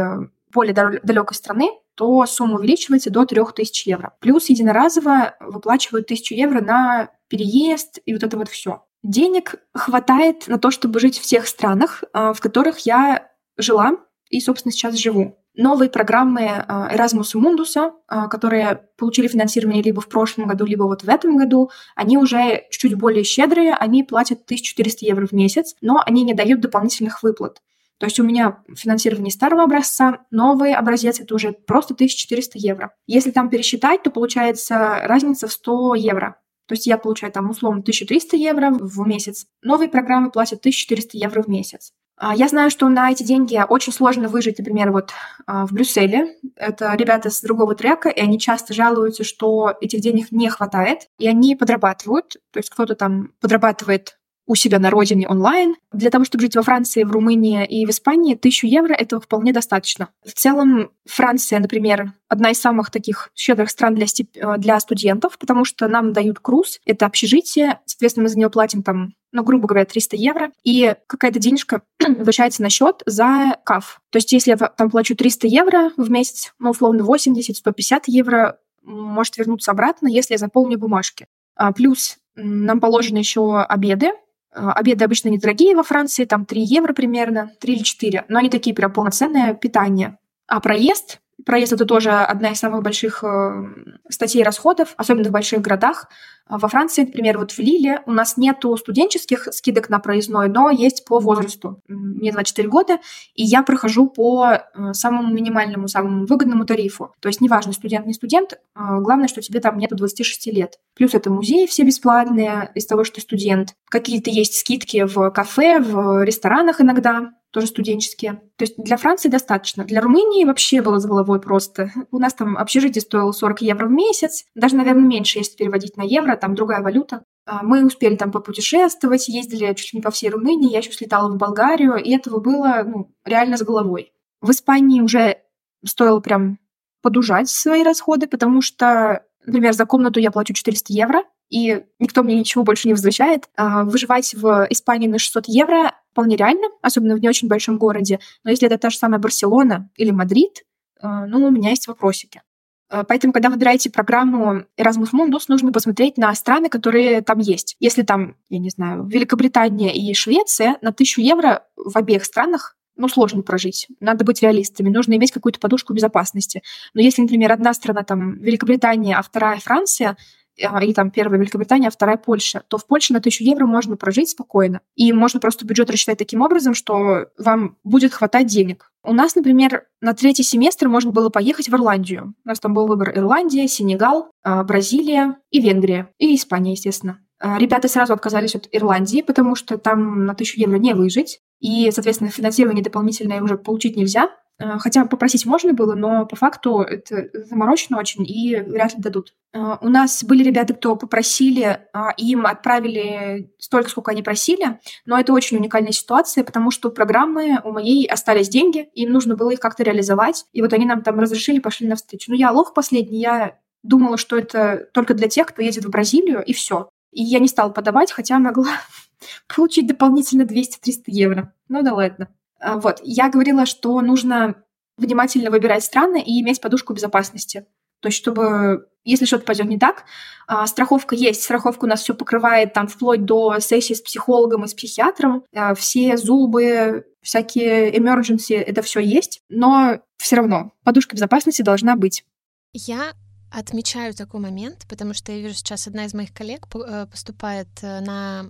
более 0.52 0.74
далекой 0.74 1.36
страны, 1.36 1.70
то 2.02 2.26
сумма 2.26 2.56
увеличивается 2.56 3.12
до 3.12 3.26
3000 3.26 3.88
евро. 3.88 4.16
Плюс 4.22 4.50
единоразово 4.50 5.36
выплачивают 5.40 6.06
1000 6.06 6.34
евро 6.34 6.60
на 6.60 7.12
переезд 7.28 8.00
и 8.04 8.14
вот 8.14 8.24
это 8.24 8.38
вот 8.38 8.50
все. 8.50 8.84
Денег 9.04 9.58
хватает 9.76 10.48
на 10.48 10.58
то, 10.58 10.72
чтобы 10.72 11.00
жить 11.00 11.20
в 11.20 11.28
тех 11.28 11.46
странах, 11.46 12.04
а, 12.12 12.34
в 12.34 12.42
которых 12.42 12.80
я 12.88 13.30
жила 13.56 13.98
и, 14.32 14.40
собственно, 14.42 14.72
сейчас 14.72 14.96
живу. 14.96 15.38
новые 15.54 15.92
программы 15.92 16.66
Erasmus 16.68 17.36
Mundus, 17.36 17.92
которые 18.32 18.90
получили 18.98 19.28
финансирование 19.28 19.84
либо 19.84 20.02
в 20.02 20.08
прошлом 20.08 20.48
году, 20.48 20.66
либо 20.66 20.86
вот 20.86 21.04
в 21.04 21.10
этом 21.10 21.38
году, 21.38 21.70
они 21.96 22.18
уже 22.18 22.64
чуть-чуть 22.72 22.96
более 22.96 23.24
щедрые, 23.24 23.76
они 23.76 24.04
платят 24.04 24.46
1400 24.46 25.06
евро 25.06 25.28
в 25.28 25.34
месяц, 25.34 25.76
но 25.82 26.02
они 26.04 26.24
не 26.24 26.34
дают 26.34 26.62
дополнительных 26.62 27.22
выплат. 27.22 27.62
То 28.02 28.08
есть 28.08 28.20
у 28.20 28.24
меня 28.24 28.64
финансирование 28.76 29.32
старого 29.32 29.62
образца, 29.62 30.22
новый 30.32 30.74
образец— 30.74 31.20
это 31.22 31.36
уже 31.36 31.52
просто 31.52 31.94
1400 31.94 32.58
евро. 32.58 32.96
Если 33.06 33.30
там 33.30 33.48
пересчитать, 33.48 34.02
то 34.02 34.10
получается 34.10 35.02
разница 35.04 35.48
в 35.48 35.52
100 35.52 35.94
евро. 35.94 36.42
То 36.66 36.74
есть 36.74 36.88
я 36.88 36.98
получаю 36.98 37.32
там 37.32 37.52
условно 37.52 37.82
1300 37.82 38.38
евро 38.38 38.72
в 38.72 39.08
месяц. 39.08 39.46
Новые 39.62 39.88
программы 39.88 40.32
платят 40.32 40.62
1400 40.62 41.16
евро 41.16 41.44
в 41.44 41.48
месяц. 41.48 41.92
А, 42.18 42.36
я 42.36 42.48
знаю, 42.48 42.72
что 42.72 42.90
на 42.90 43.12
эти 43.12 43.22
деньги 43.22 43.62
очень 43.70 43.94
сложно 43.94 44.30
выжить, 44.30 44.58
например, 44.58 44.92
вот 44.92 45.12
а, 45.46 45.68
в 45.68 45.72
Брюсселе. 45.72 46.38
Это 46.56 46.96
ребята 46.96 47.30
с 47.30 47.42
другого 47.42 47.76
трека, 47.76 48.10
и 48.10 48.20
они 48.20 48.40
часто 48.40 48.74
жалуются, 48.74 49.24
что 49.24 49.76
этих 49.80 50.02
денег 50.02 50.32
не 50.32 50.50
хватает, 50.50 51.08
и 51.20 51.28
они 51.28 51.56
подрабатывают. 51.56 52.38
То 52.52 52.58
есть 52.58 52.72
кто-то 52.72 52.96
там 52.96 53.34
подрабатывает 53.40 54.18
у 54.52 54.56
себя 54.56 54.80
на 54.80 54.90
родине 54.90 55.30
онлайн. 55.30 55.76
Для 55.94 56.10
того, 56.10 56.26
чтобы 56.26 56.42
жить 56.42 56.58
во 56.58 56.62
Франции, 56.62 57.04
в 57.04 57.12
Румынии 57.12 57.66
и 57.66 57.86
в 57.86 57.90
Испании, 57.90 58.36
тысячу 58.36 58.68
евро 58.68 58.94
этого 58.94 59.22
вполне 59.22 59.54
достаточно. 59.54 60.10
В 60.26 60.34
целом, 60.34 60.92
Франция, 61.06 61.60
например, 61.62 62.12
одна 62.28 62.52
из 62.52 62.60
самых 62.60 62.92
таких 62.92 63.30
щедрых 63.34 63.70
стран 63.70 63.96
для, 63.96 64.08
стип... 64.08 64.30
Э, 64.36 64.58
для 64.58 64.78
студентов, 64.82 65.38
потому 65.40 65.64
что 65.64 65.88
нам 65.88 66.12
дают 66.12 66.40
круз, 66.40 66.82
это 66.86 67.06
общежитие, 67.06 67.80
соответственно, 67.86 68.24
мы 68.24 68.30
за 68.30 68.40
него 68.40 68.50
платим 68.50 68.84
там 68.84 69.14
ну, 69.34 69.44
грубо 69.44 69.66
говоря, 69.66 69.86
300 69.86 70.18
евро, 70.18 70.52
и 70.66 70.94
какая-то 71.08 71.40
денежка 71.40 71.84
возвращается 72.06 72.62
на 72.62 72.70
счет 72.70 73.02
за 73.06 73.56
каф. 73.64 74.02
То 74.10 74.18
есть, 74.18 74.34
если 74.34 74.52
я 74.52 74.58
там 74.58 74.90
плачу 74.90 75.16
300 75.16 75.48
евро 75.48 75.92
в 75.96 76.12
месяц, 76.12 76.54
ну, 76.60 76.72
условно, 76.72 77.04
80-150 77.04 78.02
евро 78.08 78.60
может 78.84 79.38
вернуться 79.38 79.72
обратно, 79.72 80.10
если 80.10 80.34
я 80.34 80.38
заполню 80.38 80.78
бумажки. 80.78 81.28
А, 81.56 81.72
плюс 81.72 82.18
нам 82.36 82.80
положены 82.82 83.20
еще 83.20 83.62
обеды, 83.62 84.12
обеды 84.54 85.06
обычно 85.06 85.30
недорогие 85.30 85.76
во 85.76 85.84
Франции, 85.84 86.26
там 86.26 86.46
3 86.46 86.62
евро 86.62 86.94
примерно, 86.94 87.52
3 87.60 87.74
или 87.74 87.84
4, 87.84 88.26
но 88.28 88.40
они 88.40 88.50
такие 88.50 88.76
прям 88.76 88.92
полноценное 88.92 89.54
питание. 89.54 90.18
А 90.48 90.60
проезд 90.60 91.20
Проезд— 91.46 91.74
это 91.74 91.86
тоже 91.86 92.12
одна 92.12 92.52
из 92.52 92.60
самых 92.60 92.84
больших 92.84 93.24
э, 93.24 93.64
статей 94.10 94.44
расходов, 94.44 94.94
особенно 94.98 95.30
в 95.30 95.32
больших 95.32 95.62
городах. 95.62 96.08
А 96.48 96.58
во 96.58 96.68
Франции, 96.68 97.04
например, 97.04 97.38
вот 97.38 97.52
в 97.52 97.60
Лиле 97.60 98.02
у 98.06 98.12
нас 98.12 98.36
нету 98.36 98.76
студенческих 98.76 99.48
скидок 99.52 99.90
на 99.90 100.00
проездной, 100.00 100.50
но 100.50 100.70
есть 100.70 101.06
по 101.06 101.20
возрасту. 101.20 101.82
Мне 101.88 102.32
24 102.32 102.68
года, 102.68 103.00
и 103.36 103.44
я 103.44 103.64
прохожу 103.64 104.08
по 104.08 104.48
э, 104.52 104.94
самому 104.94 105.34
минимальному, 105.34 105.88
самому 105.88 106.26
выгодному 106.26 106.66
тарифу. 106.66 107.14
То 107.22 107.30
есть 107.30 107.42
неважно, 107.42 107.74
студент, 107.74 108.06
не 108.06 108.14
студент, 108.14 108.60
а 108.76 109.00
главное, 109.00 109.28
что 109.28 109.42
тебе 109.42 109.60
там 109.60 109.78
нету 109.78 109.96
26 109.96 110.48
лет. 110.48 110.80
Плюс 110.96 111.14
это 111.14 111.30
музеи 111.30 111.66
все 111.68 111.84
бесплатные 111.84 112.70
из 112.76 112.86
того, 112.86 113.04
что 113.04 113.22
студент. 113.22 113.76
Какие-то 113.90 114.30
есть 114.30 114.60
скидки 114.60 115.06
в 115.06 115.32
кафе, 115.32 115.80
в 115.80 116.24
ресторанах 116.24 116.82
иногда 116.82 117.32
тоже 117.52 117.68
студенческие. 117.68 118.42
То 118.56 118.64
есть 118.64 118.76
для 118.78 118.98
Франции 118.98 119.30
достаточно. 119.30 119.84
Для 119.84 120.02
Румынии 120.02 120.46
вообще 120.46 120.82
было 120.82 121.00
с 121.00 121.06
головой 121.06 121.40
просто. 121.40 121.92
У 122.12 122.18
нас 122.18 122.34
там 122.34 122.58
общежитие 122.58 123.02
стоило 123.02 123.32
40 123.32 123.62
евро 123.62 123.88
в 123.88 123.92
месяц, 123.92 124.46
даже, 124.56 124.76
наверное, 124.76 125.04
меньше, 125.04 125.40
если 125.40 125.58
переводить 125.58 125.98
на 125.98 126.04
евро, 126.04 126.36
там 126.36 126.56
другая 126.56 126.82
валюта. 126.82 127.24
А, 127.46 127.64
мы 127.64 127.86
успели 127.86 128.16
там 128.16 128.32
попутешествовать, 128.32 129.28
ездили 129.28 129.74
чуть 129.74 129.94
ли 129.94 129.98
не 129.98 130.02
по 130.02 130.12
всей 130.12 130.30
Румынии, 130.30 130.72
я 130.72 130.80
еще 130.80 130.92
слетала 130.92 131.30
в 131.30 131.38
Болгарию, 131.38 131.96
и 131.96 132.12
этого 132.12 132.40
было 132.40 132.84
ну, 132.86 133.14
реально 133.26 133.58
с 133.58 133.64
головой. 133.64 134.14
В 134.42 134.52
Испании 134.52 135.02
уже 135.02 135.38
стоило 135.86 136.20
прям 136.20 136.60
подужать 137.02 137.50
свои 137.50 137.84
расходы, 137.84 138.28
потому 138.28 138.62
что, 138.62 139.26
например, 139.46 139.74
за 139.74 139.86
комнату 139.86 140.20
я 140.20 140.32
плачу 140.32 140.54
400 140.54 140.94
евро, 140.94 141.24
и 141.50 141.84
никто 142.00 142.24
мне 142.24 142.36
ничего 142.36 142.64
больше 142.64 142.88
не 142.88 142.94
возвращает. 142.94 143.50
А 143.58 143.84
выживать 143.84 144.34
в 144.34 144.68
Испании 144.70 145.08
на 145.08 145.20
600 145.20 145.48
евро 145.48 145.94
вполне 146.12 146.36
реально, 146.36 146.68
особенно 146.82 147.16
в 147.16 147.20
не 147.20 147.30
очень 147.30 147.48
большом 147.48 147.78
городе. 147.78 148.20
Но 148.44 148.52
если 148.52 148.68
это 148.68 148.78
та 148.78 148.90
же 148.90 148.98
самая 148.98 149.20
Барселона 149.20 149.90
или 149.96 150.12
Мадрид, 150.12 150.64
э, 151.02 151.08
ну, 151.28 151.46
у 151.46 151.52
меня 151.52 151.70
есть 151.70 151.88
вопросики. 151.88 152.42
Э, 152.90 153.04
поэтому, 153.08 153.34
когда 153.34 153.50
выбираете 153.50 153.90
программу 153.90 154.66
Erasmus 154.78 155.12
Mundus, 155.14 155.46
нужно 155.48 155.72
посмотреть 155.72 156.18
на 156.18 156.34
страны, 156.36 156.70
которые 156.70 157.22
там 157.22 157.40
есть. 157.40 157.76
Если 157.80 158.04
там, 158.04 158.36
я 158.50 158.60
не 158.60 158.70
знаю, 158.70 159.06
Великобритания 159.06 159.96
и 159.96 160.14
Швеция, 160.14 160.78
на 160.82 160.90
1000 160.90 161.22
евро 161.22 161.64
в 161.76 161.98
обеих 161.98 162.26
странах 162.26 162.76
ну, 162.98 163.08
сложно 163.08 163.42
прожить. 163.42 163.88
Надо 164.00 164.24
быть 164.26 164.42
реалистами. 164.42 164.90
Нужно 164.90 165.16
иметь 165.16 165.32
какую-то 165.32 165.60
подушку 165.60 165.94
безопасности. 165.94 166.62
Но 166.94 167.02
если, 167.02 167.22
например, 167.22 167.52
одна 167.52 167.74
страна 167.74 168.04
там 168.04 168.38
Великобритания, 168.40 169.18
а 169.18 169.22
вторая 169.24 169.60
Франция, 169.60 170.18
и 170.62 170.94
там 170.94 171.12
первая 171.12 171.40
Великобритания, 171.40 171.88
а 171.88 171.92
вторая 171.92 172.18
Польша, 172.18 172.64
то 172.68 172.78
в 172.78 172.86
Польше 172.86 173.14
на 173.14 173.20
1000 173.20 173.44
евро 173.44 173.66
можно 173.66 173.98
прожить 173.98 174.30
спокойно. 174.30 174.82
И 174.96 175.12
можно 175.14 175.40
просто 175.40 175.66
бюджет 175.66 175.90
рассчитать 175.90 176.18
таким 176.18 176.42
образом, 176.42 176.74
что 176.74 177.28
вам 177.38 177.78
будет 177.84 178.14
хватать 178.14 178.48
денег. 178.48 178.92
У 179.04 179.14
нас, 179.14 179.36
например, 179.36 179.86
на 180.00 180.14
третий 180.14 180.44
семестр 180.44 180.88
можно 180.88 181.12
было 181.12 181.30
поехать 181.30 181.70
в 181.70 181.74
Ирландию. 181.74 182.36
У 182.46 182.48
нас 182.48 182.60
там 182.60 182.74
был 182.74 182.88
выбор 182.88 183.18
Ирландия, 183.18 183.68
Сенегал, 183.68 184.32
а, 184.44 184.64
Бразилия 184.64 185.38
и 185.50 185.60
Венгрия. 185.60 186.10
И 186.20 186.36
Испания, 186.36 186.72
естественно. 186.72 187.20
Ребята 187.44 187.88
сразу 187.88 188.14
отказались 188.14 188.54
от 188.54 188.68
Ирландии, 188.72 189.24
потому 189.24 189.56
что 189.56 189.80
там 189.80 190.26
на 190.26 190.34
1000 190.34 190.60
евро 190.60 190.78
не 190.78 190.94
выжить. 190.94 191.40
И, 191.60 191.90
соответственно, 191.92 192.30
финансирование 192.30 192.84
дополнительное 192.84 193.42
уже 193.42 193.58
получить 193.58 193.96
нельзя. 193.96 194.30
Э, 194.62 194.78
хотя 194.80 195.06
попросить 195.06 195.46
можно 195.46 195.74
было, 195.74 195.96
но 195.96 196.26
по 196.26 196.36
факту 196.36 196.82
это 196.82 197.30
заморочено 197.46 197.98
очень 197.98 198.26
и 198.26 198.58
вряд 198.58 198.94
ли 198.94 199.02
дадут. 199.02 199.34
Э, 199.54 199.78
у 199.82 199.90
нас 199.90 200.24
были 200.24 200.44
ребята, 200.44 200.74
кто 200.74 200.96
попросили, 200.96 201.80
а, 201.94 202.12
им 202.18 202.46
отправили 202.46 203.52
столько, 203.58 203.90
сколько 203.90 204.12
они 204.12 204.22
просили, 204.22 204.80
но 205.06 205.20
это 205.20 205.34
очень 205.34 205.58
уникальная 205.58 205.92
ситуация, 205.92 206.44
потому 206.44 206.72
что 206.72 206.92
программы 206.92 207.60
у 207.64 207.72
моей 207.72 208.06
остались 208.06 208.50
деньги, 208.50 208.90
им 208.94 209.12
нужно 209.12 209.36
было 209.36 209.52
их 209.52 209.60
как-то 209.60 209.84
реализовать, 209.84 210.46
и 210.54 210.62
вот 210.62 210.74
они 210.74 210.86
нам 210.86 211.02
там 211.02 211.20
разрешили, 211.20 211.60
пошли 211.60 211.88
навстречу. 211.88 212.32
Ну, 212.32 212.38
я 212.38 212.52
лох 212.52 212.74
последний, 212.74 213.20
я 213.20 213.58
думала, 213.84 214.18
что 214.18 214.38
это 214.38 214.88
только 214.94 215.14
для 215.14 215.28
тех, 215.28 215.48
кто 215.48 215.62
едет 215.62 215.86
в 215.86 215.90
Бразилию, 215.90 216.44
и 216.44 216.54
все. 216.54 216.90
И 217.12 217.24
я 217.24 217.40
не 217.40 217.48
стала 217.48 217.72
подавать, 217.72 218.12
хотя 218.12 218.38
могла 218.38 218.74
получить 219.54 219.88
дополнительно 219.88 220.44
200-300 220.44 221.04
евро. 221.08 221.54
Ну 221.68 221.82
да 221.82 221.94
ладно. 221.94 222.30
А, 222.62 222.78
вот, 222.78 223.00
я 223.04 223.30
говорила, 223.30 223.66
что 223.66 224.00
нужно 224.02 224.64
внимательно 224.98 225.50
выбирать 225.50 225.84
страны 225.84 226.22
и 226.22 226.42
иметь 226.42 226.62
подушку 226.62 226.94
безопасности. 226.94 227.66
То 228.02 228.08
есть, 228.08 228.18
чтобы, 228.18 228.88
если 229.04 229.26
что-то 229.26 229.46
пойдет 229.46 229.68
не 229.68 229.78
так, 229.78 230.06
а, 230.48 230.66
страховка 230.68 231.16
есть, 231.16 231.44
страховка 231.44 231.86
у 231.86 231.88
нас 231.88 232.02
все 232.02 232.14
покрывает, 232.14 232.74
там, 232.74 232.88
вплоть 232.88 233.26
до 233.26 233.60
сессии 233.60 233.94
с 233.94 234.02
психологом 234.02 234.66
и 234.66 234.68
с 234.68 234.74
психиатром, 234.74 235.44
а, 235.56 235.74
все 235.76 236.18
зубы, 236.18 237.06
всякие 237.22 237.96
emergency, 237.96 238.56
это 238.56 238.82
все 238.82 239.00
есть, 239.00 239.42
но 239.50 240.00
все 240.18 240.38
равно 240.38 240.74
подушка 240.84 241.16
безопасности 241.16 241.62
должна 241.62 241.96
быть. 241.96 242.26
Я 242.74 243.14
отмечаю 243.52 244.14
такой 244.14 244.40
момент, 244.40 244.86
потому 244.88 245.14
что 245.14 245.32
я 245.32 245.40
вижу 245.40 245.56
сейчас 245.56 245.88
одна 245.88 246.06
из 246.06 246.14
моих 246.14 246.34
коллег 246.34 246.68
э, 246.74 247.06
поступает 247.06 247.68
э, 247.82 248.00
на 248.00 248.46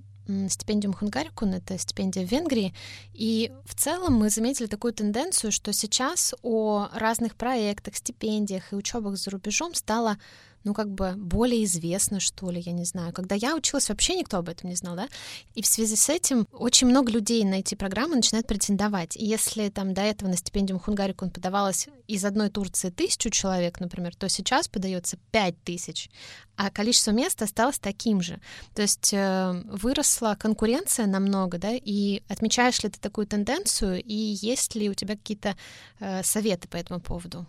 стипендиум 0.49 0.93
Хунгарикун, 0.93 1.53
это 1.53 1.77
стипендия 1.77 2.25
в 2.25 2.31
Венгрии, 2.31 2.73
и 3.13 3.51
в 3.65 3.75
целом 3.75 4.13
мы 4.13 4.29
заметили 4.29 4.67
такую 4.67 4.93
тенденцию, 4.93 5.51
что 5.51 5.73
сейчас 5.73 6.33
о 6.41 6.87
разных 6.93 7.35
проектах, 7.35 7.95
стипендиях 7.95 8.71
и 8.71 8.75
учебах 8.75 9.17
за 9.17 9.31
рубежом 9.31 9.73
стало 9.73 10.17
ну, 10.63 10.73
как 10.73 10.89
бы 10.91 11.13
более 11.17 11.63
известно, 11.63 12.19
что 12.19 12.51
ли, 12.51 12.61
я 12.61 12.71
не 12.71 12.85
знаю. 12.85 13.13
Когда 13.13 13.35
я 13.35 13.55
училась, 13.55 13.89
вообще 13.89 14.15
никто 14.15 14.37
об 14.37 14.49
этом 14.49 14.69
не 14.69 14.75
знал, 14.75 14.95
да? 14.95 15.07
И 15.55 15.61
в 15.61 15.65
связи 15.65 15.95
с 15.95 16.09
этим 16.09 16.47
очень 16.51 16.87
много 16.87 17.11
людей 17.11 17.43
на 17.43 17.55
эти 17.55 17.75
программы 17.75 18.15
начинают 18.15 18.47
претендовать. 18.47 19.15
И 19.15 19.25
если 19.25 19.69
там 19.69 19.93
до 19.93 20.01
этого 20.01 20.29
на 20.29 20.37
стипендиум 20.37 20.79
Хунгарикун 20.79 21.31
подавалось 21.31 21.87
из 22.07 22.25
одной 22.25 22.49
Турции 22.49 22.89
тысячу 22.89 23.29
человек, 23.29 23.79
например, 23.79 24.15
то 24.15 24.29
сейчас 24.29 24.67
подается 24.67 25.17
пять 25.31 25.61
тысяч, 25.63 26.09
а 26.55 26.69
количество 26.69 27.11
мест 27.11 27.41
осталось 27.41 27.79
таким 27.79 28.21
же. 28.21 28.39
То 28.75 28.81
есть 28.81 29.13
э, 29.13 29.63
выросла 29.65 30.35
конкуренция 30.39 31.07
намного, 31.07 31.57
да, 31.57 31.71
и 31.71 32.21
отмечаешь 32.27 32.83
ли 32.83 32.89
ты 32.89 32.99
такую 32.99 33.27
тенденцию, 33.27 34.03
и 34.03 34.13
есть 34.13 34.75
ли 34.75 34.89
у 34.89 34.93
тебя 34.93 35.15
какие-то 35.15 35.55
э, 35.99 36.21
советы 36.23 36.67
по 36.67 36.77
этому 36.77 36.99
поводу? 36.99 37.47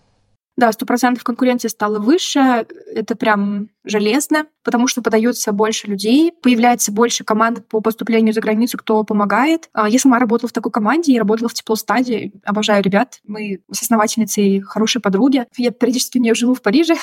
Да, 0.56 0.70
сто 0.70 0.84
процентов 0.84 1.24
конкуренция 1.24 1.70
стала 1.70 1.98
выше, 1.98 2.66
это 2.94 3.16
прям 3.16 3.68
железно, 3.84 4.46
потому 4.62 4.86
что 4.86 5.00
подается 5.00 5.50
больше 5.52 5.86
людей, 5.86 6.32
появляется 6.42 6.92
больше 6.92 7.24
команд 7.24 7.66
по 7.68 7.80
поступлению 7.80 8.34
за 8.34 8.42
границу, 8.42 8.76
кто 8.76 9.02
помогает. 9.02 9.70
А, 9.72 9.88
я 9.88 9.98
сама 9.98 10.18
работала 10.18 10.50
в 10.50 10.52
такой 10.52 10.70
команде 10.70 11.12
и 11.12 11.18
работала 11.18 11.48
в 11.48 11.54
теплостаде, 11.54 12.32
обожаю 12.44 12.82
ребят, 12.82 13.20
мы 13.26 13.60
с 13.72 13.82
основательницей 13.82 14.60
хорошие 14.60 15.00
подруги. 15.00 15.46
Я 15.56 15.70
периодически 15.70 16.18
у 16.18 16.20
нее 16.20 16.34
живу 16.34 16.54
в 16.54 16.60
Париже, 16.60 16.96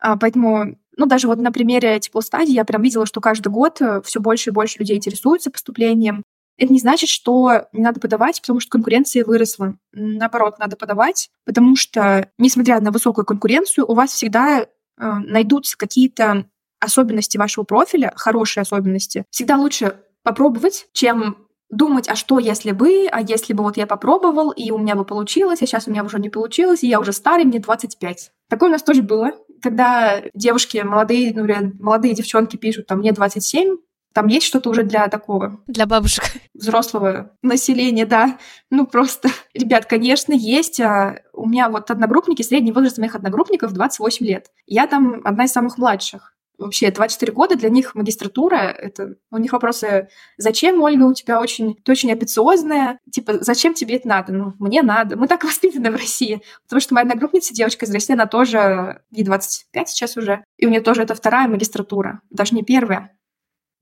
а, 0.00 0.16
поэтому 0.16 0.76
ну, 0.96 1.06
даже 1.06 1.28
вот 1.28 1.38
на 1.38 1.52
примере 1.52 2.00
теплостадии 2.00 2.52
я 2.52 2.64
прям 2.64 2.82
видела, 2.82 3.06
что 3.06 3.20
каждый 3.20 3.48
год 3.48 3.80
э, 3.80 4.00
все 4.02 4.18
больше 4.18 4.50
и 4.50 4.52
больше 4.52 4.78
людей 4.78 4.96
интересуются 4.96 5.50
поступлением. 5.50 6.22
Это 6.58 6.72
не 6.72 6.78
значит, 6.78 7.08
что 7.08 7.66
не 7.72 7.82
надо 7.82 8.00
подавать, 8.00 8.40
потому 8.40 8.60
что 8.60 8.70
конкуренция 8.70 9.24
выросла. 9.24 9.76
Наоборот, 9.92 10.58
надо 10.58 10.76
подавать, 10.76 11.30
потому 11.44 11.76
что, 11.76 12.30
несмотря 12.38 12.80
на 12.80 12.90
высокую 12.90 13.24
конкуренцию, 13.24 13.90
у 13.90 13.94
вас 13.94 14.10
всегда 14.10 14.60
э, 14.62 14.66
найдутся 14.96 15.76
какие-то 15.76 16.46
особенности 16.80 17.36
вашего 17.36 17.64
профиля, 17.64 18.12
хорошие 18.16 18.62
особенности. 18.62 19.24
Всегда 19.30 19.56
лучше 19.56 19.96
попробовать, 20.22 20.88
чем 20.92 21.46
думать, 21.68 22.08
а 22.08 22.14
что 22.14 22.38
если 22.38 22.70
бы, 22.70 23.08
а 23.10 23.20
если 23.20 23.52
бы 23.52 23.62
вот 23.62 23.76
я 23.76 23.86
попробовал, 23.86 24.50
и 24.50 24.70
у 24.70 24.78
меня 24.78 24.94
бы 24.94 25.04
получилось, 25.04 25.62
а 25.62 25.66
сейчас 25.66 25.86
у 25.86 25.90
меня 25.90 26.04
уже 26.04 26.18
не 26.18 26.30
получилось, 26.30 26.82
и 26.82 26.88
я 26.88 27.00
уже 27.00 27.12
старый, 27.12 27.44
мне 27.44 27.58
25. 27.58 28.30
Такое 28.48 28.68
у 28.68 28.72
нас 28.72 28.82
тоже 28.82 29.02
было, 29.02 29.32
когда 29.62 30.22
девушки, 30.34 30.78
молодые, 30.78 31.32
ну, 31.34 31.46
молодые 31.80 32.14
девчонки 32.14 32.56
пишут, 32.56 32.86
там, 32.86 32.98
мне 32.98 33.12
27, 33.12 33.76
там 34.16 34.28
есть 34.28 34.46
что-то 34.46 34.70
уже 34.70 34.82
для 34.82 35.08
такого... 35.08 35.60
Для 35.66 35.84
бабушек. 35.84 36.24
Взрослого 36.54 37.32
населения, 37.42 38.06
да. 38.06 38.38
Ну, 38.70 38.86
просто, 38.86 39.28
ребят, 39.52 39.84
конечно, 39.84 40.32
есть. 40.32 40.80
А 40.80 41.20
у 41.34 41.46
меня 41.46 41.68
вот 41.68 41.90
одногруппники, 41.90 42.40
средний 42.40 42.72
возраст 42.72 42.96
моих 42.96 43.14
одногруппников 43.14 43.74
28 43.74 44.24
лет. 44.24 44.46
Я 44.64 44.86
там 44.86 45.20
одна 45.22 45.44
из 45.44 45.52
самых 45.52 45.76
младших. 45.76 46.32
Вообще, 46.56 46.90
24 46.90 47.30
года 47.30 47.56
для 47.56 47.68
них 47.68 47.94
магистратура, 47.94 48.56
это 48.56 49.16
у 49.30 49.36
них 49.36 49.52
вопросы, 49.52 50.08
зачем, 50.38 50.80
Ольга, 50.80 51.04
у 51.04 51.12
тебя 51.12 51.38
очень, 51.38 51.76
ты 51.84 51.92
очень 51.92 52.10
амбициозная, 52.10 52.98
типа, 53.12 53.44
зачем 53.44 53.74
тебе 53.74 53.96
это 53.96 54.08
надо? 54.08 54.32
Ну, 54.32 54.54
мне 54.58 54.80
надо. 54.80 55.18
Мы 55.18 55.28
так 55.28 55.44
воспитаны 55.44 55.90
в 55.90 55.96
России. 55.96 56.40
Потому 56.62 56.80
что 56.80 56.94
моя 56.94 57.02
одногруппница, 57.02 57.52
девочка 57.52 57.84
из 57.84 57.92
России, 57.92 58.14
она 58.14 58.24
тоже, 58.24 59.02
ей 59.10 59.24
25 59.24 59.88
сейчас 59.90 60.16
уже, 60.16 60.42
и 60.56 60.64
у 60.64 60.70
нее 60.70 60.80
тоже 60.80 61.02
это 61.02 61.14
вторая 61.14 61.48
магистратура, 61.48 62.22
даже 62.30 62.54
не 62.54 62.62
первая. 62.62 63.10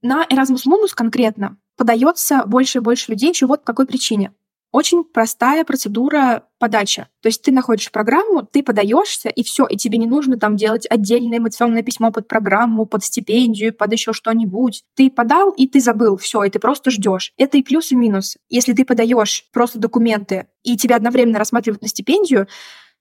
На 0.04 0.26
Erasmus 0.26 0.66
Mundus 0.66 0.94
конкретно 0.94 1.56
подается 1.78 2.42
больше 2.44 2.78
и 2.78 2.80
больше 2.82 3.10
людей 3.10 3.30
еще 3.30 3.46
вот 3.46 3.60
по 3.60 3.68
какой 3.68 3.86
причине. 3.86 4.34
Очень 4.70 5.02
простая 5.02 5.64
процедура 5.64 6.46
подачи. 6.58 7.06
То 7.22 7.28
есть 7.28 7.40
ты 7.40 7.50
находишь 7.50 7.90
программу, 7.90 8.42
ты 8.42 8.62
подаешься, 8.62 9.30
и 9.30 9.42
все, 9.42 9.64
и 9.66 9.78
тебе 9.78 9.96
не 9.96 10.06
нужно 10.06 10.36
там 10.38 10.56
делать 10.56 10.86
отдельное 10.90 11.38
эмоционное 11.38 11.82
письмо 11.82 12.12
под 12.12 12.28
программу, 12.28 12.84
под 12.84 13.02
стипендию, 13.02 13.72
под 13.72 13.92
еще 13.92 14.12
что-нибудь. 14.12 14.82
Ты 14.94 15.10
подал, 15.10 15.52
и 15.52 15.66
ты 15.66 15.80
забыл, 15.80 16.18
все, 16.18 16.44
и 16.44 16.50
ты 16.50 16.58
просто 16.58 16.90
ждешь. 16.90 17.32
Это 17.38 17.56
и 17.56 17.62
плюс, 17.62 17.90
и 17.90 17.96
минус. 17.96 18.36
Если 18.50 18.74
ты 18.74 18.84
подаешь 18.84 19.46
просто 19.54 19.78
документы, 19.78 20.48
и 20.64 20.76
тебя 20.76 20.96
одновременно 20.96 21.38
рассматривают 21.38 21.80
на 21.80 21.88
стипендию, 21.88 22.46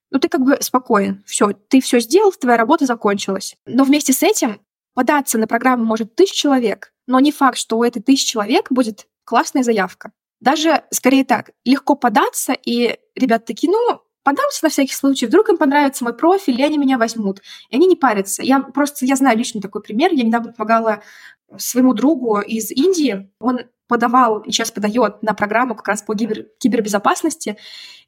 ну 0.09 0.19
ты 0.19 0.29
как 0.29 0.41
бы 0.41 0.57
спокоен. 0.61 1.21
Все, 1.25 1.51
ты 1.67 1.81
все 1.81 1.99
сделал, 1.99 2.31
твоя 2.31 2.57
работа 2.57 2.85
закончилась. 2.85 3.57
Но 3.65 3.83
вместе 3.83 4.13
с 4.13 4.23
этим 4.23 4.61
податься 4.93 5.37
на 5.37 5.47
программу 5.47 5.83
может 5.83 6.15
тысяч 6.15 6.35
человек, 6.35 6.92
но 7.07 7.19
не 7.19 7.31
факт, 7.31 7.57
что 7.57 7.77
у 7.77 7.83
этой 7.83 8.01
тысячи 8.01 8.27
человек 8.27 8.71
будет 8.71 9.07
классная 9.25 9.63
заявка. 9.63 10.11
Даже 10.39 10.83
скорее 10.91 11.23
так, 11.23 11.51
легко 11.63 11.95
податься, 11.95 12.53
и 12.53 12.97
ребята 13.15 13.45
такие, 13.45 13.71
ну, 13.71 14.01
подамся 14.23 14.59
на 14.63 14.69
всякий 14.69 14.93
случай, 14.93 15.25
вдруг 15.25 15.49
им 15.49 15.57
понравится 15.57 16.03
мой 16.03 16.13
профиль, 16.13 16.59
и 16.59 16.63
они 16.63 16.77
меня 16.77 16.97
возьмут. 16.97 17.41
И 17.69 17.75
они 17.75 17.87
не 17.87 17.95
парятся. 17.95 18.41
Я 18.43 18.59
просто, 18.59 19.05
я 19.05 19.15
знаю 19.15 19.37
лично 19.37 19.61
такой 19.61 19.81
пример. 19.81 20.11
Я 20.13 20.23
недавно 20.23 20.51
помогала 20.51 21.03
своему 21.57 21.93
другу 21.93 22.39
из 22.39 22.71
Индии. 22.71 23.31
Он 23.39 23.59
подавал 23.87 24.39
и 24.39 24.51
сейчас 24.51 24.71
подает 24.71 25.21
на 25.21 25.33
программу 25.33 25.75
как 25.75 25.87
раз 25.87 26.01
по 26.01 26.15
кибер, 26.15 26.47
кибербезопасности, 26.57 27.57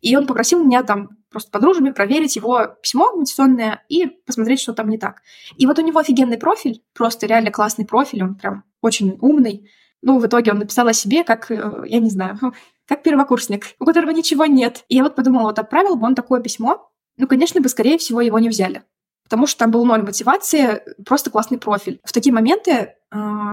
и 0.02 0.16
он 0.16 0.26
попросил 0.26 0.64
меня 0.64 0.84
там 0.84 1.10
просто 1.30 1.52
подружами 1.52 1.92
проверить 1.92 2.36
его 2.36 2.76
письмо 2.82 3.12
мотивационное 3.16 3.84
и 3.90 4.08
посмотреть, 4.08 4.62
что 4.62 4.74
там 4.74 4.90
не 4.90 4.98
так. 4.98 5.22
И 5.58 5.68
вот 5.68 5.78
у 5.78 5.82
него 5.82 6.00
офигенный 6.00 6.38
профиль, 6.38 6.82
просто 6.94 7.28
реально 7.28 7.52
классный 7.52 7.86
профиль, 7.86 8.24
он 8.24 8.36
прям 8.36 8.64
очень 8.86 9.18
умный. 9.22 9.70
Ну, 10.02 10.20
в 10.20 10.28
итоге 10.28 10.52
он 10.52 10.60
написал 10.60 10.88
о 10.88 10.94
себе 10.94 11.24
как, 11.24 11.50
э, 11.52 11.84
я 11.86 12.00
не 12.00 12.10
знаю, 12.10 12.40
как 12.88 13.04
первокурсник, 13.04 13.66
у 13.80 13.86
которого 13.86 14.12
ничего 14.12 14.46
нет. 14.46 14.86
И 14.88 14.96
я 14.96 15.04
вот 15.04 15.16
подумала, 15.16 15.44
вот 15.44 15.60
отправил 15.60 15.96
бы 15.96 16.06
он 16.06 16.16
такое 16.16 16.42
письмо, 16.42 16.90
ну, 17.18 17.28
конечно 17.28 17.62
бы, 17.62 17.70
скорее 17.70 17.98
всего, 17.98 18.22
его 18.22 18.40
не 18.40 18.50
взяли. 18.50 18.84
Потому 19.24 19.48
что 19.48 19.60
там 19.60 19.72
был 19.72 19.86
ноль 19.86 20.04
мотивации, 20.04 20.82
просто 21.06 21.32
классный 21.32 21.58
профиль. 21.58 22.00
В 22.04 22.12
такие 22.12 22.34
моменты 22.34 22.72
э, 22.72 22.94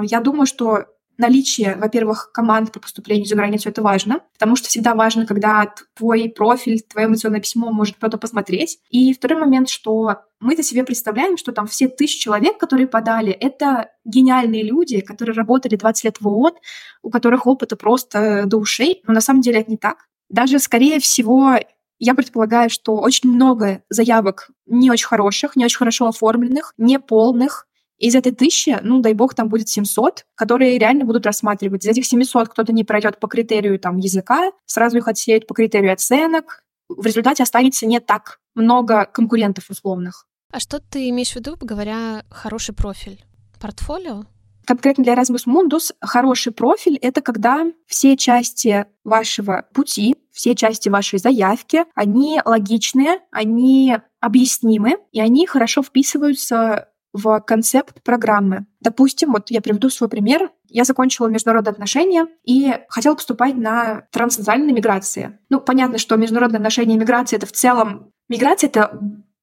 я 0.02 0.20
думаю, 0.20 0.46
что 0.46 0.86
наличие, 1.18 1.76
во-первых, 1.76 2.30
команд 2.32 2.72
по 2.72 2.80
поступлению 2.80 3.26
за 3.26 3.36
границу 3.36 3.68
это 3.68 3.82
важно, 3.82 4.20
потому 4.34 4.56
что 4.56 4.68
всегда 4.68 4.94
важно, 4.94 5.26
когда 5.26 5.72
твой 5.96 6.28
профиль, 6.28 6.80
твое 6.80 7.06
эмоционное 7.06 7.40
письмо 7.40 7.70
может 7.70 7.96
кто-то 7.96 8.18
посмотреть. 8.18 8.78
И 8.90 9.12
второй 9.14 9.40
момент, 9.40 9.68
что 9.68 10.22
мы-то 10.40 10.62
себе 10.62 10.84
представляем, 10.84 11.36
что 11.36 11.52
там 11.52 11.66
все 11.66 11.88
тысячи 11.88 12.18
человек, 12.18 12.58
которые 12.58 12.86
подали, 12.86 13.32
это 13.32 13.90
гениальные 14.04 14.64
люди, 14.64 15.00
которые 15.00 15.34
работали 15.34 15.76
20 15.76 16.04
лет 16.04 16.20
в 16.20 16.26
ООН, 16.26 16.54
у 17.02 17.10
которых 17.10 17.46
опыта 17.46 17.76
просто 17.76 18.44
до 18.46 18.56
ушей, 18.58 19.02
но 19.06 19.14
на 19.14 19.20
самом 19.20 19.40
деле 19.40 19.60
это 19.60 19.70
не 19.70 19.76
так. 19.76 20.08
Даже, 20.28 20.58
скорее 20.58 20.98
всего, 20.98 21.58
я 21.98 22.14
предполагаю, 22.14 22.68
что 22.70 22.96
очень 22.96 23.30
много 23.30 23.84
заявок 23.88 24.50
не 24.66 24.90
очень 24.90 25.06
хороших, 25.06 25.54
не 25.54 25.64
очень 25.64 25.78
хорошо 25.78 26.08
оформленных, 26.08 26.74
неполных, 26.76 27.68
из 28.02 28.16
этой 28.16 28.32
тысячи, 28.32 28.76
ну, 28.82 29.00
дай 29.00 29.14
бог, 29.14 29.34
там 29.34 29.48
будет 29.48 29.68
700, 29.68 30.26
которые 30.34 30.76
реально 30.76 31.04
будут 31.04 31.24
рассматривать. 31.24 31.84
Из 31.84 31.88
этих 31.88 32.04
700 32.04 32.48
кто-то 32.48 32.72
не 32.72 32.82
пройдет 32.82 33.20
по 33.20 33.28
критерию 33.28 33.78
там, 33.78 33.98
языка, 33.98 34.50
сразу 34.66 34.98
их 34.98 35.06
отсеют 35.06 35.46
по 35.46 35.54
критерию 35.54 35.92
оценок. 35.92 36.64
В 36.88 37.06
результате 37.06 37.44
останется 37.44 37.86
не 37.86 38.00
так 38.00 38.40
много 38.54 39.06
конкурентов 39.06 39.70
условных. 39.70 40.26
А 40.50 40.58
что 40.58 40.80
ты 40.80 41.08
имеешь 41.10 41.30
в 41.30 41.36
виду, 41.36 41.56
говоря 41.60 42.24
хороший 42.28 42.74
профиль? 42.74 43.24
Портфолио? 43.60 44.24
Конкретно 44.66 45.04
для 45.04 45.14
Erasmus 45.14 45.46
Mundus 45.46 45.92
хороший 46.00 46.52
профиль— 46.52 46.96
это 47.02 47.20
когда 47.20 47.66
все 47.86 48.16
части 48.16 48.86
вашего 49.04 49.66
пути, 49.72 50.16
все 50.32 50.54
части 50.54 50.88
вашей 50.88 51.18
заявки, 51.18 51.84
они 51.94 52.40
логичные, 52.44 53.20
они 53.30 53.96
объяснимы, 54.20 54.98
и 55.10 55.20
они 55.20 55.46
хорошо 55.46 55.82
вписываются 55.82 56.88
в 57.12 57.40
концепт 57.40 58.02
программы. 58.02 58.66
Допустим, 58.80 59.32
вот 59.32 59.50
я 59.50 59.60
приведу 59.60 59.90
свой 59.90 60.08
пример. 60.08 60.50
Я 60.68 60.84
закончила 60.84 61.28
международные 61.28 61.72
отношения 61.72 62.26
и 62.44 62.74
хотела 62.88 63.14
поступать 63.14 63.56
на 63.56 64.06
транснациональные 64.10 64.74
миграции. 64.74 65.38
Ну, 65.50 65.60
понятно, 65.60 65.98
что 65.98 66.16
международные 66.16 66.58
отношения 66.58 66.94
и 66.94 66.98
миграция— 66.98 67.36
это 67.38 67.46
в 67.46 67.52
целом... 67.52 68.12
Миграция— 68.28 68.68
это 68.70 68.98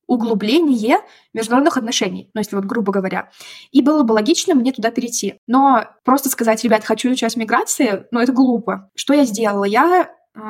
углубление 0.08 0.98
международных 1.34 1.78
отношений, 1.78 2.32
ну, 2.34 2.40
если 2.40 2.56
вот 2.56 2.66
грубо 2.66 2.92
говоря. 2.92 3.30
И 3.72 3.84
было 3.84 4.02
бы 4.02 4.14
логично 4.14 4.56
мне 4.56 4.74
туда 4.74 4.90
перейти. 4.90 5.36
Но 5.46 5.86
просто 6.04 6.30
сказать, 6.30 6.64
ребят, 6.64 6.84
хочу 6.84 7.14
часть 7.14 7.38
миграции, 7.38 8.08
ну, 8.10 8.20
это 8.20 8.32
глупо. 8.32 8.90
Что 8.96 9.14
я 9.14 9.24
сделала? 9.26 9.66
Я 9.66 10.10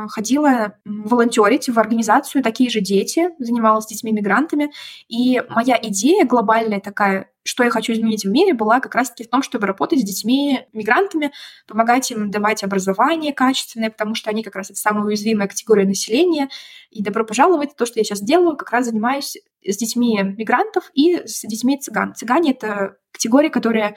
ходила 0.10 0.76
волонтерить 0.86 1.70
в 1.70 1.80
организацию 1.80 2.44
«Такие 2.44 2.70
же 2.70 2.82
дети», 2.82 3.30
занималась 3.40 3.86
с 3.86 3.88
детьми-мигрантами. 3.88 4.72
И 5.08 5.42
моя 5.50 5.80
идея 5.82 6.26
глобальная 6.26 6.80
такая, 6.80 7.32
что 7.44 7.64
я 7.64 7.70
хочу 7.70 7.94
изменить 7.94 8.26
в 8.26 8.30
мире, 8.30 8.54
была 8.54 8.80
как 8.80 8.96
раз-таки 8.96 9.24
в 9.24 9.30
том, 9.30 9.44
чтобы 9.44 9.68
работать 9.68 10.00
с 10.00 10.04
детьми-мигрантами, 10.04 11.32
помогать 11.68 12.12
им 12.12 12.32
давать 12.32 12.64
образование 12.64 13.34
качественное, 13.34 13.90
потому 13.90 14.16
что 14.16 14.30
они 14.30 14.44
как 14.44 14.56
раз 14.56 14.70
это 14.70 14.80
самая 14.80 15.06
уязвимая 15.06 15.48
категория 15.48 15.86
населения. 15.86 16.50
И 16.92 17.04
добро 17.04 17.26
пожаловать, 17.26 17.76
то, 17.76 17.86
что 17.86 18.00
я 18.00 18.04
сейчас 18.04 18.22
делаю, 18.22 18.58
как 18.58 18.72
раз 18.72 18.86
занимаюсь 18.86 19.38
с 19.66 19.78
детьми 19.78 20.20
мигрантов 20.38 20.90
и 20.94 21.26
с 21.26 21.42
детьми 21.42 21.78
цыган. 21.78 22.16
Цыгане— 22.16 22.52
это 22.54 22.98
категория, 23.12 23.50
которая 23.50 23.96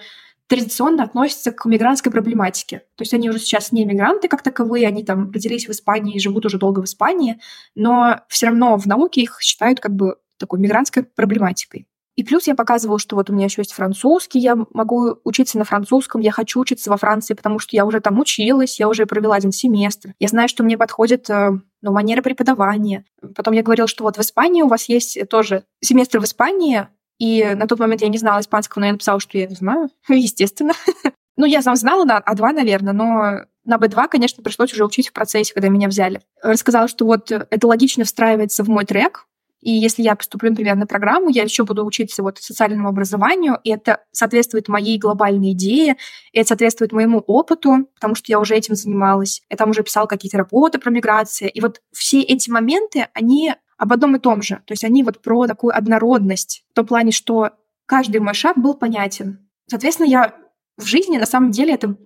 традиционно 0.52 1.04
относятся 1.04 1.50
к 1.50 1.64
мигрантской 1.64 2.12
проблематике. 2.12 2.80
То 2.96 3.02
есть 3.02 3.14
они 3.14 3.30
уже 3.30 3.38
сейчас 3.38 3.72
не 3.72 3.86
мигранты 3.86 4.28
как 4.28 4.42
таковые, 4.42 4.86
они 4.86 5.02
там 5.02 5.30
родились 5.30 5.66
в 5.66 5.70
Испании 5.70 6.14
и 6.14 6.20
живут 6.20 6.44
уже 6.44 6.58
долго 6.58 6.80
в 6.80 6.84
Испании, 6.84 7.40
но 7.74 8.20
все 8.28 8.48
равно 8.48 8.76
в 8.76 8.84
науке 8.84 9.22
их 9.22 9.38
считают 9.40 9.80
как 9.80 9.94
бы 9.96 10.16
такой 10.36 10.60
мигрантской 10.60 11.04
проблематикой. 11.04 11.86
И 12.16 12.22
плюс 12.22 12.46
я 12.46 12.54
показывала, 12.54 12.98
что 12.98 13.16
вот 13.16 13.30
у 13.30 13.32
меня 13.32 13.46
еще 13.46 13.62
есть 13.62 13.72
французский, 13.72 14.40
я 14.40 14.54
могу 14.74 15.16
учиться 15.24 15.56
на 15.56 15.64
французском, 15.64 16.20
я 16.20 16.32
хочу 16.32 16.60
учиться 16.60 16.90
во 16.90 16.98
Франции, 16.98 17.32
потому 17.32 17.58
что 17.58 17.74
я 17.74 17.86
уже 17.86 18.00
там 18.00 18.20
училась, 18.20 18.78
я 18.78 18.90
уже 18.90 19.06
провела 19.06 19.36
один 19.36 19.52
семестр. 19.52 20.12
Я 20.18 20.28
знаю, 20.28 20.50
что 20.50 20.64
мне 20.64 20.76
подходит 20.76 21.30
э, 21.30 21.52
ну, 21.80 21.92
манера 21.92 22.20
преподавания. 22.20 23.06
Потом 23.34 23.54
я 23.54 23.62
говорила, 23.62 23.88
что 23.88 24.04
вот 24.04 24.18
в 24.18 24.20
Испании 24.20 24.60
у 24.60 24.68
вас 24.68 24.90
есть 24.90 25.18
тоже 25.30 25.64
семестр 25.80 26.20
в 26.20 26.24
Испании, 26.24 26.88
и 27.22 27.54
на 27.54 27.68
тот 27.68 27.78
момент 27.78 28.02
я 28.02 28.08
не 28.08 28.18
знала 28.18 28.40
испанского, 28.40 28.80
но 28.80 28.86
я 28.86 28.92
написала, 28.92 29.20
что 29.20 29.38
я 29.38 29.48
знаю, 29.48 29.90
естественно. 30.08 30.72
ну, 31.36 31.46
я 31.46 31.62
сам 31.62 31.76
знала 31.76 32.04
на 32.04 32.18
А2, 32.18 32.50
наверное, 32.50 32.92
но 32.92 33.44
на 33.64 33.76
Б2, 33.76 34.08
конечно, 34.08 34.42
пришлось 34.42 34.72
уже 34.72 34.84
учить 34.84 35.10
в 35.10 35.12
процессе, 35.12 35.54
когда 35.54 35.68
меня 35.68 35.86
взяли. 35.86 36.20
Рассказала, 36.42 36.88
что 36.88 37.06
вот 37.06 37.30
это 37.30 37.66
логично 37.68 38.02
встраивается 38.02 38.64
в 38.64 38.68
мой 38.68 38.84
трек, 38.84 39.28
и 39.60 39.70
если 39.70 40.02
я 40.02 40.16
поступлю, 40.16 40.50
например, 40.50 40.74
на 40.74 40.88
программу, 40.88 41.28
я 41.28 41.44
еще 41.44 41.64
буду 41.64 41.86
учиться 41.86 42.24
вот 42.24 42.38
социальному 42.38 42.88
образованию, 42.88 43.60
и 43.62 43.70
это 43.70 44.00
соответствует 44.10 44.66
моей 44.66 44.98
глобальной 44.98 45.52
идее, 45.52 45.98
и 46.32 46.40
это 46.40 46.48
соответствует 46.48 46.90
моему 46.90 47.20
опыту, 47.20 47.86
потому 47.94 48.16
что 48.16 48.32
я 48.32 48.40
уже 48.40 48.56
этим 48.56 48.74
занималась. 48.74 49.42
Я 49.48 49.56
там 49.56 49.70
уже 49.70 49.84
писала 49.84 50.06
какие-то 50.06 50.38
работы 50.38 50.80
про 50.80 50.90
миграцию. 50.90 51.52
И 51.52 51.60
вот 51.60 51.80
все 51.92 52.20
эти 52.22 52.50
моменты, 52.50 53.06
они 53.14 53.54
об 53.76 53.92
одном 53.92 54.16
и 54.16 54.18
том 54.18 54.42
же. 54.42 54.56
То 54.66 54.72
есть 54.72 54.84
они 54.84 55.02
вот 55.02 55.22
про 55.22 55.46
такую 55.46 55.76
однородность, 55.76 56.64
в 56.70 56.74
том 56.74 56.86
плане, 56.86 57.12
что 57.12 57.50
каждый 57.86 58.20
мой 58.20 58.34
шаг 58.34 58.56
был 58.56 58.74
понятен. 58.74 59.48
Соответственно, 59.68 60.06
я 60.06 60.34
в 60.76 60.84
жизни, 60.84 61.18
на 61.18 61.26
самом 61.26 61.50
деле, 61.50 61.74
это 61.74 61.96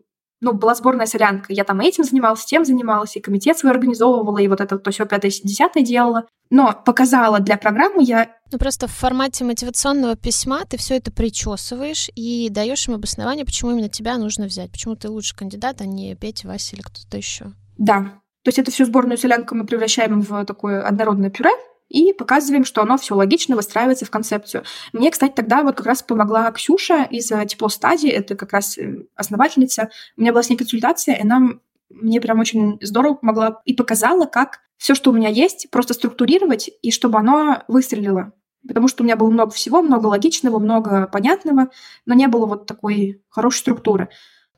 ну, 0.40 0.52
была 0.52 0.74
сборная 0.74 1.06
солянка. 1.06 1.52
Я 1.52 1.64
там 1.64 1.80
этим 1.80 2.04
занималась, 2.04 2.44
тем 2.44 2.64
занималась, 2.64 3.16
и 3.16 3.20
комитет 3.20 3.58
свой 3.58 3.72
организовывала, 3.72 4.38
и 4.38 4.48
вот 4.48 4.60
это 4.60 4.78
то 4.78 4.90
все 4.90 5.06
пятое, 5.06 5.30
десятое 5.30 5.82
делала. 5.82 6.26
Но 6.50 6.72
показала 6.84 7.40
для 7.40 7.56
программы 7.56 8.02
я... 8.04 8.30
Ну, 8.52 8.58
просто 8.58 8.86
в 8.86 8.92
формате 8.92 9.44
мотивационного 9.44 10.16
письма 10.16 10.64
ты 10.64 10.76
все 10.76 10.96
это 10.96 11.10
причесываешь 11.10 12.10
и 12.14 12.48
даешь 12.50 12.86
им 12.86 12.94
обоснование, 12.94 13.44
почему 13.44 13.72
именно 13.72 13.88
тебя 13.88 14.16
нужно 14.18 14.46
взять, 14.46 14.70
почему 14.70 14.94
ты 14.94 15.08
лучший 15.08 15.36
кандидат, 15.36 15.80
а 15.80 15.86
не 15.86 16.14
Петя, 16.14 16.46
Вася 16.46 16.76
или 16.76 16.82
кто-то 16.82 17.16
еще. 17.16 17.52
Да. 17.78 18.20
То 18.46 18.50
есть 18.50 18.60
это 18.60 18.70
всю 18.70 18.84
сборную 18.84 19.18
солянку 19.18 19.56
мы 19.56 19.66
превращаем 19.66 20.20
в 20.20 20.44
такое 20.44 20.80
однородное 20.80 21.30
пюре, 21.30 21.50
и 21.88 22.12
показываем, 22.12 22.64
что 22.64 22.80
оно 22.80 22.96
все 22.96 23.16
логично 23.16 23.56
выстраивается 23.56 24.04
в 24.04 24.10
концепцию. 24.10 24.62
Мне, 24.92 25.10
кстати, 25.10 25.32
тогда 25.32 25.64
вот 25.64 25.74
как 25.74 25.86
раз 25.86 26.04
помогла 26.04 26.52
Ксюша 26.52 27.02
из 27.10 27.32
э, 27.32 27.44
Тепло 27.46 27.68
Стадии, 27.68 28.08
это 28.08 28.36
как 28.36 28.52
раз 28.52 28.78
э, 28.78 29.02
основательница. 29.16 29.90
У 30.16 30.20
меня 30.20 30.30
была 30.30 30.44
с 30.44 30.48
ней 30.48 30.56
консультация, 30.56 31.16
и 31.16 31.22
она 31.22 31.40
мне 31.90 32.20
прям 32.20 32.38
очень 32.38 32.78
здорово 32.80 33.14
помогла 33.14 33.62
и 33.64 33.74
показала, 33.74 34.26
как 34.26 34.60
все, 34.76 34.94
что 34.94 35.10
у 35.10 35.12
меня 35.12 35.28
есть, 35.28 35.68
просто 35.72 35.94
структурировать, 35.94 36.70
и 36.82 36.92
чтобы 36.92 37.18
оно 37.18 37.64
выстрелило. 37.66 38.32
Потому 38.68 38.86
что 38.86 39.02
у 39.02 39.06
меня 39.06 39.16
было 39.16 39.30
много 39.30 39.50
всего, 39.50 39.82
много 39.82 40.06
логичного, 40.06 40.60
много 40.60 41.08
понятного, 41.08 41.70
но 42.04 42.14
не 42.14 42.28
было 42.28 42.46
вот 42.46 42.66
такой 42.66 43.24
хорошей 43.28 43.58
структуры. 43.58 44.08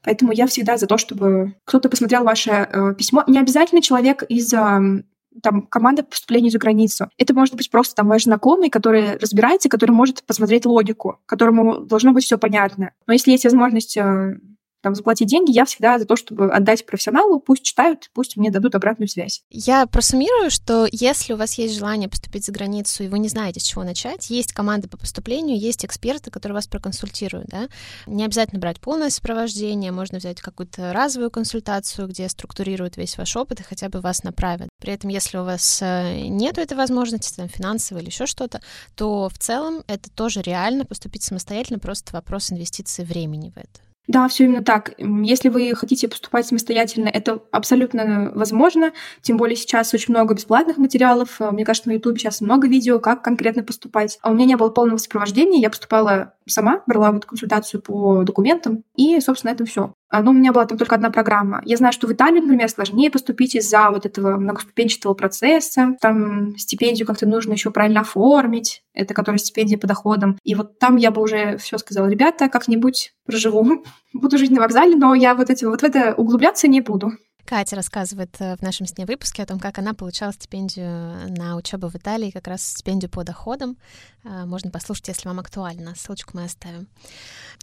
Поэтому 0.02 0.32
я 0.32 0.46
всегда 0.46 0.76
за 0.76 0.86
то, 0.86 0.98
чтобы 0.98 1.54
кто-то 1.64 1.88
посмотрел 1.88 2.24
ваше 2.24 2.50
э, 2.50 2.94
письмо. 2.96 3.24
Не 3.26 3.38
обязательно 3.38 3.82
человек 3.82 4.22
из 4.22 4.52
э, 4.52 5.02
там, 5.42 5.62
команда 5.62 6.02
по 6.02 6.10
поступлению 6.10 6.50
за 6.50 6.58
границу. 6.58 7.08
Это 7.18 7.34
может 7.34 7.54
быть 7.54 7.70
просто 7.70 7.94
там 7.94 8.08
ваш 8.08 8.24
знакомый, 8.24 8.70
который 8.70 9.16
разбирается, 9.16 9.68
который 9.68 9.92
может 9.92 10.22
посмотреть 10.24 10.66
логику, 10.66 11.20
которому 11.26 11.80
должно 11.80 12.12
быть 12.12 12.24
все 12.24 12.38
понятно. 12.38 12.92
Но 13.06 13.12
если 13.12 13.32
есть 13.32 13.44
возможность 13.44 13.96
э, 13.96 14.38
там, 14.82 14.94
заплатить 14.94 15.28
деньги, 15.28 15.50
я 15.50 15.64
всегда 15.64 15.98
за 15.98 16.04
то, 16.04 16.16
чтобы 16.16 16.50
отдать 16.52 16.86
профессионалу, 16.86 17.40
пусть 17.40 17.62
читают, 17.62 18.10
пусть 18.14 18.36
мне 18.36 18.50
дадут 18.50 18.74
обратную 18.74 19.08
связь. 19.08 19.42
Я 19.50 19.86
просуммирую, 19.86 20.50
что 20.50 20.86
если 20.90 21.32
у 21.32 21.36
вас 21.36 21.54
есть 21.54 21.74
желание 21.74 22.08
поступить 22.08 22.44
за 22.44 22.52
границу, 22.52 23.04
и 23.04 23.08
вы 23.08 23.18
не 23.18 23.28
знаете, 23.28 23.60
с 23.60 23.64
чего 23.64 23.84
начать, 23.84 24.30
есть 24.30 24.52
команды 24.52 24.88
по 24.88 24.96
поступлению, 24.96 25.58
есть 25.58 25.84
эксперты, 25.84 26.30
которые 26.30 26.54
вас 26.54 26.66
проконсультируют, 26.66 27.48
да. 27.48 27.68
Не 28.06 28.24
обязательно 28.24 28.60
брать 28.60 28.80
полное 28.80 29.10
сопровождение, 29.10 29.92
можно 29.92 30.18
взять 30.18 30.40
какую-то 30.40 30.92
разовую 30.92 31.30
консультацию, 31.30 32.08
где 32.08 32.28
структурируют 32.28 32.96
весь 32.96 33.18
ваш 33.18 33.36
опыт 33.36 33.60
и 33.60 33.64
хотя 33.64 33.88
бы 33.88 34.00
вас 34.00 34.22
направят. 34.22 34.68
При 34.80 34.92
этом, 34.92 35.10
если 35.10 35.38
у 35.38 35.44
вас 35.44 35.80
э, 35.82 36.20
нет 36.28 36.58
этой 36.58 36.76
возможности, 36.76 37.36
там, 37.36 37.48
финансовой 37.48 38.02
или 38.02 38.10
еще 38.10 38.26
что-то, 38.26 38.60
то 38.94 39.28
в 39.28 39.38
целом 39.38 39.82
это 39.86 40.10
тоже 40.10 40.40
реально 40.42 40.84
поступить 40.84 41.22
самостоятельно, 41.22 41.78
просто 41.78 42.12
вопрос 42.12 42.52
инвестиции 42.52 43.02
времени 43.02 43.50
в 43.50 43.56
это. 43.56 43.87
Да, 44.08 44.26
все 44.26 44.44
именно 44.44 44.64
так. 44.64 44.94
Если 44.98 45.50
вы 45.50 45.74
хотите 45.74 46.08
поступать 46.08 46.46
самостоятельно, 46.46 47.08
это 47.08 47.42
абсолютно 47.52 48.32
возможно. 48.34 48.92
Тем 49.20 49.36
более 49.36 49.54
сейчас 49.54 49.92
очень 49.92 50.14
много 50.14 50.34
бесплатных 50.34 50.78
материалов. 50.78 51.38
Э, 51.40 51.50
мне 51.50 51.66
кажется, 51.66 51.90
на 51.90 51.92
YouTube 51.92 52.18
сейчас 52.18 52.40
много 52.40 52.68
видео, 52.68 53.00
как 53.00 53.22
конкретно 53.22 53.62
поступать. 53.62 54.18
А 54.22 54.30
у 54.30 54.34
меня 54.34 54.46
не 54.46 54.56
было 54.56 54.70
полного 54.70 54.96
сопровождения. 54.96 55.60
Я 55.60 55.68
поступала 55.68 56.32
сама, 56.46 56.82
брала 56.86 57.12
вот 57.12 57.26
консультацию 57.26 57.82
по 57.82 58.24
документам. 58.24 58.82
И, 58.96 59.20
собственно, 59.20 59.52
это 59.52 59.66
все. 59.66 59.92
А, 60.10 60.22
ну, 60.22 60.30
у 60.30 60.34
меня 60.34 60.52
была 60.52 60.64
там 60.64 60.78
только 60.78 60.94
одна 60.94 61.10
программа. 61.10 61.60
Я 61.64 61.76
знаю, 61.76 61.92
что 61.92 62.06
в 62.06 62.12
Италии, 62.12 62.40
например, 62.40 62.68
сложнее 62.70 63.10
поступить 63.10 63.54
из-за 63.54 63.90
вот 63.90 64.06
этого 64.06 64.36
многоступенчатого 64.36 65.14
процесса. 65.14 65.96
Там 66.00 66.56
стипендию 66.56 67.06
как-то 67.06 67.26
нужно 67.26 67.52
еще 67.52 67.70
правильно 67.70 68.00
оформить. 68.00 68.82
Это 68.94 69.12
которая 69.12 69.38
стипендия 69.38 69.78
по 69.78 69.86
доходам. 69.86 70.38
И 70.44 70.54
вот 70.54 70.78
там 70.78 70.96
я 70.96 71.10
бы 71.10 71.20
уже 71.20 71.58
все 71.58 71.76
сказала, 71.78 72.08
ребята, 72.08 72.48
как-нибудь 72.48 73.12
проживу. 73.26 73.84
Буду 74.14 74.38
жить 74.38 74.50
на 74.50 74.60
вокзале, 74.60 74.96
но 74.96 75.14
я 75.14 75.34
вот, 75.34 75.50
эти, 75.50 75.66
вот 75.66 75.82
в 75.82 75.84
это 75.84 76.14
углубляться 76.14 76.68
не 76.68 76.80
буду. 76.80 77.12
Катя 77.48 77.76
рассказывает 77.76 78.36
э, 78.40 78.56
в 78.56 78.62
нашем 78.62 78.86
с 78.86 78.98
ней 78.98 79.06
выпуске 79.06 79.42
о 79.42 79.46
том, 79.46 79.58
как 79.58 79.78
она 79.78 79.94
получала 79.94 80.34
стипендию 80.34 81.30
на 81.30 81.56
учебу 81.56 81.88
в 81.88 81.96
Италии, 81.96 82.30
как 82.30 82.46
раз 82.46 82.62
стипендию 82.62 83.10
по 83.10 83.24
доходам. 83.24 83.78
Э, 84.22 84.44
можно 84.44 84.70
послушать, 84.70 85.08
если 85.08 85.28
вам 85.28 85.40
актуально. 85.40 85.94
Ссылочку 85.94 86.32
мы 86.34 86.44
оставим. 86.44 86.88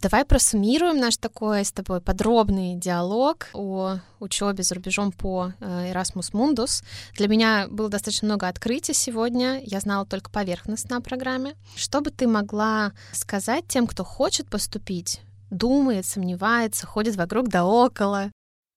Давай 0.02 0.24
просуммируем 0.24 0.98
наш 0.98 1.18
такой 1.18 1.64
с 1.64 1.70
тобой 1.70 2.00
подробный 2.00 2.74
диалог 2.74 3.46
о 3.52 3.98
учебе 4.18 4.64
за 4.64 4.74
рубежом 4.74 5.12
по 5.12 5.52
э, 5.60 5.92
Erasmus 5.92 6.32
Mundus. 6.32 6.82
Для 7.14 7.28
меня 7.28 7.68
было 7.70 7.88
достаточно 7.88 8.26
много 8.26 8.48
открытий 8.48 8.92
сегодня. 8.92 9.60
Я 9.62 9.78
знала 9.78 10.04
только 10.04 10.32
поверхностно 10.32 10.96
о 10.96 11.00
программе. 11.00 11.54
Что 11.76 12.00
бы 12.00 12.10
ты 12.10 12.26
могла 12.26 12.90
сказать 13.12 13.68
тем, 13.68 13.86
кто 13.86 14.02
хочет 14.02 14.48
поступить, 14.50 15.20
думает, 15.50 16.06
сомневается, 16.06 16.88
ходит 16.88 17.14
вокруг 17.14 17.46
да 17.46 17.64
около, 17.64 18.32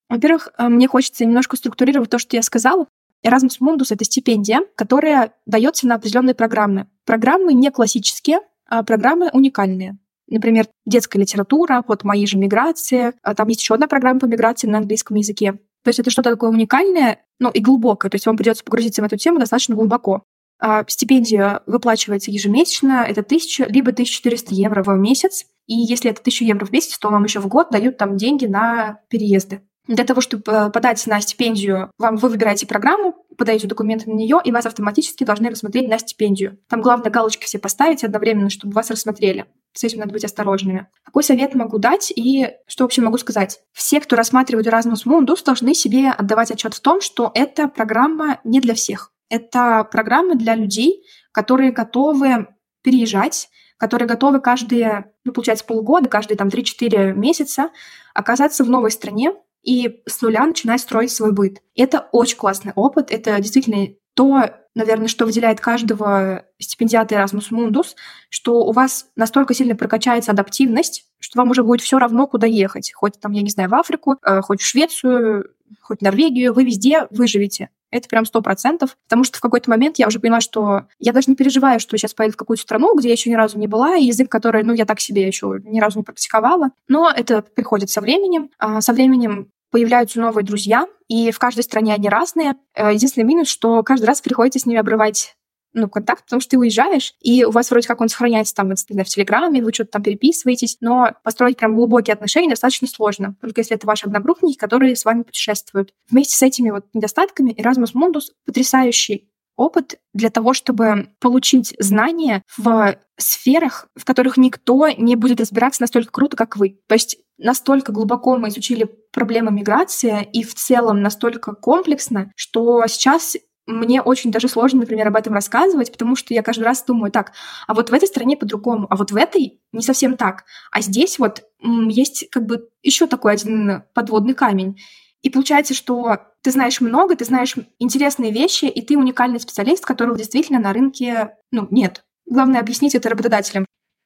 во-первых, 0.09 0.49
э, 0.57 0.67
мне 0.67 0.87
хочется 0.87 1.25
немножко 1.25 1.55
структурировать 1.55 2.09
то, 2.09 2.17
что 2.17 2.35
я 2.35 2.41
сказала. 2.41 2.87
Erasmus 3.25 3.59
Mundus— 3.61 3.87
это 3.89 4.05
стипендия, 4.05 4.61
которая 4.75 5.33
дается 5.45 5.87
на 5.87 5.95
определенные 5.95 6.35
программы. 6.35 6.87
Программы 7.05 7.53
не 7.53 7.69
классические, 7.69 8.39
а 8.67 8.83
программы 8.83 9.29
уникальные. 9.33 9.97
Например, 10.27 10.67
детская 10.85 11.19
литература, 11.19 11.83
вот 11.87 12.03
«Мои 12.03 12.25
же 12.25 12.37
миграции». 12.37 13.13
А 13.23 13.33
там 13.33 13.47
есть 13.47 13.61
еще 13.61 13.73
одна 13.73 13.87
программа 13.87 14.19
по 14.19 14.25
миграции 14.25 14.67
на 14.67 14.77
английском 14.77 15.17
языке. 15.17 15.53
То 15.83 15.89
есть 15.89 15.99
это 15.99 16.11
что-то 16.11 16.31
такое 16.31 16.49
уникальное, 16.49 17.19
ну 17.39 17.49
и 17.49 17.59
глубокое. 17.59 18.09
То 18.09 18.15
есть 18.15 18.25
вам 18.25 18.37
придется 18.37 18.63
погрузиться 18.63 19.01
в 19.01 19.05
эту 19.05 19.17
тему 19.17 19.39
достаточно 19.39 19.75
глубоко. 19.75 20.23
А 20.61 20.83
стипендия 20.87 21.61
выплачивается 21.65 22.31
ежемесячно, 22.31 23.05
это 23.07 23.21
1000 23.21 23.67
либо 23.69 23.91
1400 23.91 24.53
евро 24.53 24.83
в 24.83 24.89
месяц. 24.97 25.45
И 25.67 25.73
если 25.73 26.11
это 26.11 26.21
1000 26.21 26.45
евро 26.45 26.65
в 26.65 26.71
месяц, 26.71 26.97
то 26.99 27.09
вам 27.09 27.23
еще 27.23 27.39
в 27.39 27.47
год 27.47 27.69
дают 27.71 27.97
там 27.97 28.17
деньги 28.17 28.45
на 28.45 28.99
переезды. 29.09 29.61
Для 29.89 30.03
того, 30.03 30.21
чтобы 30.21 30.43
э, 30.45 30.69
подать 30.69 31.05
на 31.07 31.19
стипендию, 31.19 31.91
вам 31.97 32.15
вы 32.17 32.29
выбираете 32.29 32.67
программу, 32.67 33.25
подаете 33.35 33.65
документы 33.65 34.07
на 34.07 34.13
нее, 34.13 34.39
и 34.43 34.51
вас 34.51 34.67
автоматически 34.67 35.23
должны 35.23 35.49
рассмотреть 35.49 35.89
на 35.89 35.97
стипендию. 35.97 36.59
Там 36.69 36.81
главное 36.81 37.09
галочки 37.09 37.45
все 37.45 37.57
поставить 37.57 38.03
одновременно, 38.03 38.51
чтобы 38.51 38.73
вас 38.73 38.91
рассмотрели. 38.91 39.47
С 39.73 39.83
этим 39.83 39.97
надо 39.97 40.13
быть 40.13 40.23
осторожными. 40.23 40.87
Какой 41.03 41.23
совет 41.23 41.55
могу 41.55 41.79
дать 41.79 42.13
и 42.15 42.49
что 42.67 42.83
вообще 42.83 43.01
могу 43.01 43.17
сказать? 43.17 43.61
Все, 43.73 43.99
кто 43.99 44.15
рассматривает 44.15 44.67
Erasmus 44.67 45.07
Mundus, 45.07 45.43
должны 45.43 45.73
себе 45.73 46.11
отдавать 46.11 46.51
отчет 46.51 46.75
в 46.75 46.81
том, 46.81 47.01
что 47.01 47.31
эта 47.33 47.67
программа 47.67 48.41
не 48.43 48.61
для 48.61 48.75
всех. 48.75 49.11
Это 49.27 49.87
программа 49.91 50.35
для 50.35 50.53
людей, 50.53 51.03
которые 51.31 51.71
готовы 51.71 52.47
переезжать, 52.83 53.49
которые 53.77 54.07
готовы 54.07 54.39
каждые, 54.39 55.13
ну, 55.23 55.33
получается, 55.33 55.65
полгода, 55.65 56.09
каждые 56.09 56.37
там 56.37 56.49
3-4 56.49 57.13
месяца 57.13 57.71
оказаться 58.13 58.63
в 58.63 58.69
новой 58.69 58.91
стране, 58.91 59.33
и 59.63 60.01
с 60.07 60.21
нуля 60.21 60.45
начинать 60.45 60.81
строить 60.81 61.11
свой 61.11 61.31
быт. 61.31 61.61
Это 61.75 62.07
очень 62.11 62.37
классный 62.37 62.73
опыт, 62.75 63.11
это 63.11 63.39
действительно 63.39 63.87
то, 64.13 64.49
наверное, 64.75 65.07
что 65.07 65.25
выделяет 65.25 65.61
каждого 65.61 66.45
стипендиата 66.59 67.15
Erasmus 67.15 67.51
Mundus, 67.51 67.95
что 68.29 68.65
у 68.65 68.71
вас 68.71 69.07
настолько 69.15 69.53
сильно 69.53 69.75
прокачается 69.75 70.31
адаптивность, 70.31 71.05
что 71.19 71.39
вам 71.39 71.51
уже 71.51 71.63
будет 71.63 71.81
все 71.81 71.99
равно, 71.99 72.27
куда 72.27 72.47
ехать. 72.47 72.91
Хоть 72.93 73.19
там, 73.19 73.31
я 73.31 73.41
не 73.41 73.49
знаю, 73.49 73.69
в 73.69 73.75
Африку, 73.75 74.17
э, 74.21 74.41
хоть 74.41 74.61
в 74.61 74.65
Швецию, 74.65 75.51
хоть 75.81 75.99
в 75.99 76.01
Норвегию, 76.01 76.53
вы 76.53 76.65
везде 76.65 77.07
выживете. 77.11 77.69
Это 77.91 78.07
прям 78.07 78.25
сто 78.25 78.41
процентов. 78.41 78.97
Потому 79.07 79.23
что 79.23 79.37
в 79.37 79.41
какой-то 79.41 79.69
момент 79.69 79.99
я 79.99 80.07
уже 80.07 80.19
поняла, 80.19 80.41
что 80.41 80.83
я 80.99 81.13
даже 81.13 81.29
не 81.29 81.35
переживаю, 81.35 81.79
что 81.79 81.97
сейчас 81.97 82.13
поеду 82.13 82.33
в 82.33 82.37
какую-то 82.37 82.63
страну, 82.63 82.95
где 82.95 83.09
я 83.09 83.13
еще 83.13 83.29
ни 83.29 83.35
разу 83.35 83.57
не 83.57 83.67
была, 83.67 83.95
и 83.95 84.05
язык, 84.05 84.29
который, 84.29 84.63
ну, 84.63 84.73
я 84.73 84.85
так 84.85 84.99
себе 84.99 85.25
еще 85.25 85.59
ни 85.63 85.79
разу 85.79 85.99
не 85.99 86.03
практиковала. 86.03 86.71
Но 86.87 87.11
это 87.13 87.41
приходит 87.41 87.89
со 87.89 88.01
временем. 88.01 88.49
А 88.59 88.81
со 88.81 88.93
временем 88.93 89.51
появляются 89.71 90.19
новые 90.19 90.45
друзья, 90.45 90.87
и 91.07 91.31
в 91.31 91.39
каждой 91.39 91.63
стране 91.63 91.93
они 91.93 92.09
разные. 92.09 92.55
Э, 92.75 92.93
единственный 92.93 93.23
минус, 93.25 93.49
что 93.49 93.83
каждый 93.83 94.05
раз 94.05 94.21
приходится 94.21 94.59
с 94.59 94.65
ними 94.65 94.79
обрывать 94.79 95.35
ну, 95.73 95.89
контакт, 95.89 96.23
потому 96.25 96.41
что 96.41 96.51
ты 96.51 96.57
уезжаешь, 96.57 97.13
и 97.21 97.43
у 97.43 97.51
вас 97.51 97.69
вроде 97.69 97.87
как 97.87 98.01
он 98.01 98.09
сохраняется 98.09 98.55
там, 98.55 98.69
в 98.69 98.75
Телеграме, 98.75 99.63
вы 99.63 99.73
что-то 99.73 99.91
там 99.91 100.03
переписываетесь, 100.03 100.77
но 100.81 101.13
построить 101.23 101.57
прям 101.57 101.75
глубокие 101.75 102.13
отношения 102.13 102.49
достаточно 102.49 102.87
сложно, 102.87 103.35
только 103.41 103.61
если 103.61 103.75
это 103.75 103.87
ваши 103.87 104.07
одногруппники, 104.07 104.57
которые 104.57 104.95
с 104.95 105.05
вами 105.05 105.23
путешествуют. 105.23 105.93
Вместе 106.09 106.35
с 106.35 106.41
этими 106.41 106.71
вот 106.71 106.85
недостатками 106.93 107.51
Erasmus 107.51 107.93
Mundus 107.93 108.31
потрясающий 108.45 109.29
опыт 109.59 109.99
для 110.13 110.29
того, 110.29 110.53
чтобы 110.53 111.09
получить 111.19 111.75
знания 111.79 112.43
в 112.57 112.97
сферах, 113.17 113.89
в 113.93 114.05
которых 114.05 114.37
никто 114.37 114.87
не 114.87 115.17
будет 115.17 115.41
разбираться 115.41 115.81
настолько 115.81 116.11
круто, 116.13 116.37
как 116.37 116.55
вы. 116.55 116.79
То 116.87 116.95
есть 116.95 117.17
настолько 117.37 117.91
глубоко 117.91 118.37
мы 118.37 118.47
изучили 118.47 118.89
проблемы 119.11 119.51
миграции 119.51 120.27
и 120.31 120.43
в 120.43 120.55
целом 120.55 121.01
настолько 121.01 121.53
комплексно, 121.53 122.31
что 122.37 122.85
сейчас 122.87 123.35
мне 123.69 124.01
очень 124.01 124.31
даже 124.31 124.47
сложно, 124.47 124.81
например, 124.81 125.07
об 125.07 125.15
этом 125.15 125.33
рассказывать, 125.33 125.91
потому 125.91 126.15
что 126.15 126.33
я 126.33 126.41
каждый 126.41 126.63
раз 126.63 126.83
думаю, 126.83 127.11
так, 127.11 127.33
а 127.67 127.73
вот 127.73 127.89
в 127.89 127.93
этой 127.93 128.07
стране 128.07 128.35
по-другому, 128.35 128.87
а 128.89 128.95
вот 128.95 129.11
в 129.11 129.15
этой 129.15 129.61
не 129.71 129.81
совсем 129.81 130.17
так. 130.17 130.45
А 130.71 130.81
здесь 130.81 131.19
вот 131.19 131.43
есть 131.61 132.29
как 132.31 132.45
бы 132.45 132.69
еще 132.81 133.07
такой 133.07 133.33
один 133.33 133.83
подводный 133.93 134.33
камень. 134.33 134.79
И 135.21 135.29
получается, 135.29 135.73
что 135.73 136.17
ты 136.41 136.51
знаешь 136.51 136.81
много, 136.81 137.15
ты 137.15 137.25
знаешь 137.25 137.55
интересные 137.77 138.31
вещи, 138.31 138.65
и 138.65 138.81
ты 138.81 138.97
уникальный 138.97 139.39
специалист, 139.39 139.85
которого 139.85 140.17
действительно 140.17 140.59
на 140.59 140.73
рынке 140.73 141.35
ну, 141.51 141.67
нет. 141.71 142.03
Главное 142.25 142.61
объяснить 142.61 142.95
это 142.95 143.09
работодателям. 143.09 143.65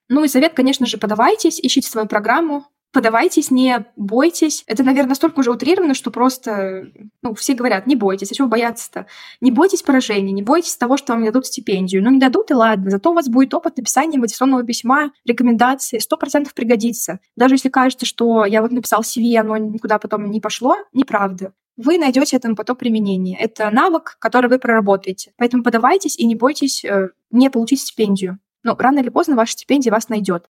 Ну 0.10 0.24
и 0.24 0.28
совет, 0.28 0.54
конечно 0.54 0.86
же, 0.86 0.98
подавайтесь, 0.98 1.60
ищите 1.60 1.90
свою 1.90 2.08
программу, 2.08 2.66
подавайтесь, 2.94 3.52
не 3.52 3.86
бойтесь. 3.98 4.64
Это, 4.68 4.84
наверное, 4.84 5.10
настолько 5.10 5.40
уже 5.40 5.52
утрировано, 5.52 5.96
что 5.96 6.12
просто, 6.12 6.88
ну, 7.22 7.34
все 7.34 7.56
говорят, 7.56 7.88
не 7.88 7.96
бойтесь. 7.96 8.32
А 8.32 8.36
чего 8.36 8.48
бояться-то? 8.48 9.08
Не 9.42 9.52
бойтесь 9.52 9.82
поражения, 9.82 10.32
не 10.32 10.44
бойтесь 10.44 10.78
того, 10.78 10.96
что 10.96 11.14
вам 11.14 11.24
не 11.24 11.28
дадут 11.28 11.48
стипендию. 11.48 12.04
Ну, 12.04 12.12
не 12.12 12.20
дадут, 12.20 12.52
и 12.52 12.54
ладно. 12.54 12.92
Зато 12.92 13.12
у 13.12 13.14
вас 13.14 13.28
будет 13.28 13.54
опыт 13.54 13.78
написания 13.78 14.18
мотивационного 14.18 14.64
письма, 14.64 15.12
рекомендации. 15.26 15.98
Сто 15.98 16.16
процентов 16.16 16.54
пригодится. 16.54 17.20
Даже 17.36 17.56
если 17.56 17.70
кажется, 17.70 18.06
что 18.06 18.46
я 18.46 18.62
вот 18.62 18.72
написал 18.72 19.02
CV, 19.02 19.36
оно 19.38 19.58
никуда 19.58 19.98
потом 19.98 20.30
не 20.30 20.40
пошло, 20.40 20.78
неправда 20.94 21.52
вы 21.76 21.98
найдете 21.98 22.38
этому 22.38 22.56
потом 22.56 22.76
применение. 22.76 23.36
Это 23.40 23.72
навык, 23.72 24.18
который 24.20 24.48
вы 24.48 24.60
проработаете. 24.60 25.34
Поэтому 25.38 25.64
подавайтесь 25.64 26.16
и 26.20 26.28
не 26.28 26.36
бойтесь 26.36 26.86
э, 26.86 27.10
не 27.32 27.50
получить 27.50 27.82
стипендию. 27.82 28.38
Ну, 28.62 28.76
рано 28.78 29.00
или 29.00 29.10
поздно 29.10 29.36
ваша 29.36 29.54
стипендия 29.54 29.92
вас 29.92 30.08
найдет. 30.08 30.46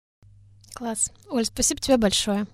Класс. 0.74 1.12
Оль, 1.30 1.46
спасибо 1.46 1.82
тебе 1.82 1.98
большое. 1.98 2.48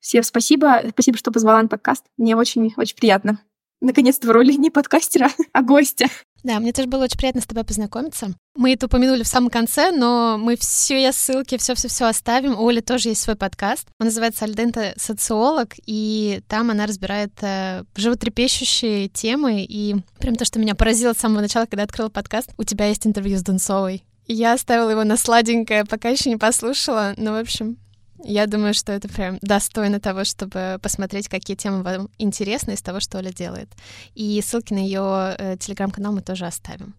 Всем 0.00 0.22
спасибо. 0.22 0.82
Спасибо, 0.90 1.18
что 1.18 1.32
позвала 1.32 1.62
на 1.62 1.68
подкаст. 1.68 2.04
Мне 2.16 2.36
очень-очень 2.36 2.96
приятно. 2.96 3.40
Наконец-то 3.80 4.26
в 4.28 4.30
роли 4.30 4.52
не 4.52 4.70
подкастера, 4.70 5.30
а 5.52 5.62
гостя. 5.62 6.06
Да, 6.42 6.60
мне 6.60 6.72
тоже 6.72 6.86
было 6.88 7.04
очень 7.04 7.18
приятно 7.18 7.40
с 7.40 7.46
тобой 7.46 7.64
познакомиться. 7.64 8.28
Мы 8.54 8.72
это 8.72 8.86
упомянули 8.86 9.24
в 9.24 9.26
самом 9.26 9.50
конце, 9.50 9.90
но 9.90 10.38
мы 10.38 10.56
все 10.56 11.10
ссылки, 11.10 11.58
все-все-все 11.58 12.04
оставим. 12.04 12.58
У 12.58 12.68
Оли 12.68 12.80
тоже 12.80 13.08
есть 13.08 13.22
свой 13.22 13.34
подкаст. 13.34 13.88
Он 13.98 14.06
называется 14.06 14.44
«Альдента 14.44 14.94
социолог», 14.96 15.74
и 15.86 16.40
там 16.46 16.70
она 16.70 16.86
разбирает 16.86 17.32
э, 17.42 17.82
животрепещущие 17.96 19.08
темы. 19.08 19.66
И 19.68 19.96
прям 20.20 20.36
то, 20.36 20.44
что 20.44 20.60
меня 20.60 20.76
поразило 20.76 21.14
с 21.14 21.18
самого 21.18 21.40
начала, 21.40 21.66
когда 21.66 21.82
открыла 21.82 22.10
подкаст, 22.10 22.50
у 22.58 22.62
тебя 22.62 22.86
есть 22.86 23.06
интервью 23.08 23.38
с 23.38 23.42
Дунцовой. 23.42 24.04
Я 24.28 24.54
оставила 24.54 24.90
его 24.90 25.04
на 25.04 25.16
сладенькое, 25.16 25.84
пока 25.84 26.08
еще 26.08 26.30
не 26.30 26.36
послушала. 26.36 27.14
Ну, 27.16 27.32
в 27.32 27.40
общем, 27.40 27.76
я 28.24 28.46
думаю, 28.46 28.74
что 28.74 28.92
это 28.92 29.08
прям 29.08 29.38
достойно 29.40 30.00
того, 30.00 30.24
чтобы 30.24 30.78
посмотреть, 30.82 31.28
какие 31.28 31.56
темы 31.56 31.82
вам 31.82 32.08
интересны 32.18 32.72
из 32.72 32.82
того, 32.82 33.00
что 33.00 33.18
Оля 33.18 33.32
делает. 33.32 33.68
И 34.14 34.40
ссылки 34.44 34.72
на 34.72 34.78
ее 34.78 35.36
э, 35.38 35.56
телеграм-канал 35.58 36.12
мы 36.12 36.22
тоже 36.22 36.46
оставим. 36.46 36.94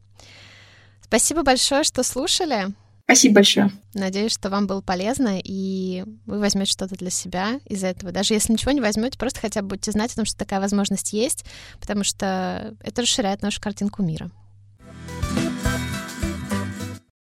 Спасибо 1.01 1.43
большое, 1.43 1.83
что 1.83 2.03
слушали. 2.03 2.67
Спасибо 3.03 3.35
большое. 3.35 3.71
Надеюсь, 3.93 4.33
что 4.33 4.49
вам 4.49 4.67
было 4.67 4.81
полезно, 4.81 5.39
и 5.41 6.03
вы 6.25 6.39
возьмете 6.39 6.71
что-то 6.71 6.95
для 6.95 7.09
себя 7.09 7.59
из 7.65 7.83
этого. 7.83 8.11
Даже 8.11 8.33
если 8.33 8.51
ничего 8.51 8.71
не 8.71 8.81
возьмете, 8.81 9.17
просто 9.17 9.39
хотя 9.39 9.61
бы 9.61 9.69
будете 9.69 9.91
знать 9.91 10.11
о 10.11 10.17
том, 10.17 10.25
что 10.25 10.37
такая 10.37 10.59
возможность 10.59 11.13
есть, 11.13 11.45
потому 11.79 12.03
что 12.03 12.75
это 12.81 13.01
расширяет 13.01 13.41
нашу 13.41 13.61
картинку 13.61 14.03
мира. 14.03 14.29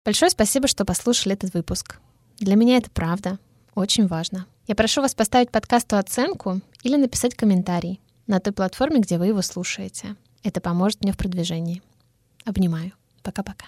Большое 0.05 0.31
спасибо, 0.31 0.67
что 0.67 0.85
послушали 0.85 1.35
этот 1.35 1.53
выпуск. 1.53 1.99
Для 2.39 2.57
меня 2.57 2.79
это 2.79 2.91
правда 2.91 3.39
очень 3.75 4.07
важно. 4.07 4.47
Я 4.67 4.75
прошу 4.75 5.03
вас 5.03 5.15
поставить 5.15 5.51
подкасту 5.51 5.97
оценку 5.97 6.61
или 6.83 6.97
написать 6.97 7.35
комментарий 7.35 8.01
на 8.27 8.41
той 8.41 8.53
платформе, 8.55 9.01
где 9.01 9.19
вы 9.19 9.27
его 9.27 9.43
слушаете. 9.43 10.17
Это 10.43 10.61
поможет 10.61 11.03
мне 11.03 11.13
в 11.13 11.19
продвижении. 11.19 11.83
Обнимаю. 12.47 12.93
Пока-пока. 13.23 13.67